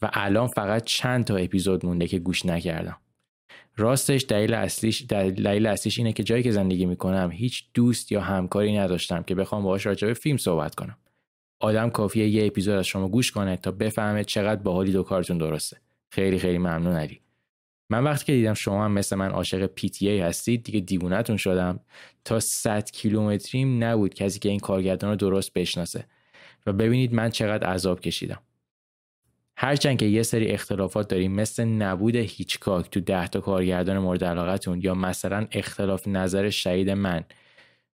[0.02, 2.98] و الان فقط چند تا اپیزود مونده که گوش نکردم.
[3.78, 8.78] راستش دلیل اصلیش دلیل اصلیش اینه که جایی که زندگی می‌کنم هیچ دوست یا همکاری
[8.78, 10.98] نداشتم که بخوام باهاش راجع به فیلم صحبت کنم.
[11.60, 15.78] آدم کافیه یه اپیزود از شما گوش کنه تا بفهمه چقدر باحالی دو کارتون درسته.
[16.10, 17.22] خیلی خیلی ممنون علی.
[17.90, 19.70] من وقتی که دیدم شما هم مثل من عاشق
[20.02, 21.80] ای هستید دیگه دیوونتون شدم.
[22.24, 26.06] تا 100 کیلومتریم نبود کسی که این کارگردان رو درست بشناسه.
[26.66, 28.42] و ببینید من چقدر عذاب کشیدم.
[29.58, 34.82] هرچند که یه سری اختلافات داریم مثل نبود هیچکاک تو ده تا کارگردان مورد علاقتون
[34.82, 37.24] یا مثلا اختلاف نظر شهید من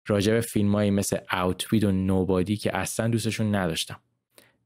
[0.07, 3.99] راجع به فیلمایی مثل اوتوید و نوبادی که اصلا دوستشون نداشتم.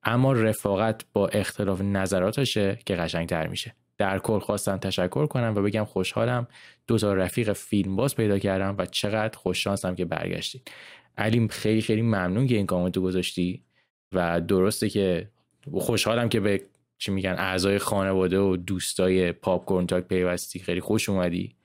[0.04, 3.76] اما رفاقت با اختلاف نظراتشه که قشنگتر میشه.
[3.98, 6.48] در کل خواستم تشکر کنم و بگم خوشحالم
[6.88, 10.72] دو تا رفیق فیلم باز پیدا کردم و چقدر خوششانسم که برگشتید
[11.18, 13.64] علی خیلی خیلی ممنون که این کامنتو گذاشتی
[14.12, 15.30] و درسته که
[15.72, 16.62] خوشحالم که به
[16.98, 20.60] چی میگن اعضای خانواده و دوستای پاپ کورن تاک پیوستی.
[20.60, 21.56] خیلی خوش اومدی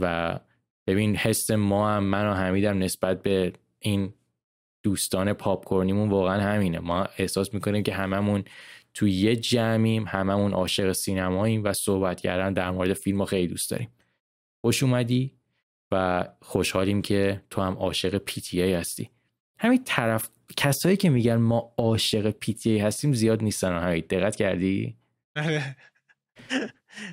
[0.00, 0.38] و
[0.86, 4.12] ببین حس ما هم من و حمیدم نسبت به این
[4.82, 6.78] دوستان پاپ کورنیمون واقعا همینه.
[6.78, 8.44] ما احساس می‌کنیم که هممون
[8.94, 13.88] تو یه جمعیم هممون عاشق سینماییم و صحبت کردن در مورد فیلم خیلی دوست داریم.
[14.64, 15.32] خوش اومدی
[15.92, 18.22] و خوشحالیم که تو هم عاشق
[18.52, 19.10] ای هستی.
[19.58, 23.78] همین طرف کسایی که میگن ما عاشق پی هستیم زیاد نیستن.
[23.78, 24.96] همین دقت کردی؟
[25.36, 25.76] آره.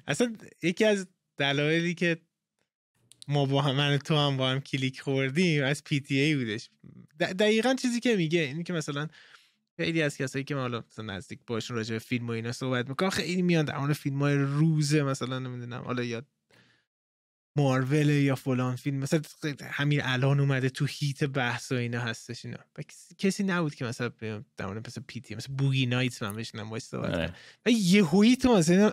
[0.07, 2.17] اصلا یکی از دلایلی که
[3.27, 6.69] ما با هم من تو هم با هم کلیک خوردیم از ای بودش.
[7.19, 9.07] دقیقا چیزی که میگه اینی که مثلا
[9.81, 13.09] خیلی از کسایی که حالا مثلا نزدیک باشون راجع به فیلم و اینا صحبت می‌کنن
[13.09, 16.23] خیلی میان در مورد فیلم های روزه مثلا نمی‌دونم حالا یا
[17.57, 19.21] مارول یا فلان فیلم مثلا
[19.63, 22.57] همین الان اومده تو هیت بحث و اینا هستش اینا.
[23.17, 24.11] کسی نبود که مثلا
[24.57, 27.35] در مورد مثلا پی تی مثلا بوگی نایتس من بشنم باش صحبت کنم.
[27.65, 28.91] و یهویی تو مثلا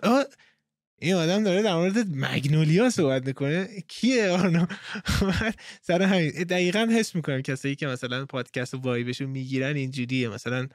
[1.01, 3.67] این آدم داره در مورد مگنولیا صحبت می‌کنه.
[3.87, 4.65] کیه آنو
[5.81, 6.29] سر همین.
[6.29, 10.29] دقیقا حس می‌کنم کسایی که مثلا پادکست وایبشون می‌گیرن اینجوریه.
[10.29, 10.67] مثلا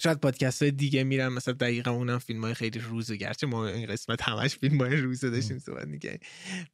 [0.00, 3.16] شاید پادکست های دیگه میرن مثلا دقیقا اونم فیلم های خیلی روزه.
[3.16, 6.20] گرچه ما این قسمت همش فیلم های روزه داشتیم صحبت می‌کنیم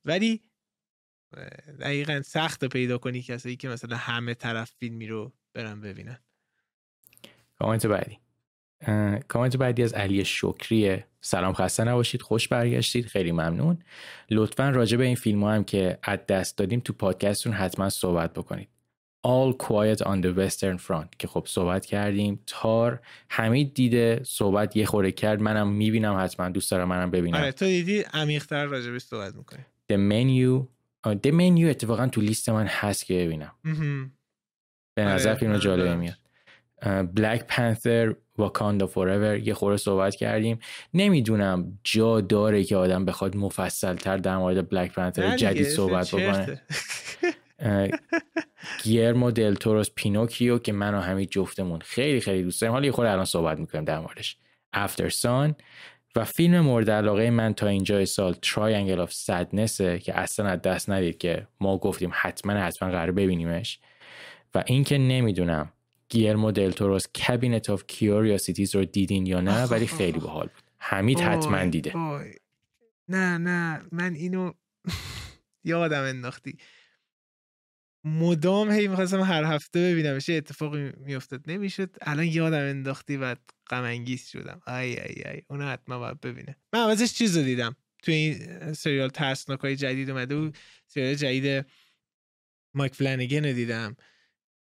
[0.04, 0.42] ولی
[1.80, 6.18] دقیقا سخت پیدا کنی کسایی که مثلا همه طرف فیلمی رو برن ببینن.
[7.58, 8.18] کامنت بعدی.
[9.28, 13.78] کامنت بعدی از علی شکریه سلام خسته نباشید خوش برگشتید خیلی ممنون.
[14.30, 18.32] لطفا راجع به این فیلم ها هم که از دست دادیم تو پادکستتون حتما صحبت
[18.32, 18.68] بکنید.
[19.26, 22.40] All Quiet on the Western Front که خب صحبت کردیم.
[22.46, 25.40] تار حمید دیده صحبت یه خوره کرد.
[25.40, 27.38] منم می‌بینم حتما دوست دارم منم ببینم.
[27.38, 29.64] آره تو دیدی؟ عمیق‌تر راجع به صحبت می‌کنی.
[29.92, 30.66] The Menu
[31.12, 33.52] The Menu اتفاقا تو لیست من هست که ببینم.
[34.94, 36.18] به نظر آره، فیلم جالبه میاد.
[37.14, 40.58] Black Panther Wakanda Forever یه خورده صحبت کردیم.
[40.94, 46.62] نمی‌دونم جا داره که آدم بخواد مفصل تر در مورد Black Panther جدید صحبت بکنه.
[48.82, 52.72] Guillermo del Toro's Pinocchio که من و همین جفتمون خیلی خیلی دوست داریم.
[52.72, 54.36] حالا یه خورده الان صحبت می‌کنیم در موردش.
[54.72, 55.54] Aftersun
[56.16, 60.62] و فیلم مورد علاقه من تا اینجا سال Triangle of Sadness ه که اصلا از
[60.62, 63.78] دست ندید که ما گفتیم حتما حتما قرار ببینیمش.
[64.54, 65.72] و اینکه نمی‌دونم
[66.12, 70.62] Guillermo del Toro's Cabinet of Curiosities رو دیدین یا نه؟ ولی خیلی باحال بود.
[70.78, 71.96] حمید حتما دیده.
[73.08, 73.82] نه نه.
[73.92, 74.52] من اینو
[75.64, 76.58] یادم انداختی.
[78.04, 81.50] مدام هی می‌خواستم هر هفته ببینم چه اتفاقی میافتاد.
[81.50, 81.96] نمی‌شد.
[82.00, 83.36] الان یادم انداختی و
[83.70, 84.60] غم انگیز شدم.
[84.66, 85.42] ای ای ای.
[85.50, 87.76] اونو حتما باید ببینه من ازش چیز رو دیدم.
[88.02, 90.58] تو این سریال ترسناک های جدید اومده بود.
[90.86, 91.66] سریال جدید
[92.74, 93.96] مایک فلانیگن رو دیدم.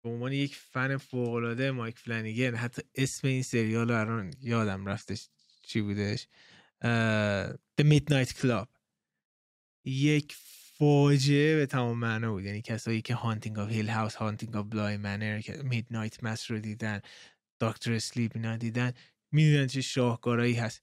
[0.04, 4.86] به عنوان یک فن فوق العاده مایک فلانیگن حتی اسم این سریال رو الان یادم
[4.86, 5.28] رفتش
[5.64, 6.28] چی بودش؟
[7.80, 8.68] The Midnight Club.
[9.86, 10.36] یک
[10.78, 12.44] فاجعه به تمام معنا بود.
[12.44, 17.02] یعنی کسایی که Haunting of Hill House Haunting of Bly Manor Midnight Mass رو دیدن
[17.60, 18.94] Doctor Sleep اینا دیدن
[19.32, 20.82] می‌دونن چه شاهکارایی هست.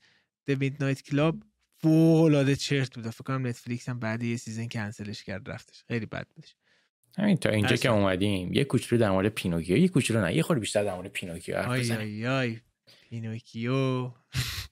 [0.49, 1.43] Midnight Club
[1.81, 5.85] فوق العاده چرت بود فکر کنم Netflix هم بعد یه season کنسلش کرد رفتش.
[5.89, 6.57] خیلی بد بودش.
[7.19, 8.53] همین تا اینجا که اومدیم.
[8.53, 11.81] یه کوچولو در مورد پینوکیو یه کوچولو نه یه خورده بیشتر در مورد پینوکیو حرف
[11.81, 12.01] بزنیم.
[12.01, 12.61] آی آی.
[13.11, 14.11] پینوکیو.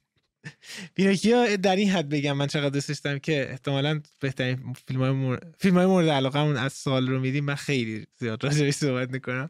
[0.95, 5.41] پینوکیو در این حد بگم من چقدر دوست داشتم که احتمالا بهترین فیلم های, مور...
[5.59, 7.45] فیلم های مورد علاقه از سال رو میدیم.
[7.45, 9.49] من خیلی زیاد راجعش صحبت می‌کنم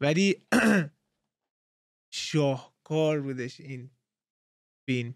[0.00, 0.36] ولی
[2.10, 3.90] شاهکار بودش این
[4.88, 5.14] فیلم.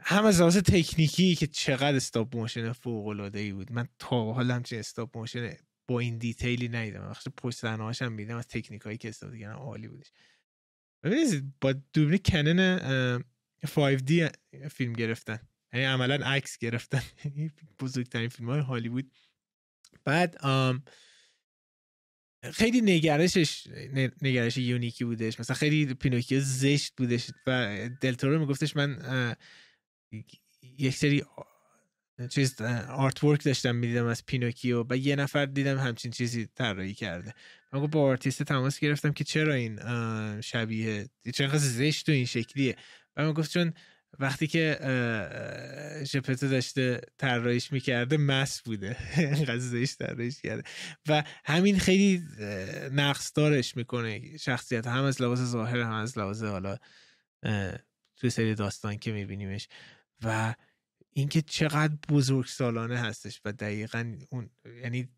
[0.00, 3.72] هم از لحاظ تکنیکی که چقدر stop motion فوق العاده ای بود.
[3.72, 5.52] من تا حالا همچین stop motion
[5.88, 7.08] با این detail ی ندیدم.
[7.08, 10.12] وقتی پشت صحنه هم دیدم از تکنیک هایی که استفاده کردن عالی بودش.
[11.02, 13.18] ببینید با دوربین Canon
[13.66, 14.12] 5D
[14.70, 15.38] فیلم گرفتن.
[15.72, 17.02] یعنی عملا عکس گرفتن.
[17.80, 19.12] بزرگترین فیلم های هالیوود
[20.04, 20.36] بعد
[22.52, 23.66] خیلی نگرشش
[24.22, 25.40] نگرش unique ی بودش.
[25.40, 29.36] مثلا خیلی پینوکیو زشت بودش و دلتورو میگفتش من
[30.78, 31.24] یک سری
[32.30, 37.34] چیز artwork داشتم می‌دیدم از پینوکیو و یه نفر دیدم همچین چیزی طراحی کرده.
[37.72, 39.80] من با آرتیست تماس گرفتم که چرا این
[40.40, 42.76] شبیه چرا زشت و این شکلیه.
[43.16, 43.72] و من گفت چون
[44.18, 44.78] وقتی که
[46.04, 48.96] ژپتو داشته طراحیش می‌کرده مس بوده.
[49.18, 50.62] اینقدر زشت طراحیش کرده.
[51.08, 52.22] و همین خیلی
[52.92, 54.86] نقص دارش می‌کنه شخصیت.
[54.86, 56.76] هم از لحاظ ظاهر هم از لحاظ حالا
[58.16, 59.68] توی سری داستان که میبینیمش.
[60.24, 60.54] و
[61.12, 64.50] اینکه چقدر بزرگ سالانه هستش و دقیقا اون
[64.82, 65.08] یعنی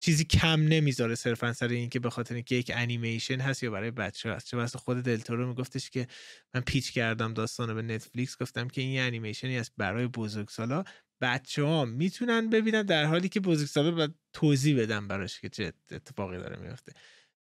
[0.00, 4.30] چیزی کم نمی‌ذاره صرفا سر اینکه به خاطر اینکه یک انیمیشن هست یا برای بچه
[4.32, 4.46] هست.
[4.46, 6.06] چه واسه خود دلتورو میگفتش که
[6.54, 10.84] من پیچ کردم داستان به نتفلیکس گفتم که این انیمیشنی است برای بزرگسالا.
[11.20, 16.38] بچه ها می‌تونن ببینن در حالی که بزرگسالا باید توضیح بدن براش که چه اتفاقی
[16.38, 16.92] داره میفته.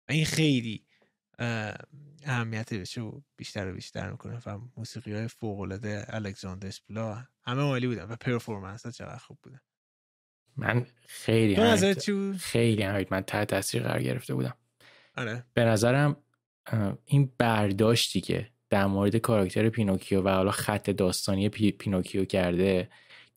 [0.08, 0.86] این خیلی
[2.24, 7.86] اهمیت رو بیشتر و بیشتر می‌کنه و موسیقی های فوق العاده الکساندر اسپلا همه عالی
[7.86, 9.60] بودن و پرفورمنس ها چقدر خوب بودن.
[10.56, 11.56] من خیلی
[12.38, 14.54] خیلی همین من تحت تاثیر قرار گرفته بودم.
[15.16, 15.44] آره.
[15.54, 16.16] به نظرم
[17.04, 22.88] این برداشتی که در مورد کاراکتر پینوکیو و حالا خط داستانی پی- پینوکیو کرده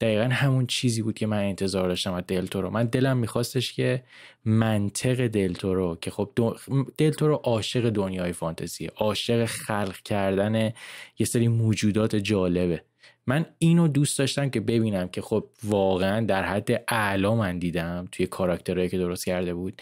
[0.03, 4.03] دقیقا همون چیزی بود که من انتظار داشتم از دلتورو من دلم میخواستش که
[4.45, 6.29] منطق دلتورو که خب.
[6.97, 8.91] دلتورو عاشق دنیای فانتزیه.
[8.95, 10.73] عاشق خلق کردن
[11.19, 12.83] یه سری موجودات جالبه.
[13.27, 18.27] من اینو دوست داشتم که ببینم که خب واقعا در حد اعلا من دیدم توی
[18.27, 19.81] کاراکترهایی که درست کرده بود.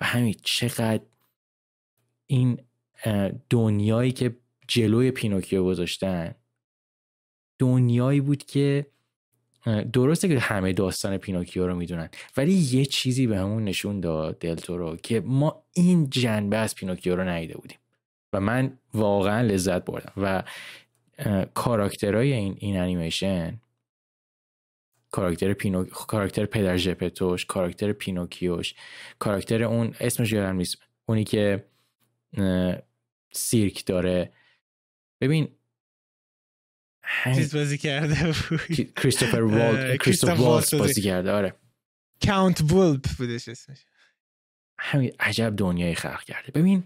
[0.00, 1.02] و همین چقدر
[2.26, 2.58] این
[3.50, 4.36] دنیایی که
[4.68, 6.34] جلوی پینوکیو گذاشتن
[7.58, 8.86] دنیایی بود که
[9.92, 14.96] درسته که همه داستان پینوکیو رو می‌دونن ولی یه چیزی به همون نشون داد دلتورو
[14.96, 17.78] که ما این جنبه از پینوکیو رو ندیده بودیم.
[18.32, 20.12] و من واقعا لذت بردم.
[20.16, 20.42] و
[21.54, 23.60] کاراکترهای این این انیمیشن
[25.10, 28.74] کاراکتر پینو کاراکتر پدر ژپتوش کاراکتر پینوکیوش
[29.18, 30.76] کاراکتر اون اسمش یادم نیست
[31.06, 31.64] اونی که
[33.32, 34.32] سیرک داره.
[35.20, 35.48] ببین
[37.24, 38.94] چیز بازی کرده بود.
[38.94, 41.02] کریستوفر اه، والد کریستوفر کریستوف والتز بازی.
[41.02, 41.54] کرده آره.
[42.26, 43.78] Count Volpe بودش اسمش.
[44.78, 46.52] همین عجب دنیای خلق کرده.
[46.52, 46.84] ببین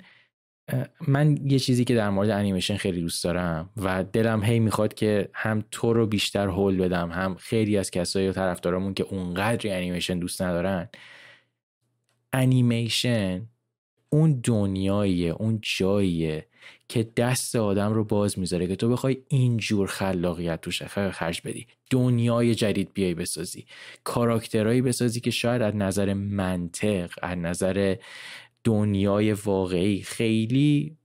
[1.08, 5.28] من یه چیزی که در مورد انیمیشن خیلی دوست دارم و دلم هی می‌خواد که
[5.34, 10.18] هم تو رو بیشتر هول بدم هم خیلی از کسایی و طرفدارامون که اونقدری انیمیشن
[10.18, 10.88] دوست ندارن
[12.32, 13.48] انیمیشن
[14.08, 16.46] اون دنیاییه اون جاییه
[16.90, 21.66] که دست آدم رو باز می‌ذاره که تو بخوای اینجور خلاقیت توش خرج بدی.
[21.90, 23.66] دنیای جدید بیای بسازی.
[24.04, 27.96] کاراکترهایی بسازی که شاید از نظر منطق از نظر
[28.64, 30.96] دنیای واقعی خیلی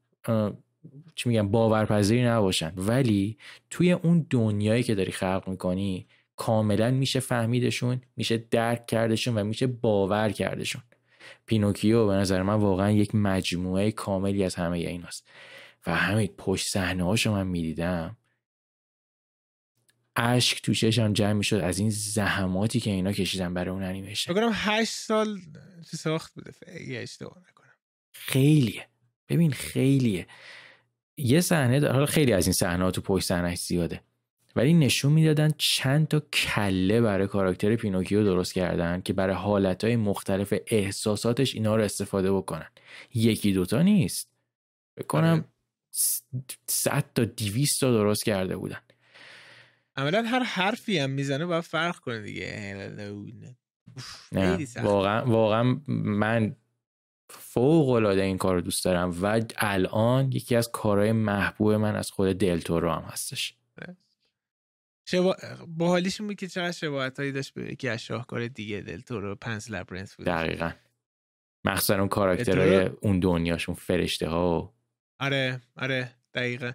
[1.15, 2.73] چی میگم باورپذیری نباشن.
[2.77, 3.37] ولی
[3.69, 9.67] توی اون دنیایی که داری خلق می‌کنی کاملا میشه فهمیدشون میشه درک کردشون و میشه
[9.67, 10.81] باور کردشون.
[11.45, 15.27] پینوکیو به نظر من واقعا یک مجموعه کاملی از همه ایناست.
[15.87, 18.17] و همین پشت صحنه هاشو من می‌دیدم.
[20.15, 24.33] اشک تو چشم جمع می‌شد از این زحماتی که اینا کشیدن برای اون انیمیشن.
[24.33, 25.39] بگم هشت سال
[25.83, 26.51] ساخت بوده.
[26.87, 27.73] اشتباه نکنم.
[28.13, 28.87] خیلیه.
[29.29, 30.27] ببین خیلیه.
[31.17, 34.01] یه صحنه حالا خیلی از این صحنه تو پشت صحنه زیاده.
[34.55, 39.95] ولی نشون می‌دادن چند تا کله برای کاراکتر پینوکیو درست کردن که برای حالت های
[39.95, 42.69] مختلف احساساتش اینا رو استفاده بکنن.
[43.13, 44.31] یکی دوتا نیست.
[44.97, 45.45] بکنم
[45.95, 48.81] 100 تا 200 تا درست کرده بودن.
[49.95, 52.91] عملا هر حرفی هم می‌زنه باید فرق کنه دیگه.
[54.31, 56.55] نه واقعا واقعا من
[57.29, 62.37] فوق العاده این کار دوست دارم و الان یکی از کارهای محبوب من از خود
[62.37, 63.55] دلتورو هم هستش.
[65.05, 65.35] شبا...
[65.67, 69.71] با حالیش بود که چقدر شباهت هایی داشت به یکی از شاهکار دیگه دلتورو Pan's
[69.71, 70.25] Labyrinth بود.
[70.25, 70.71] دقیقا.
[71.65, 74.74] مخصوصا اون کاراکترهای اون دنیاشون فرشته ها و
[75.19, 76.71] آره آره دقیقا.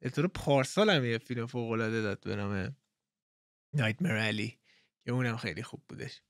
[0.00, 2.76] دلتورو پارسال هم یه فیلم فوق العاده داد به نام
[3.74, 4.58] Nightmare Alley
[5.04, 6.22] که اونم خیلی خوب بودش.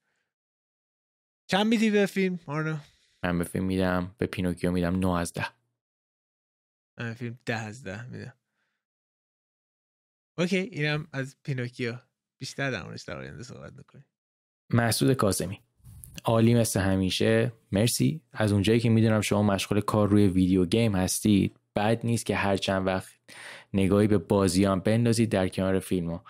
[1.51, 2.79] چند میدی به فیلم آرنو
[3.23, 5.47] من به فیلم میدم به پینوکیو میدم 9 از 10
[6.99, 8.39] من فیلم ده از ده میدم.
[10.39, 11.99] اوکی اینم از پینوکیو.
[12.41, 14.07] بیشتر در موردش در آینده صحبت می‌کنیم.
[14.71, 15.63] مسعود قاسمی.
[16.25, 17.53] عالی مثل همیشه.
[17.73, 18.21] مرسی.
[18.33, 22.57] از اونجایی که می‌دونم شما مشغول کار روی video game هستید بد نیست که هر
[22.57, 23.09] چند وقت
[23.75, 26.25] نگاهی به بازی هم بندازید در کنار فیلم ها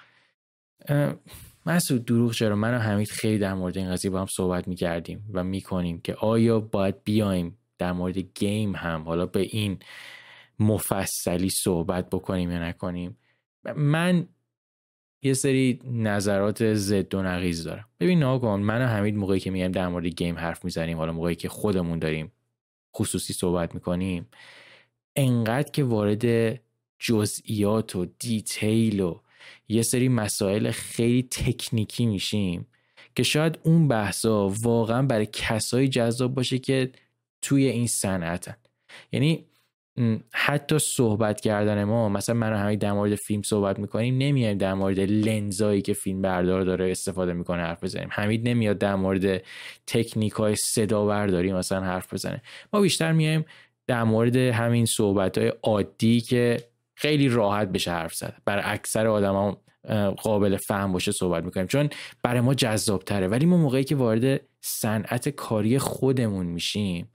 [1.66, 5.24] مسعود دروغ چرا؟ من و حمید خیلی در مورد این قضیه با هم صحبت می‌کردیم
[5.32, 9.78] و می‌کنیم که آیا باید بیایم در مورد game هم حالا به این
[10.59, 13.16] مفصلی صحبت بکنیم یا نکنیم؟
[13.77, 14.28] من
[15.22, 17.88] یه سری نظرات ضد و نقیض دارم.
[18.01, 21.34] ببین ناگهان من و حمید موقعی که میایم در مورد گیم حرف می‌زنیم حالا موقعی
[21.34, 22.32] که خودمون داریم
[22.97, 24.26] خصوصی صحبت می‌کنیم
[25.16, 26.60] انقدر که وارد
[26.98, 29.20] جزئیات و دیتیل و
[29.68, 32.66] یه سری مسائل خیلی تکنیکی میشیم
[33.16, 36.92] که شاید اون بحثا واقعا برای کسایی جذاب باشه که
[37.42, 38.56] توی این صنعتن.
[39.12, 39.47] یعنی
[40.32, 45.01] حتی صحبت کردن ما مثلا من همین در مورد فیلم صحبت می‌کنیم نمیایم در مورد
[45.01, 48.09] لنزایی که فیلم بردار داره استفاده می‌کنه حرف بزنیم.
[48.12, 49.43] حمید نمیاد در مورد
[49.86, 52.43] تکنیک های صدا برداری مثلا حرف بزنه.
[52.72, 53.44] ما بیشتر میایم
[53.86, 56.56] در مورد همین صحبت های عادی که
[56.94, 58.36] خیلی راحت بشه حرف زد.
[58.44, 59.60] برای اکثر آدما
[60.16, 61.66] قابل فهم باشه صحبت می‌کنیم.
[61.66, 61.89] چون
[62.22, 67.10] برای ما جذاب تره ولی ما موقعی که وارد صنعت کاری خودمون میشیم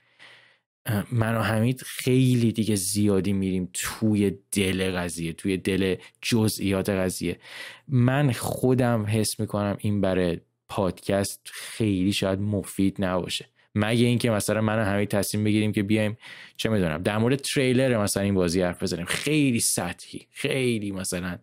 [1.11, 7.39] من و حمید خیلی دیگه زیادی میریم توی دل قضیه توی دل جزئیات قضیه.
[7.87, 10.39] من خودم حس می‌کنم این برای
[10.69, 13.45] پادکست خیلی شاید مفید نباشه.
[13.75, 16.17] مگه اینکه مثلا من همه تصمیم بگیریم که بیایم
[16.57, 19.05] چه می‌دونم در مورد تریلر مثلا این بازی حرف بزنیم.
[19.05, 21.37] خیلی سطحی خیلی مثلا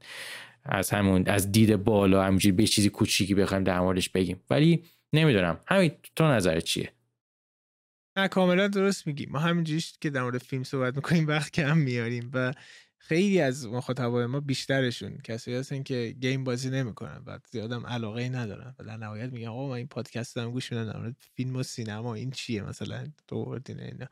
[0.64, 4.40] از همون از دید بالا همینجوری به چیزی کوچیکی بخوایم در موردش بگیم.
[4.50, 5.60] ولی نمی‌دونم.
[5.66, 6.92] همین تو نظر چیه؟
[8.16, 9.26] نه کاملا درست میگی.
[9.26, 12.52] ما همینجوری که در مورد فیلم صحبت می‌کنیم وقت کم میاریم و
[12.98, 18.28] خیلی از مخاطبای ما بیشترشون کسایی هستن که گیم بازی نمی‌کنن و زیادم علاقه ای
[18.28, 21.62] ندارن و در نهایت میگن آقا من این پادکست دارم گوش میدم در فیلم و
[21.62, 24.06] سینما این چیه مثلا؟ تو اینا.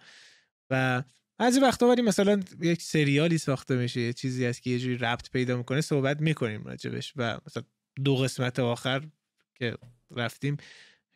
[0.71, 1.03] و
[1.39, 5.31] بعضی وقتا ولی مثلا یک سریالی ساخته میشه یه چیزی هست که یه جوری ربط
[5.31, 7.63] پیدا می‌کنه صحبت می‌کنیم راجبش و مثلا
[8.05, 9.09] دو قسمت آخر
[9.55, 9.77] که
[10.11, 10.57] رفتیم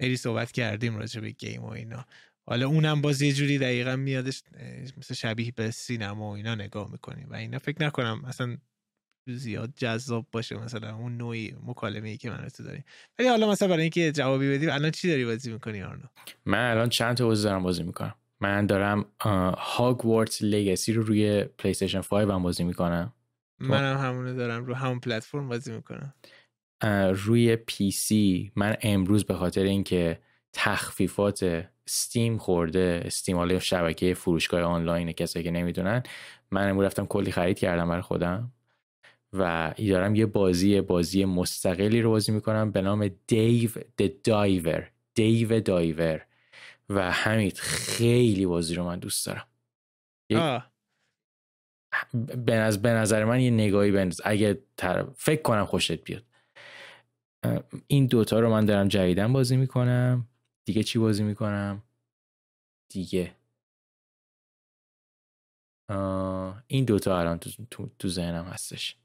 [0.01, 2.05] خیلی صحبت کردیم راجع به game و اینا.
[2.47, 4.43] حالا اونم باز یه جوری دقیقا میادش
[4.99, 7.59] مثل شبیه به سینما و اینا نگاه می‌کنیم و اینا.
[7.59, 8.57] فکر نکنم اصلا
[9.29, 12.85] زیاد جذاب باشه مثلا اون نوعی مکالمه ای که من تو داریم.
[13.19, 16.07] ولی حالا مثلا برای اینکه جوابی بدیم الان چی داری بازی می‌کنی آرنو؟
[16.47, 18.15] من الان چند تا بازی دارم بازی می‌کنم.
[18.41, 19.05] من دارم
[19.59, 23.13] Hogwarts Legacy رو روی پلی استیشن 5 هم بازی می‌کنم.
[23.59, 26.15] منم همونو دارم رو همون پلتفرم بازی می‌کنم.
[27.15, 28.53] روی پی سی.
[28.57, 30.21] من امروز به خاطر اینکه
[30.55, 36.03] تخفیفات ستیم خورده استیم حالا شبکه فروشگاه آنلاین کسایی که نمی‌دونن.
[36.51, 38.53] من امروز رفتم کلی خرید کردم برای خودم
[39.33, 45.61] و دارم یه بازی بازی مستقلی رو بازی می‌کنم به نام دیو د دایور دیو
[45.61, 46.27] دایور
[46.89, 49.47] و همین خیلی بازی رو من دوست دارم.
[52.83, 54.63] به نظر من یه نگاهی بنداز اگه
[55.17, 56.25] فکر کنم خوشت بیاد.
[57.87, 60.29] این دوتا رو من دارم جدیدن بازی می‌کنم.
[60.65, 61.83] دیگه چی بازی می‌کنم؟
[62.89, 63.37] دیگه.
[66.67, 68.97] این دوتا الان تو, تو, تو ذهنم هستش.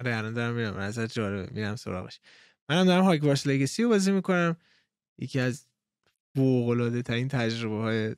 [0.00, 0.76] آره الان دارم میرم.
[0.76, 2.20] ازت جالبه میرم سراغش.
[2.68, 4.56] منم دارم هاگوارتس لگسی رو بازی می‌کنم.
[5.18, 5.66] یکی از
[6.36, 8.16] فوق‌العاده ترین تجربه های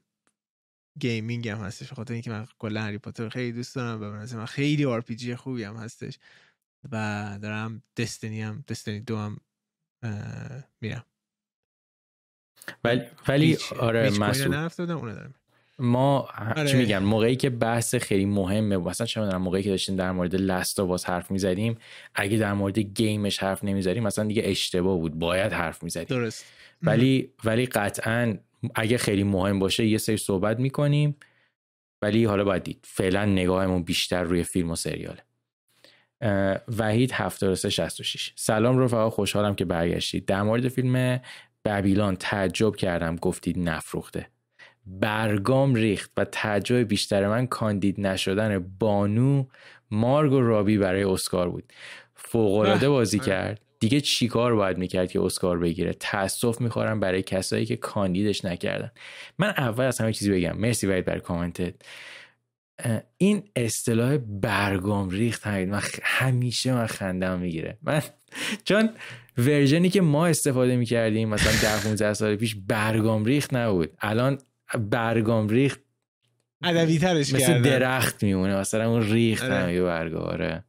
[1.00, 4.46] gaming هم هستش خاطر اینکه من کلا هری پاتر خیلی دوست دارم و من من
[4.46, 6.18] خیلی RPG خوبی هم هستش
[6.92, 9.40] و دارم Destiny هم Destiny دو هم
[10.80, 11.06] میرم.
[12.84, 14.54] ولی ولی آره مسعود.
[15.78, 16.68] ما آره.
[16.68, 20.34] چی میگن؟ موقعی که بحث خیلی مهمه مثلا چه می‌دونم موقعی که داشتیم در مورد
[20.34, 21.76] Last of Us حرف می‌زدیم
[22.14, 26.18] اگه در مورد game ش حرف نمی‌زدیم مثلا دیگه اشتباه بود باید حرف می‌زدیم.
[26.18, 26.44] درست.
[26.82, 28.38] ولی ولی قطعا
[28.74, 31.16] اگه خیلی مهم باشه یه سری صحبت می‌کنیم
[32.02, 32.78] ولی حالا باید دید.
[32.82, 35.22] فعلا نگاهمون بیشتر روی فیلم و سریاله.
[36.78, 40.26] وحید 7366 سلام رفقا خوشحالم که برگشتید.
[40.26, 41.20] در مورد فیلم
[41.64, 44.28] ببیلان تعجب کردم گفتید نفروخته.
[44.86, 49.44] برگام ریخت و تعجب بیشتر من کاندید نشدن بانو
[49.90, 51.72] مارگ و رابی برای اسکار بود.
[52.14, 53.60] فوقالعاده بازی کرد.
[53.80, 58.90] دیگه چیکار باید می‌کرد که اسکار بگیره؟ تاسف می‌خورم برای کسایی که کاندیدش نکردن.
[59.38, 60.56] من اول از همه چیزی بگم.
[60.56, 61.74] مرسی وید بر کامنتت.
[63.16, 67.78] این اصطلاح برگام ریخت من همیشه من خندم می‌گیره.
[67.82, 68.02] من
[68.64, 68.90] چون
[69.38, 73.90] ورژنی که ما استفاده می‌کردیم مثلا ده 15 سال پیش برگام ریخت نبود.
[74.00, 74.38] الان
[74.78, 75.80] برگام ریخت
[76.62, 79.82] ادبی ترش مثل درخت میمونه مثلا اون ریخت آره.
[79.82, 80.64] برگاره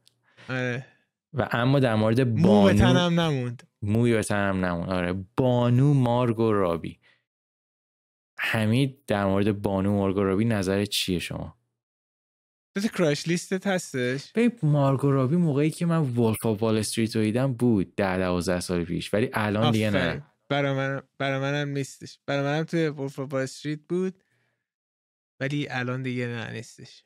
[0.48, 0.86] آره.
[1.32, 3.62] و اما در مورد بانو مو تنم نموند.
[3.82, 5.24] موی به تنم نموند آره.
[5.36, 6.98] بانو مارگو رابی.
[8.38, 11.56] حمید در مورد بانو مارگو رابی نظر چیه شما؟
[12.80, 14.32] تو crush list ت هستش.
[14.32, 18.60] ببین مارگو رابی موقعی که من Wolf of Wall Street رو دیدم بود ده دوازده
[18.60, 20.22] سال پیش ولی الان دیگه نه.
[20.48, 22.18] برای من برای منم نیستش.
[22.26, 24.22] برای منم توی Wolf of Wall Street بود
[25.40, 27.04] ولی الان دیگه نه نیستش.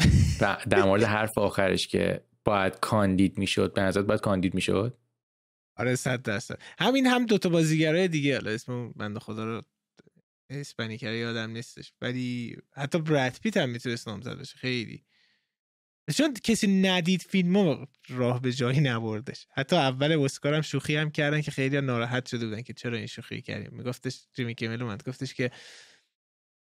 [0.70, 4.98] در مورد حرف آخرش که باید کاندید می‌شد به نظر باید کاندید می‌شد؟
[5.76, 6.58] آره صد درصد.
[6.78, 9.62] همین هم دوتا بازیگرای دیگه حالا اسم بنده خدا رو
[10.50, 11.92] اسپانی کرده یادم نیستش.
[12.00, 14.56] ولی حتی براد پیت هم می‌تونست نامزد باشه.
[14.58, 15.04] خیلی.
[16.14, 19.46] چون کسی ندید فیلم راه به جایی نبردش.
[19.54, 23.06] حتی اول اسکار هم شوخی هم کردن که خیلی ناراحت شده بودن که چرا این
[23.06, 23.78] شوخی کردیم.
[23.78, 25.50] میگفتش جیمی کیمل اومد گفتش که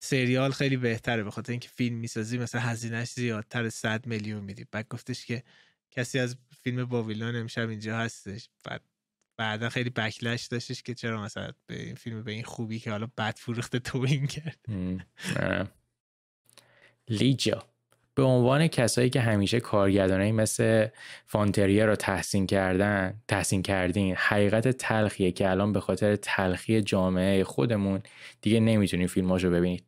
[0.03, 4.65] سریال خیلی بهتره به خاطر اینکه فیلم می‌سازی مثلا هزینهش زیادتر 100 میلیون میدی.
[4.71, 5.43] بعد گفتش که
[5.91, 8.49] کسی از فیلم باویلون امشب اینجا هستش.
[8.65, 8.81] بعد
[9.39, 13.07] بعدا خیلی بکلش داشتش که چرا مثلا به این فیلم به این خوبی که حالا
[13.17, 14.59] بد فروخته توین کرد.
[17.07, 17.63] لیجا
[18.15, 20.87] به عنوان کسایی که همیشه کارگردانایی مثل
[21.25, 28.01] فانتریه رو تحسین کردن تحسین کردین حقیقت تلخیه که الان به خاطر تلخی جامعه خودمون
[28.41, 29.83] دیگه نمی‌تونیم فیلماشو ببینید.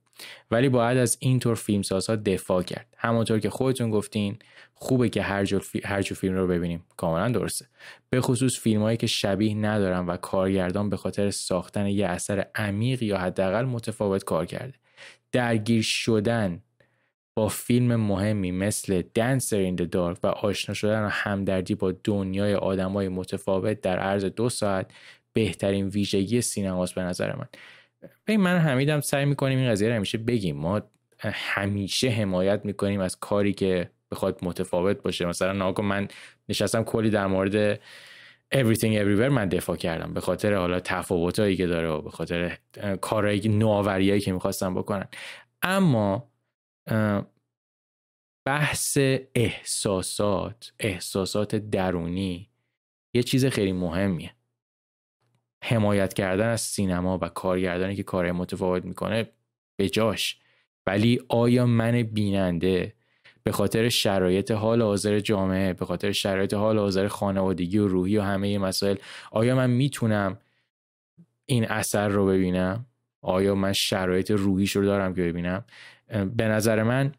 [0.51, 2.87] ولی باید از اینطور فیلم سازها دفاع کرد.
[2.97, 4.39] همونطور که خودتون گفتین
[4.83, 6.85] خوبه که هر جو, هر جو فیلم رو ببینیم.
[6.97, 7.65] کاملا درسته.
[8.09, 13.03] به خصوص فیلم هایی که شبیه ندارن و کارگردان به خاطر ساختن یه اثر عمیق
[13.03, 14.73] یا حداقل متفاوت کار کرده.
[15.31, 16.61] درگیر شدن
[17.35, 23.07] با فیلم مهمی مثل دنسر این دارک و آشنا شدن و همدردی با دنیای آدمای
[23.07, 24.91] متفاوت در عرض دو ساعت
[25.33, 27.47] بهترین ویژگی سینماست به نظر من.
[28.25, 30.55] به من حمیدم سعی می‌کنیم این قضیه رو همیشه بگیم.
[30.55, 30.81] ما
[31.19, 35.25] همیشه حمایت می‌کنیم از کاری که بخواد متفاوت باشه.
[35.25, 36.07] مثلا ناگو من
[36.49, 37.79] نشستم کلی در مورد
[38.55, 40.13] Everything Everywhere من دفاع کردم.
[40.13, 42.57] به خاطر حالا تفاوتایی که داره و به خاطر
[43.01, 45.07] کارهایی نوآوریایی که می‌خواستم بکنن.
[45.61, 46.31] اما
[48.47, 48.97] بحث
[49.35, 52.49] احساسات احساسات درونی
[53.15, 54.35] یه چیز خیلی مهمیه.
[55.63, 59.31] حمایت کردن از سینما و کارگردانی که کار متفاوت می‌کنه
[59.79, 60.39] به جاش.
[60.85, 62.93] ولی آیا من بیننده
[63.43, 68.21] به خاطر شرایط حال حاضر جامعه به خاطر شرایط حال حاضر خانوادگی و روحی و
[68.21, 68.95] همه مسائل
[69.31, 70.37] آیا من می‌تونم
[71.45, 72.85] این اثر رو ببینم؟
[73.21, 75.63] آیا من شرایط روحیش رو دارم که ببینم؟
[76.35, 77.11] به نظر من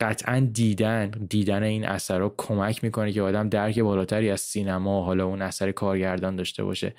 [0.00, 5.26] قطعا دیدن دیدن این اثر رو کمک می‌کنه که آدم درک بالاتری از سینما حالا
[5.26, 6.94] اون اثر کارگردان داشته باشه.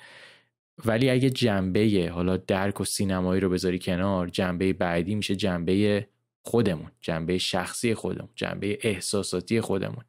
[0.84, 6.06] ولی اگه جنبه حالا درک و سینمایی رو بذاری کنار جنبه بعدی میشه جنبه
[6.42, 10.04] خودمون جنبه شخصی خودمون جنبه احساساتی خودمون.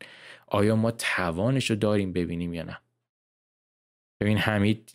[0.48, 2.78] آیا ما توانش رو داریم ببینیم یا نه؟
[4.22, 4.94] ببین حمید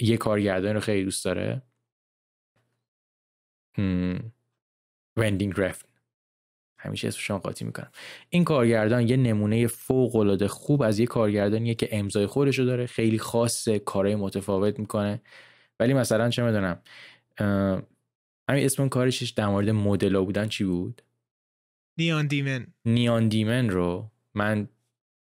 [0.00, 1.62] یه کارگردان رو خیلی دوست داره.
[5.16, 5.86] وندینگ رفت
[6.78, 7.90] همیشه اسمشون قاطی می‌کنم.
[8.28, 12.86] این کارگردان یه نمونه فوق العاده خوب از یه کارگردانیه که امضای خودش رو داره
[12.86, 15.22] خیلی خاصه کارهای متفاوت می‌کنه.
[15.80, 16.82] ولی مثلا چه می‌دونم
[18.52, 21.02] همین اسم کارش در مورد مدل بودن چی بود؟
[21.98, 22.66] نیان دیمن.
[22.84, 24.68] نیان دیمن رو من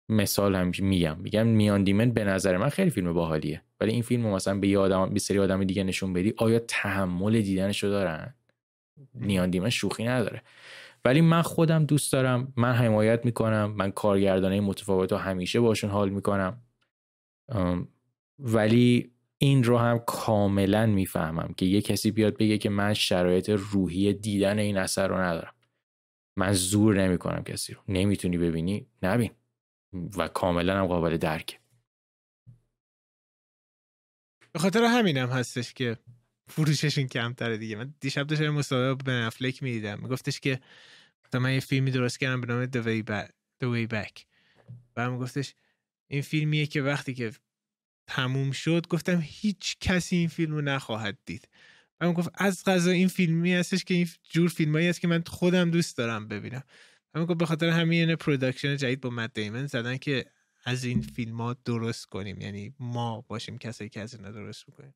[0.10, 1.18] مثال همیشه میگم.
[1.20, 3.62] میگم نیان دیمن به نظر من خیلی فیلم باحالیه.
[3.80, 6.60] ولی این فیلم رو مثلا به یه آدم به سری آدم دیگه نشون بدی آیا
[6.60, 8.34] تحمل دیدنشو دارن؟
[9.16, 10.42] نیان دیمن شوخی نداره.
[11.06, 16.10] ولی من خودم دوست دارم من حمایت می‌کنم من کارگردانه متفاوت رو همیشه باشون حال
[16.10, 16.62] می‌کنم.
[18.40, 19.12] ولی
[19.44, 24.60] این رو هم کاملا می‌فهمم که یه کسی بیاد بگه که من شرایط روحی دیدن
[24.60, 25.54] این اثر رو ندارم.
[26.38, 27.82] من زور نمی‌کنم کسی رو.
[27.88, 29.32] نمی‌تونی ببینی؟ نبین.
[30.18, 31.60] و کاملا هم قابل درک
[34.52, 35.98] به خاطر همینم هستش که
[36.48, 37.76] فروششون کمتره دیگه.
[37.76, 40.00] من دیشب داشتم مصاحبه بن افلک می‌دیدم.
[40.02, 40.60] میگفتش که
[41.34, 43.32] من یه فیلمی درست کردم به نام The Way Back,
[43.64, 44.24] The Way Back.
[44.96, 45.56] و گفتش
[46.08, 47.32] این فیلمیه که وقتی که
[48.16, 51.48] تموم شد گفتم هیچ کسی این فیلم رو نخواهد دید.
[52.02, 55.72] و گفت از قضا این فیلمی هستش که این جور فیلمایی هست که من خودم
[55.72, 56.64] دوست دارم ببینم.
[57.14, 60.26] و گفت به خاطر همین production جدید با مت دیمن زدن که
[60.64, 62.42] از این فیلم ها درست کنیم.
[62.42, 64.94] یعنی ما باشیم کسایی که از این درست می‌کنیم.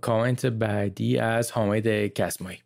[0.00, 2.58] کامنت بعدی از حامد کسمایی.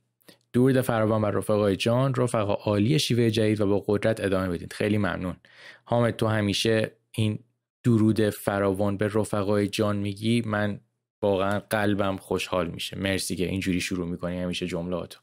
[0.52, 2.14] درود فراوان بر رفقای جان.
[2.14, 5.36] رفقا عالی شیوه جدید و با قدرت ادامه بدید خیلی ممنون.
[5.84, 7.38] حامد تو همیشه این
[7.84, 10.80] درود فراوان به رفقای جان میگی من
[11.22, 12.98] واقعا قلبم خوشحال میشه.
[12.98, 15.20] مرسی که اینجوری شروع می‌کنی همیشه جملاتو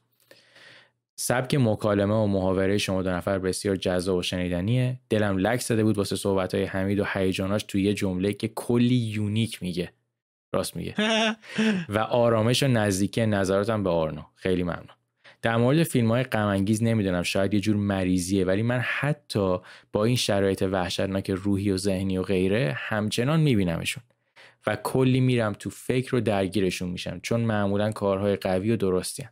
[1.20, 5.00] سبک مکالمه و محاوره شما دو نفر بسیار جذاب و شنیدنیه.
[5.08, 8.94] دلم لک زده بود واسه صحبت های حمید و هیجاناش توی یه جمله که کلی
[8.94, 9.92] یونیک میگه.
[10.52, 10.94] راست میگه.
[11.88, 14.22] و آرامش و نزدیکی نظراتم به آرنو.
[14.34, 14.97] خیلی ممنون.
[15.48, 19.58] در مورد فیلم های غمانگیز نمی‌دونم شاید یه جور مریضیه ولی من حتی
[19.92, 24.02] با این شرایط وحشتناک روحی و ذهنی و غیره همچنان میبینمشون.
[24.66, 29.30] و کلی میرم تو فکر و درگیرشون میشم چون معمولا کارهای قوی و درستی هن.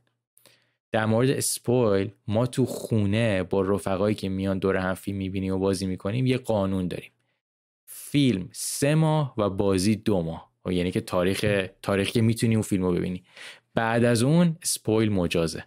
[0.93, 5.59] در مورد اسپویل ما تو خونه با رفقایی که میان دور هم فیلم می‌بینیم و
[5.59, 7.11] بازی می‌کنیم یه قانون داریم.
[7.87, 10.51] فیلم سه ماه و بازی دو ماه.
[10.65, 13.25] و یعنی که تاریخ تاریخی که می‌تونی اون فیلم رو ببینی.
[13.75, 15.65] بعد از اون سپویل مجازه.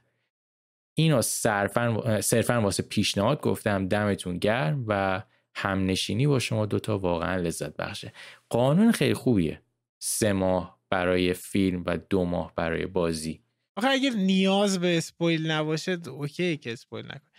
[1.01, 5.23] اینو صرفا صرفا واسه پیشنهاد گفتم دمتون گرم و
[5.55, 8.13] همنشینی با شما دوتا واقعا لذت بخشه.
[8.49, 9.61] قانون خیلی خوبیه.
[10.01, 13.41] سه ماه برای فیلم و دو ماه برای بازی.
[13.77, 17.31] آخه اگر نیاز به spoil نباشه اوکی که spoil نکن.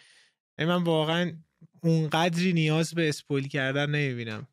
[0.58, 1.32] من واقعا
[1.82, 4.48] اونقدری نیاز به spoil کردن نمی‌بینم.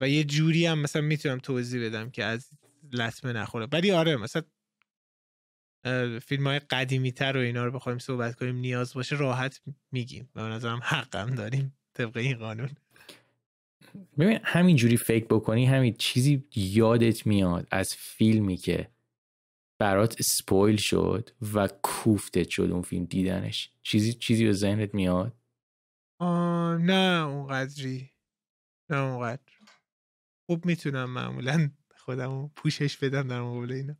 [0.00, 2.50] و یه جوری هم مثلا می‌تونم توضیح بدم که از
[2.92, 3.68] لطمه نخوره.
[3.72, 4.42] ولی آره مثلا
[6.22, 9.60] فیلم های قدیمی تر و اینا رو بخوایم صحبت کنیم نیاز باشه راحت
[9.92, 10.28] میگیم.
[10.34, 12.70] به نظرم حقم داریم طبق این قانون.
[14.18, 18.90] ببین همینجوری فکر بکنی همین چیزی یادت میاد از فیلمی که
[19.78, 23.70] برات سپویل شد و کوفتت شد اون فیلم دیدنش.
[23.82, 25.32] چیزی چیزی به ذهنت میاد؟
[26.18, 28.10] آه نه اونقدری.
[28.90, 29.52] نه اونقدر.
[30.46, 33.96] خوب می‌تونم معمولا خودم پوشش بدم در مقابل اینا.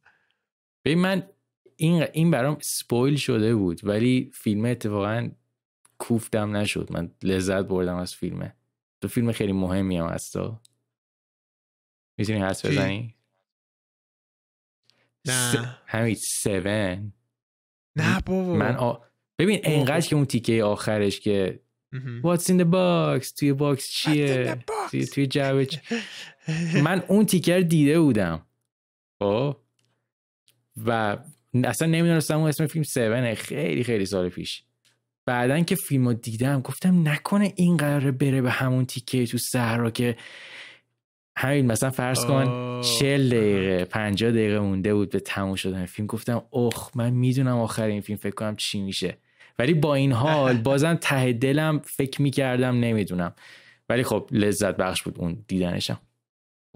[0.85, 1.29] ببین من
[1.77, 5.31] این این برام سپویل شده بود ولی فیلم اتفاقا
[5.99, 6.89] کوفتم نشد.
[6.93, 8.57] من لذت بردم از فیلمه.
[9.01, 10.59] تو فیلم خیلی مهمی هم هست تو
[12.19, 13.15] می‌تونی حدس بزنی؟
[15.25, 15.79] نه.
[15.87, 17.13] همین Seven.
[17.97, 18.55] نه بابا.
[18.55, 18.97] من آ...
[19.39, 21.61] ببین انقدر که اون تیکه آخرش که
[22.23, 25.69] What's in the box توی box چیه؟ توی, توی جعبه
[26.85, 28.47] من اون تیکه رو دیده بودم.
[29.19, 29.57] خب؟
[30.87, 31.19] و
[31.65, 34.63] اصلا نمی‌دونستم اون اسم فیلم 7 خیلی خیلی سال پیش.
[35.27, 39.91] بعدا که فیلم رو دیدم گفتم نکنه این قراره بره به همون تیکه تو صحرا
[39.91, 40.17] که
[41.39, 46.07] همین مثلا فرض کن 40 دقیقه 50 دقیقه مونده بود به تموم شدن فیلم.
[46.07, 49.19] گفتم اخ من می‌دونم آخر این فیلم فکر کنم چی میشه.
[49.59, 53.35] ولی با این حال بازم ته دلم فکر می‌کردم نمی‌دونم.
[53.89, 56.01] ولی خب لذت بخش بود اون دیدنشم.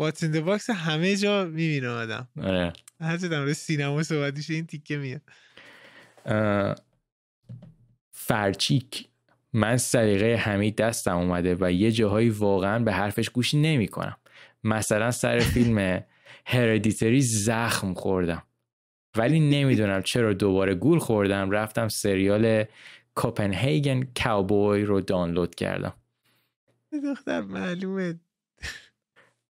[0.01, 2.28] What's in box همه جا می‌بینه آدم.
[2.43, 2.72] آره.
[3.01, 5.22] هر در سینما صحبتیش این تیکه میاد.
[8.10, 9.09] فرچیک.
[9.52, 14.16] من سلیقه حمید دستم اومده و یه جاهایی واقعا به حرفش گوش نمی‌کنم.
[14.64, 16.05] مثلا سر فیلم
[16.47, 18.43] هردیتری زخم خوردم.
[19.16, 22.64] ولی نمی‌دونم چرا دوباره گول خوردم رفتم سریال
[23.14, 25.93] کوپنهیگن کاوبوی رو دانلود کردم.
[27.05, 28.20] دختر معلومه.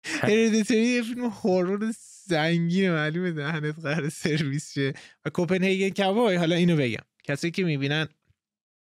[0.05, 1.95] هردیتری یه فیلم هورور
[2.27, 4.93] زنگین معلومه دهنت قرار سرویس شه.
[5.25, 7.05] و کوپنهیگن کاوبوی حالا اینو بگم.
[7.25, 8.09] کسی که می‌بینن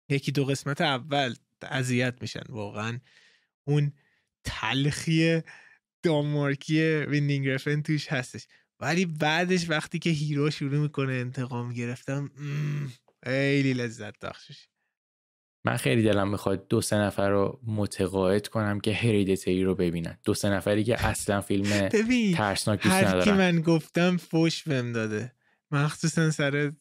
[0.09, 2.43] یکی دو قسمت اول اذیت میشن.
[2.49, 2.99] واقعا
[3.65, 3.93] اون
[4.45, 5.43] تلخی
[6.03, 8.47] دانمارکی وایندینگ رفن توش هستش.
[8.81, 12.31] ولی بعدش وقتی که hero شروع می‌کنه انتقام گرفتن
[13.25, 14.70] خیلی لذت بخشش.
[15.65, 20.19] من خیلی دلم می‌خواد دو سه نفر رو متقاعد کنم که Hereditary رو ببینن.
[20.25, 21.89] دو سه نفری که اصلا فیلم
[22.35, 23.29] ترسناک دوست ندارن.
[23.29, 25.33] هر من گفتم فوش بهم داده.
[25.71, 26.73] مخصوصا سر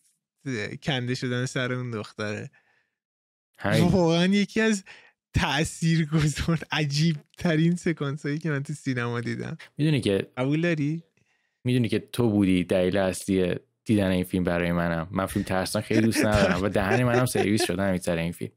[0.84, 2.50] کنده شدن سر اون دختره.
[3.66, 4.84] واقعا یکی از
[5.34, 9.58] تأثیر گذار عجیب ترین سکانس هایی که من تو سینما دیدم.
[9.78, 11.04] می‌دونی که قبول داری؟
[11.64, 15.08] می‌دونی که تو بودی دلیل اصلی دیدن این فیلم برای منم.
[15.12, 18.52] من فیلم ترسان خیلی دوست ندارم و دهن منم سرویس شدن سر این فیلم.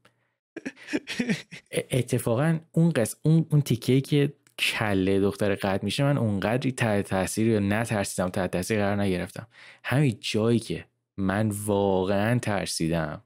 [1.71, 7.47] اتفاقا اون قص اون اون تیکه که کله دختر قد میشه من اونقدری تحت تاثیر
[7.47, 9.47] یا نترسیدم تحت تاثیر قرار نگرفتم.
[9.83, 10.85] همین جایی که
[11.17, 13.23] من واقعا ترسیدم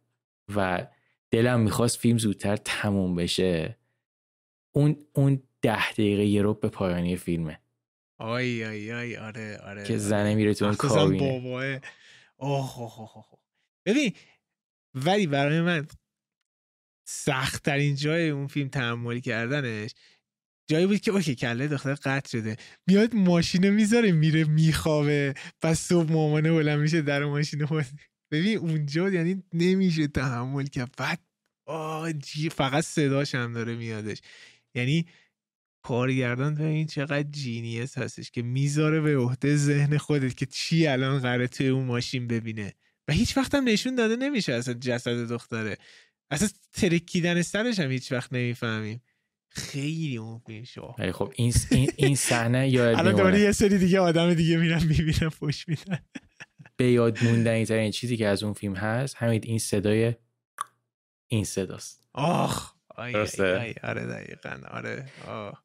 [0.56, 0.88] و
[1.32, 3.78] دلم می‌خواست فیلم زودتر تموم بشه
[4.76, 7.60] اون اون ده دقیقه یه رو به پایانی فیلمه.
[8.20, 11.40] آی آی آی آره آره که زنه میره تو اون کابینه.
[11.40, 11.80] باباه.
[12.38, 13.26] اوه اوه اوه.
[13.86, 14.14] ببین
[14.94, 15.88] ولی برای من
[17.10, 19.92] سخت ترین جای اون فیلم تحمل کردنش.
[20.70, 22.56] جایی بود که اوکی کله دختر قطع شده.
[22.88, 25.34] میاد ماشینو می‌ذاره میره میخوابه.
[25.62, 27.82] پس صبح مامانه بلند میشه در ماشینو
[28.32, 30.96] ببین اونجا یعنی نمیشه تحمل کرد.
[30.98, 31.20] بعد
[32.52, 34.22] فقط صداش هم داره میادش.
[34.76, 35.06] یعنی
[35.84, 41.20] کارگردان به این چقدر جینیس هستش که می‌ذاره به عهده ذهن خودت که چی الان
[41.20, 42.74] قراره توی اون ماشین ببینه.
[43.08, 45.78] و هیچ وقت هم نشون داده نمیشه اصلا جسد دختره.
[46.32, 49.02] اصلا ترکیدن سرش هم هیچ وقت نمی‌فهمیم.
[49.50, 51.54] خیلی اون فیلم ولی خب این
[51.96, 56.00] این صحنه یاد الان دوباره یه سری دیگه آدم دیگه میرن می‌بینن فوش میدن.
[56.78, 60.14] به یاد موندنی ترین چیزی که از اون فیلم هست همین این صدای
[61.28, 62.08] این صداست.
[62.14, 62.74] آخ.
[62.98, 64.58] آره دقیقا.
[64.68, 65.06] آره.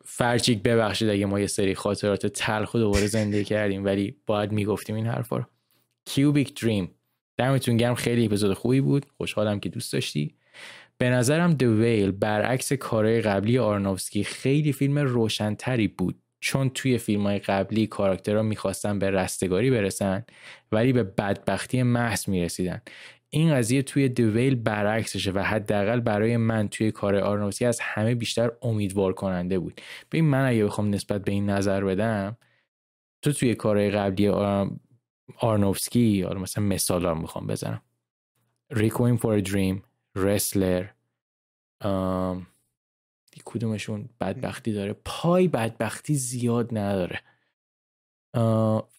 [0.05, 5.07] فرچیک ببخشید اگه ما یه سری خاطرات تلخ دوباره زنده کردیم ولی باید می‌گفتیم این
[5.07, 5.45] حرفا رو.
[6.05, 6.95] کیوبیک دریم
[7.37, 7.95] دمتون گرم.
[7.95, 9.07] خیلی اپیزود خوبی بود.
[9.17, 10.37] خوشحالم که دوست داشتی.
[11.03, 16.23] به نظرم ویل برعکس کارهای قبلی آرنوفسکی خیلی فیلم روشنتری بود.
[16.41, 20.25] چون توی فیلم های قبلی کاراکترها می‌خواستن به رستگاری برسن
[20.73, 22.81] ولی به بدبختی محض می‌رسیدن.
[23.31, 28.51] این قضیه توی دویل برعکسشه و حداقل برای من توی کار آرنوفسکی از همه بیشتر
[28.63, 29.81] امیدوار کننده بود.
[30.13, 32.37] ببین من اگه بخوام نسبت به این نظر بدم
[33.23, 34.29] تو توی کارهای قبلی
[35.39, 37.83] آرنوفسکی مثلا مثال هم می‌خوام بزنم.
[38.71, 39.83] ریکوین فور دریم
[40.15, 40.87] رسلر.
[43.45, 47.21] کدومشون بدبختی داره؟ پای بدبختی زیاد نداره.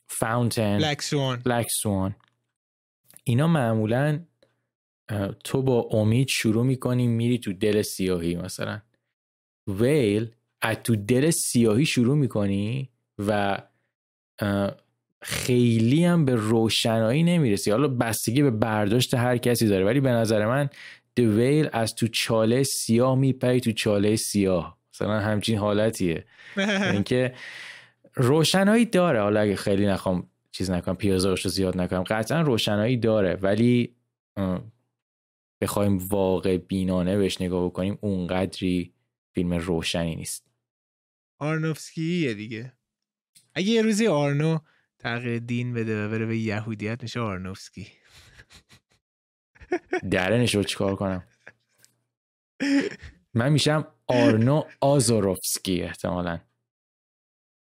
[0.07, 0.77] فاونتن
[1.45, 2.15] بلک سوان
[3.23, 4.19] اینا معمولا
[5.43, 8.81] تو با امید شروع می‌کنی میری تو دل سیاهی مثلا.
[9.67, 10.31] ویل
[10.61, 13.61] از تو دل سیاهی شروع می‌کنی و
[15.21, 17.71] خیلی هم به روشنایی نمی‌رسی.
[17.71, 19.85] حالا بستگی به برداشت هر کسی داره.
[19.85, 20.69] ولی به نظر من
[21.15, 24.77] دویل از تو چاله سیاه میپری تو چاله سیاه.
[24.93, 26.25] مثلا همچین حالتیه.
[26.93, 27.33] اینکه
[28.15, 29.21] روشنایی داره.
[29.21, 33.35] حالا اگه خیلی نخوام چیز نکنم پیازارش رو زیاد نکنم قطعا روشنایی داره.
[33.35, 33.95] ولی
[35.61, 38.93] بخوایم واقع بینانه بهش نگاه بکنیم اونقدری
[39.31, 40.47] فیلم روشنی نیست.
[41.39, 42.73] آرنوفسکیه دیگه.
[43.53, 44.59] اگه یه روزی آرنو
[44.99, 47.87] تغییر دین بده و بره به یهودیت میشه آرنوفسکی.
[50.11, 51.23] درنش رو چیکار کنم؟
[53.33, 56.39] من میشم آرنو آزوروفسکی احتمالا.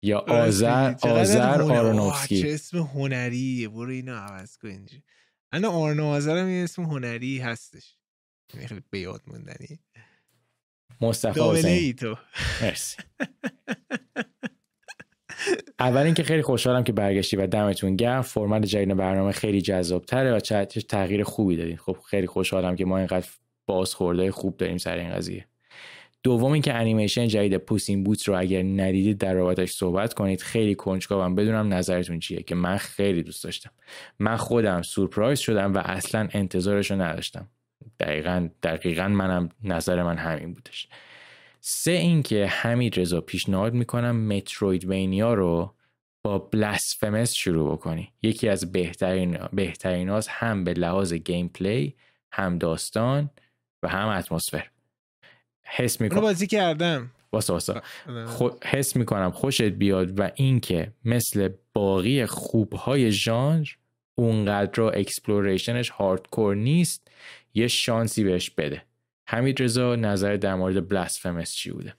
[0.03, 3.69] یا آذر آذر آرونوفسکی چه اسم هنریه.
[3.69, 4.99] برو اینو عوض کن اینجا
[5.53, 7.99] انا آرنو آذرم یه اسم هنری هستش.
[8.53, 9.81] خیلی به یاد موندنی
[11.01, 12.17] مصطفی حسین تو.
[12.63, 13.03] مرسی.
[15.79, 18.23] اول اینکه خیلی خوشحالم که برگشتی و دمتون گرم.
[18.23, 22.85] فرمت جدید برنامه خیلی جذاب تره و چه تغییر خوبی دادین خب خیلی خوشحالم که
[22.85, 23.27] ما اینقدر
[23.67, 25.47] بازخورده خوب داریم سر این قضیه.
[26.23, 30.41] دوم اینکه انیمیشن جدید پوسین بوت رو اگر ندیدید در رابطش صحبت کنید.
[30.41, 31.35] خیلی کنجکاوم.
[31.35, 33.71] بدونم نظرتون چیه که من خیلی دوست داشتم.
[34.19, 37.49] من خودم سورپرایز شدم و اصلا انتظارش رو نداشتم.
[38.01, 40.89] دقیقا دقیقا منم نظر من همین بودش.
[41.69, 45.75] سه اینکه حمید رضا پیشنهاد می‌کنم مترویدوینیا رو
[46.23, 48.13] با بلاسفمس شروع بکنی.
[48.23, 51.97] یکی از بهترین بهترین هم به لحاظ گیم پلی
[52.33, 53.31] هم داستان
[53.83, 54.71] و هم اتمسفر
[55.65, 57.11] حس می‌کنم بازی کردم.
[57.33, 57.83] واسه واسه.
[58.27, 58.49] خو...
[58.65, 63.69] حس می‌کنم خوشت بیاد و اینکه مثل باقی خوبهای ژانر
[64.15, 67.09] اونقدر exploration ش hardcore نیست
[67.55, 68.83] یه شانسی بهش بده.
[69.29, 71.95] حمید رضا نظر در مورد Blasphemous چی بوده؟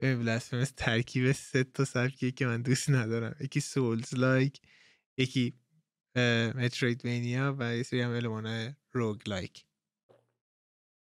[0.00, 3.36] Blasphemous ترکیب سه تا سبکیه که من دوست ندارم.
[3.40, 4.60] یکی souls-like
[5.16, 5.54] یکی
[6.54, 9.64] metroidvania و یه سری هم roguelike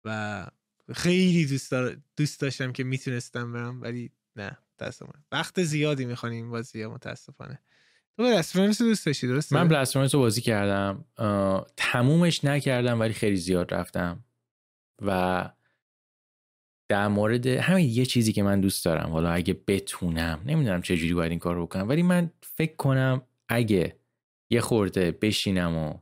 [0.05, 0.47] و
[0.93, 1.73] خیلی دوست,
[2.17, 7.59] دوست داشتم که می‌تونستم برم ولی نه متاسفانه وقت زیادی می‌خواد این بازی متاسفانه.
[8.17, 11.05] تو بلاسفمس دوست داشتی درسته؟ من بلاسفمس رو بازی کردم
[11.77, 14.23] تمومش نکردم ولی خیلی زیاد رفتم.
[15.01, 15.49] و
[16.89, 21.13] در مورد همین یه چیزی که من دوست دارم حالا اگه بتونم نمی‌دونم چه جوری
[21.13, 23.99] باید این کار رو بکنم ولی من فکر کنم اگه
[24.49, 25.99] یه خورده بشینم و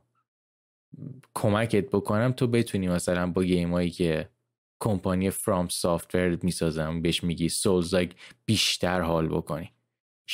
[1.34, 4.30] کمکت بکنم تو بتونی مثلا با گیمایی که
[4.80, 7.94] کمپانی فرام سافتور می‌سازم بهش میگی سولز
[8.44, 9.72] بیشتر حال بکنی.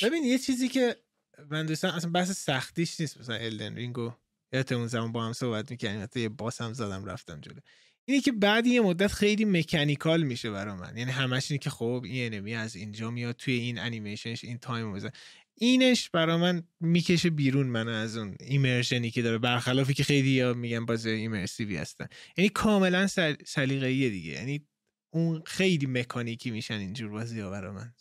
[0.03, 0.97] ببین یه چیزی که
[1.51, 4.12] من دوستم اصلا بحث سختیش نیست مثلا Elden Ring و
[4.53, 7.61] یادت اون زمان با هم صحبت می‌کنیم حتی یه boss هم زدم رفتم جلو.
[8.05, 10.97] اینه که بعد یه مدت خیلی mechanical میشه برا من.
[10.97, 14.93] یعنی همش اینه که خب این enemy از اینجا میاد توی این انیمیشنش این time
[14.93, 15.11] بزن
[15.55, 19.39] اینش برا من می‌کشه بیرون من از اون immersion ی که داره.
[19.39, 22.07] برخلافی که خیلی یا میگن باز immersive ی هستن.
[22.37, 23.07] یعنی کاملا
[23.47, 24.33] سلیقه‌ایه دیگه.
[24.33, 24.66] یعنی
[25.11, 27.95] اون خیلی مکانیکی میشن اینجور بازی ها برا من.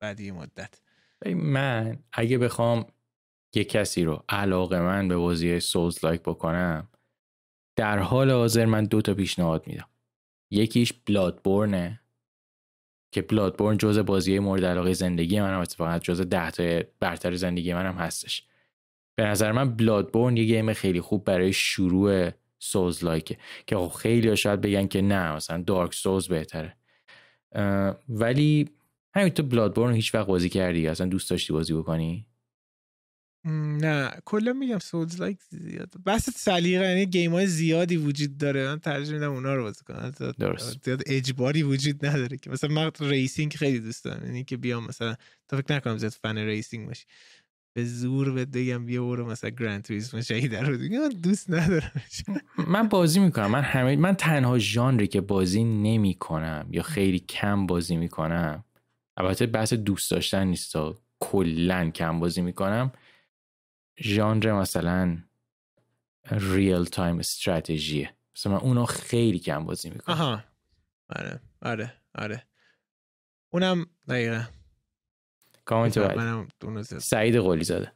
[0.00, 0.80] بعد یه مدت.
[1.34, 2.86] من اگه بخوام
[3.54, 6.88] یه کسی رو علاقه‌مند به بازی souls-like بکنم
[7.76, 9.88] در حال حاضر من دو تا پیشنهاد میدم.
[10.50, 12.00] یکیش Bloodborne ه
[13.12, 17.94] که Bloodborne جزء بازی مورد علاقه زندگی منم اتفاقا جزء ده تا برتر زندگی منم
[17.94, 18.42] هستش.
[19.16, 24.36] به نظر من Bloodborne یه game خیلی خوب برای شروع souls-like ه که خب خیلی
[24.36, 26.76] شاید بگن که نه مثلا Dark Souls بهتره.
[28.08, 28.70] ولی
[29.14, 32.26] همینطور Bloodborne هیچ وقت بازی کردی؟ اصلا دوست داشتی بازی بکنی؟
[33.44, 34.10] نه.
[34.24, 35.94] کلا میگم souls-like زیاد.
[36.04, 38.66] بحث سلیقه یعنی game های زیادی وجود داره.
[38.66, 40.12] من ترجیح میدم اونا رو بازی کنم.
[40.38, 40.84] درست.
[40.84, 42.50] زیاد اجباری وجود نداره که.
[42.50, 44.26] مثلا من racing خیلی دوست دارم.
[44.26, 45.14] یعنی که بیام مثلا
[45.48, 47.04] تو فکر نکنم زیاد fan racing باشی.
[47.76, 50.76] به زور به بگم بیا برو مثلا Gran Turismo شهید رو.
[50.76, 51.92] دیگه من دوست ندارم.
[52.66, 53.50] من بازی می‌کنم.
[53.50, 58.64] من همه من تنها ژانری که بازی نمی‌کنم یا خیلی کم بازی می‌کنم
[59.16, 62.92] البته بحث دوست داشتن نیست تا کلا کم بازی می‌کنم
[64.02, 65.18] ژانر مثلا
[66.30, 70.16] real-time strategy ه مثلا من اونو خیلی کم بازی می‌کنم.
[70.16, 70.44] آها.
[71.08, 72.46] آره آره آره.
[73.50, 74.44] اونم دقیقا.
[75.64, 77.92] کامنت سعید قولی زاده.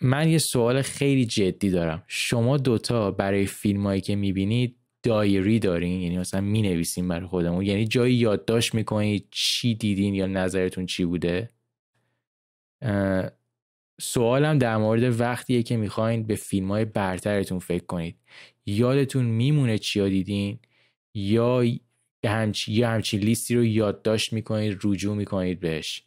[0.00, 2.02] من یه سوال خیلی جدی دارم.
[2.06, 7.64] شما دوتا برای فیلم هایی که می‌بینید دایری دارین؟ یعنی مثلا می‌نویسین برای خودمون.
[7.64, 11.50] یعنی جایی یادداشت می‌کنید چی دیدین یا نظرتون چی بوده؟
[14.00, 18.16] سوالم در مورد وقتیه که می‌خواین به فیلم های برترتون فکر کنید.
[18.66, 20.58] یادتون میمونه چیا دیدین؟
[21.14, 21.64] یا
[22.26, 26.02] همچی یا همچین لیستی رو یادداشت می‌کنید رجوع می‌کنید بهش؟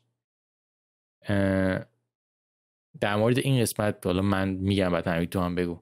[3.00, 5.80] در مورد این قسمت حالا من میگم بعد همین تو هم بگو.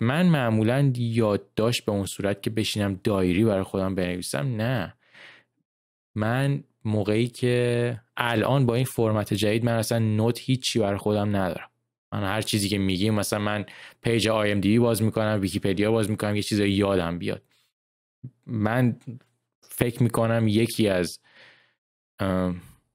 [0.00, 4.94] من معمولا یادداشت به اون صورت که بشینم دایری برای خودم بنویسم نه.
[6.14, 11.70] من موقعی که الان با این فرمت جدید من اصلا نوت هیچی برای خودم ندارم.
[12.12, 13.64] من هر چیزی که میگیم مثلا من
[14.02, 17.42] page IMDb باز می‌کنم ویکیپدیا باز می‌کنم یه چیزایی یادم بیاد.
[18.46, 18.96] من
[19.60, 21.18] فکر می‌کنم یکی از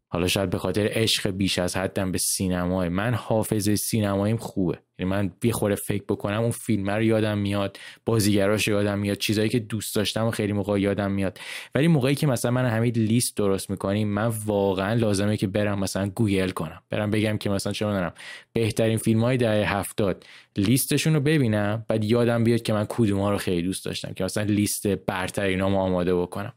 [0.07, 4.79] حالا شاید به خاطر عشق بیش از حدم به سینما من حافظه سینماییم خوبه.
[4.99, 9.49] یعنی من یه خورده فکر بکنم اون فیلم رو یادم میاد بازیگراش یادم میاد چیزایی
[9.49, 11.39] که دوست داشتم و خیلی موقع یادم میاد.
[11.75, 16.07] ولی موقعی که مثلا من همین لیست درست می‌کنیم من واقعا لازمه که برم مثلا
[16.07, 16.81] گوگل کنم.
[16.89, 18.13] برم بگم که مثلا چه می‌دونم
[18.53, 20.25] بهترین فیلم های دهه هفتاد
[20.57, 24.23] لیستشون رو ببینم بعد یادم بیاد که من کدوم ها رو خیلی دوست داشتم که
[24.23, 26.53] مثلا لیست برترینامو آماده بکنم.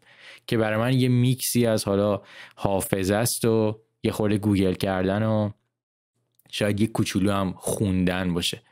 [0.49, 2.23] که برای من یه میکسی از حالا
[2.57, 5.51] حافظه است و یه خورده گوگل کردن و
[6.51, 8.63] شاید یه کوچولو هم خوندن باشه.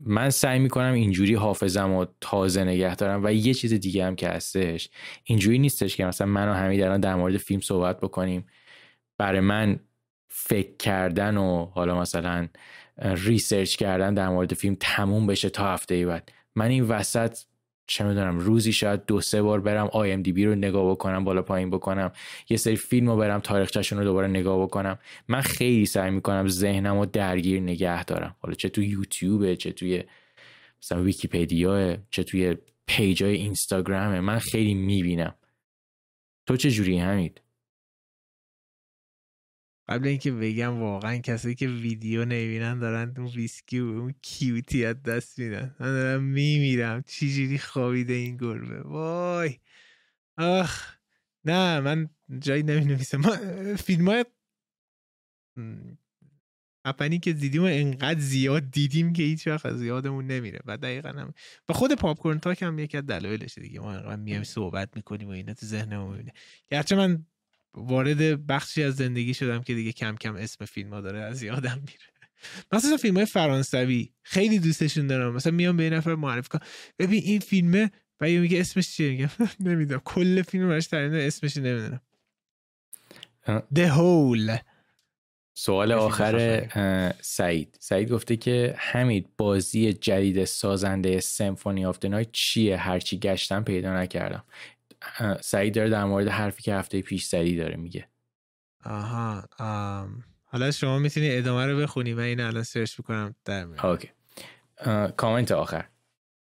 [0.00, 4.28] من سعی می‌کنم اینجوری حافظم و تازه نگه دارم و یه چیز دیگه هم که
[4.28, 4.90] هستش
[5.24, 8.46] اینجوری نیستش که مثلا من و همین الان در مورد فیلم صحبت بکنیم.
[9.18, 9.80] برای من
[10.28, 12.48] فکر کردن و حالا مثلا
[12.98, 16.32] research کردن در مورد فیلم تموم بشه تا هفته بعد.
[16.54, 17.38] من این وسط
[17.90, 22.12] چه می‌دونم روزی شاید دو سه بار برم IMDb رو نگاه بکنم بالا پایین بکنم.
[22.48, 24.98] یه سری فیلم رو برم تاریخچه‌شون رو دوباره نگاه بکنم.
[25.28, 28.36] من خیلی سعی می‌کنم ذهنم رو درگیر نگه دارم.
[28.40, 30.04] حالا چه تو یوتیوبه چه توی
[30.82, 32.56] مثلا ویکیپدیا چه توی
[32.86, 34.20] page های اینستاگرامه.
[34.20, 35.34] من خیلی می‌بینم.
[36.46, 37.40] تو چه جوری همید
[39.90, 45.02] قبل اینکه بگم واقعا کسی که ویدیو نمی‌بینن دارن اون ویسکی و اون کیوتی از
[45.02, 45.76] دست میدن.
[45.80, 47.02] من دارم میمیرم.
[47.02, 49.58] چجوری خوابیده این گربه؟ وای!
[50.38, 50.94] آخ!
[51.44, 52.08] نه من
[52.38, 53.22] جایی نمی نویسم
[53.76, 54.24] فیلم های
[56.84, 60.60] اپنی که دیدیم انقدر زیاد دیدیم که هیچ وقت از یادمون نمیره.
[60.66, 61.34] و دقیقا هم
[61.68, 63.80] و خود Popcorn Talk هم یکی از دلایلشه دیگه.
[63.80, 66.32] ما انقدر میایم صحبت می‌کنیم و اینا تو ذهنمون می‌مونه.
[66.70, 67.26] گرچه من
[67.74, 71.78] وارد بخشی از زندگی شدم که دیگه کم کم اسم فیلم ها داره از یادم
[71.80, 72.10] میره.
[72.72, 74.12] مثلا فیلم های فرانسوی.
[74.22, 75.34] خیلی دوستشون دارم.
[75.34, 76.62] مثلا میام به این نفر معرفی کنم.
[76.98, 77.90] ببین این فیلمه
[78.20, 79.28] و یه میگه اسمش چیه؟ میگم
[79.70, 80.00] نمی‌دونم.
[80.04, 82.00] کل فیلم براش تعریف اسمش نمی‌دونم.
[83.74, 84.58] حالا.
[85.54, 87.76] سوال آخر سعید.
[87.80, 94.44] سعید گفته که همین بازی جدید سازنده Symphony of Night چیه؟ هرچی گشتم پیدا نکردم.
[95.40, 98.08] سعید داره در مورد حرفی که هفته پیش زدی داره میگه.
[98.84, 99.48] آها
[100.44, 104.10] حالا شما می‌تونی ادامه رو بخونی من این الان سرچ بکنم در اوکی.
[105.16, 105.84] کامنت آخر.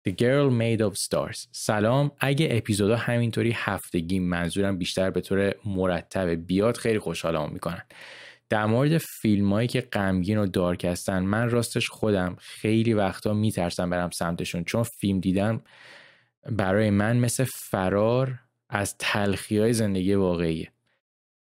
[0.09, 1.47] The Girl Made of Stars.
[1.53, 7.83] سلام اگه اپیزودا همینطوری هفتگی منظورم بیشتر به طور مرتبه بیاد خیلی خوشحالم می‌کنن.
[8.49, 14.11] در مورد فیلمایی که غمگین و دارک هستن من راستش خودم خیلی وقتا میترسم برم
[14.11, 15.63] سمتشون چون فیلم دیدم
[16.51, 18.39] برای من مثل فرار
[18.69, 20.73] از تلخی های زندگی واقعیه.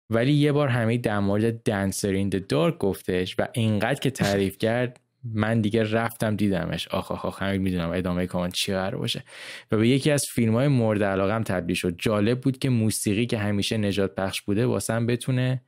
[0.09, 4.99] ولی یه بار همه در مورد دنسر این دارک گفتش و اینقدر که تعریف کرد
[5.23, 6.87] من دیگه رفتم دیدمش.
[6.87, 9.23] آخ آخ آخ همین می‌دونم ادامه کامنت چی قرار باشه.
[9.71, 11.95] و به یکی از فیلم های مورد علاقم تبدیل شد.
[11.97, 15.61] جالب بود که موسیقی که همیشه نجات بخش بوده واسم بتونه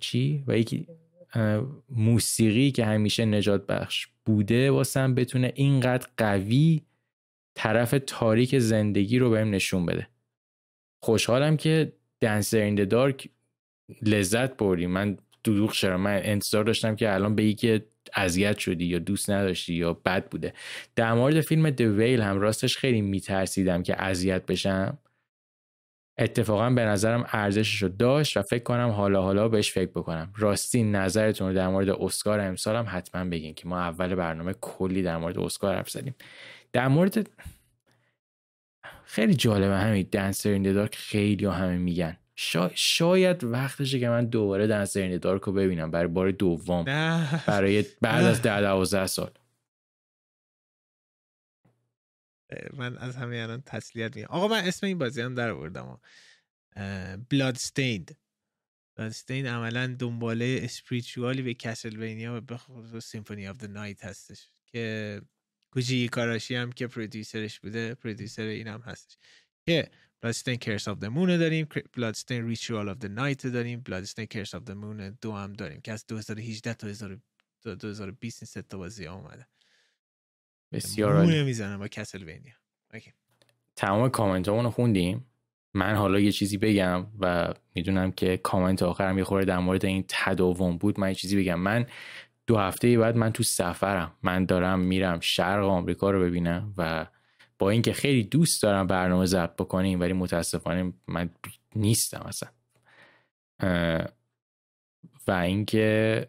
[0.00, 0.86] چی؟ و یکی
[1.90, 6.82] موسیقی که همیشه نجات بخش بوده واسم بتونه اینقدر قوی
[7.54, 10.08] طرف تاریک زندگی رو بهم نشون بده.
[11.02, 13.28] خوشحالم که دنسر این دارک
[14.02, 14.86] لذت بردی.
[14.86, 16.00] من دروغ شدم.
[16.00, 20.52] من انتظار داشتم که الان بگی که اذیت شدی یا دوست نداشتی یا بد بوده.
[20.96, 24.98] در مورد فیلم دویل هم راستش خیلی میترسیدم که اذیت بشم.
[26.18, 30.32] اتفاقا به نظرم ارزشش رو داشت و فکر کنم حالا حالا بهش فکر بکنم.
[30.36, 35.02] راستی نظرتون رو در مورد اسکار امسال هم حتما بگین که ما اول برنامه کلی
[35.02, 36.14] در مورد اسکار حرف زدیم.
[36.74, 37.30] در مورد
[39.04, 42.16] خیلی جالبه همین Dancer in Dark خیلی همه میگن.
[42.74, 46.84] شاید وقتشه که من دوباره Dancer in Dark رو ببینم برای بار دوم.
[47.46, 49.30] برای بعد از ده دوازده سال.
[52.76, 54.28] من از همه الان تسلیت میگم.
[54.28, 56.00] آقا من اسم این بازی هم در آوردم.
[57.30, 58.16] Bloodstained
[58.96, 65.20] Bloodstained عملا دنباله spiritual ی به Castlevania و به خصوص Symphony of Night هستش که
[65.74, 69.16] کوجی ایگاراشی هم که producer ش بوده producer این هم هستش.
[69.66, 69.90] که
[70.20, 74.70] Bloodstained Curse of Moon داریم Bloodstained Ritual of the Night داریم Bloodstained Curse of the
[74.70, 79.46] Moon دو هم داریم که از 2018 تا 2020 این سه بازی آمده
[80.72, 81.42] بسیار عالی.
[81.42, 82.54] می‌زنم با Castlevania
[83.76, 85.26] تمام کامنت رو خوندیم.
[85.74, 90.04] من حالا یه چیزی بگم و می‌دونم که کامنت آخرم یه خورده در مورد این
[90.08, 91.60] تداوم بود من یه چیزی بگم.
[91.60, 91.86] من
[92.46, 94.12] دو هفته بعد من تو سفرم.
[94.22, 97.06] من دارم میرم شرق آمریکا رو ببینم و
[97.58, 101.30] با اینکه خیلی دوست دارم برنامه ضبط بکنیم ولی متاسفانه من
[101.76, 102.48] نیستم اصلا.
[105.26, 106.28] و اینکه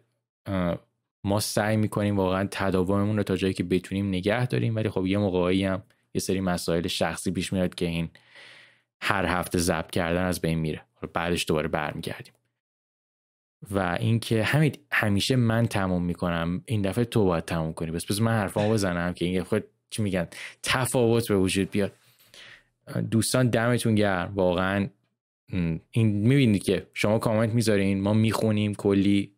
[1.24, 5.18] ما سعی می‌کنیم واقعا تداوممون رو تا جایی که بتونیم نگه داریم ولی خب یه
[5.18, 5.82] موقعی هم
[6.14, 8.10] یه سری مسائل شخصی پیش میاد که این
[9.00, 10.82] هر هفته ضبط کردن از بین میره.
[11.12, 12.32] بعدش دوباره برمیگردیم.
[13.70, 16.62] و اینکه همین همیشه من تموم می‌کنم.
[16.66, 17.90] این دفعه تو باید تموم کنی.
[17.90, 20.28] بس بس من حرفامو بزنم که این خود چی میگن
[20.62, 21.92] تفاوت به وجود بیاد.
[23.10, 24.32] دوستان دمتون گرم.
[24.34, 24.88] واقعا
[25.90, 29.32] این می‌بینید که شما کامنت می‌ذارین ما می‌خونیم کلی.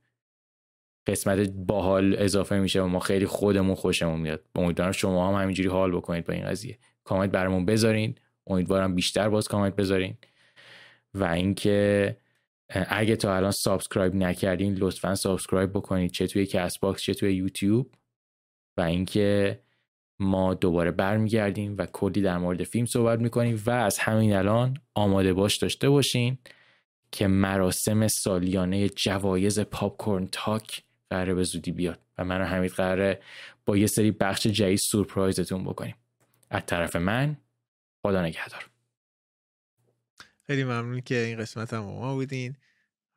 [1.06, 4.44] قسمت باحال اضافه میشه و ما خیلی خودمون خوشمون میاد.
[4.54, 6.78] امیدوارم شما هم همینجوری حال بکنید با این قضیه.
[7.04, 8.14] کامنت برامون بذارین.
[8.46, 10.14] امیدوارم بیشتر باز کامنت بذارین.
[11.14, 12.16] و اینکه
[12.70, 16.10] اگه تا الان subscribe نکردین لطفا subscribe بکنید.
[16.10, 17.94] چه توی Castbox چه توی یوتیوب.
[18.76, 19.60] و اینکه
[20.20, 25.32] ما دوباره برمیگردیم و کلی در مورد فیلم صحبت می‌کنیم و از همین الان آماده
[25.32, 26.38] باش داشته باشین
[27.12, 31.98] که مراسم سالیانه جوایز Popcorn Talk قراره به زودی بیاد.
[32.18, 33.22] و من و حمید قراره
[33.66, 35.94] با یه سری بخش جدید سورپرایزتون بکنیم.
[36.50, 37.36] از طرف من
[38.06, 38.70] خدا نگهدار.
[40.50, 42.56] خیلی ممنون که این قسمت هم ما بودین.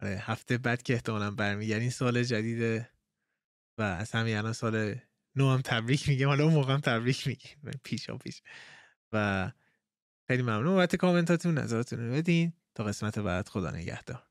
[0.01, 2.89] آره، هفته بعد که احتمالا برمیگردین سال جدیده
[3.77, 4.95] و از همین الان سال
[5.35, 6.27] نو هم تبریک میگیم.
[6.27, 7.57] حالا اون موقع هم تبریک میگیم.
[7.83, 8.41] پیشا پیش.
[9.13, 9.51] و
[10.27, 10.65] خیلی ممنون.
[10.65, 12.53] بابت کامنتاتون نظراتتون رو بدین.
[12.75, 14.30] تا قسمت بعد خدا نگهدار.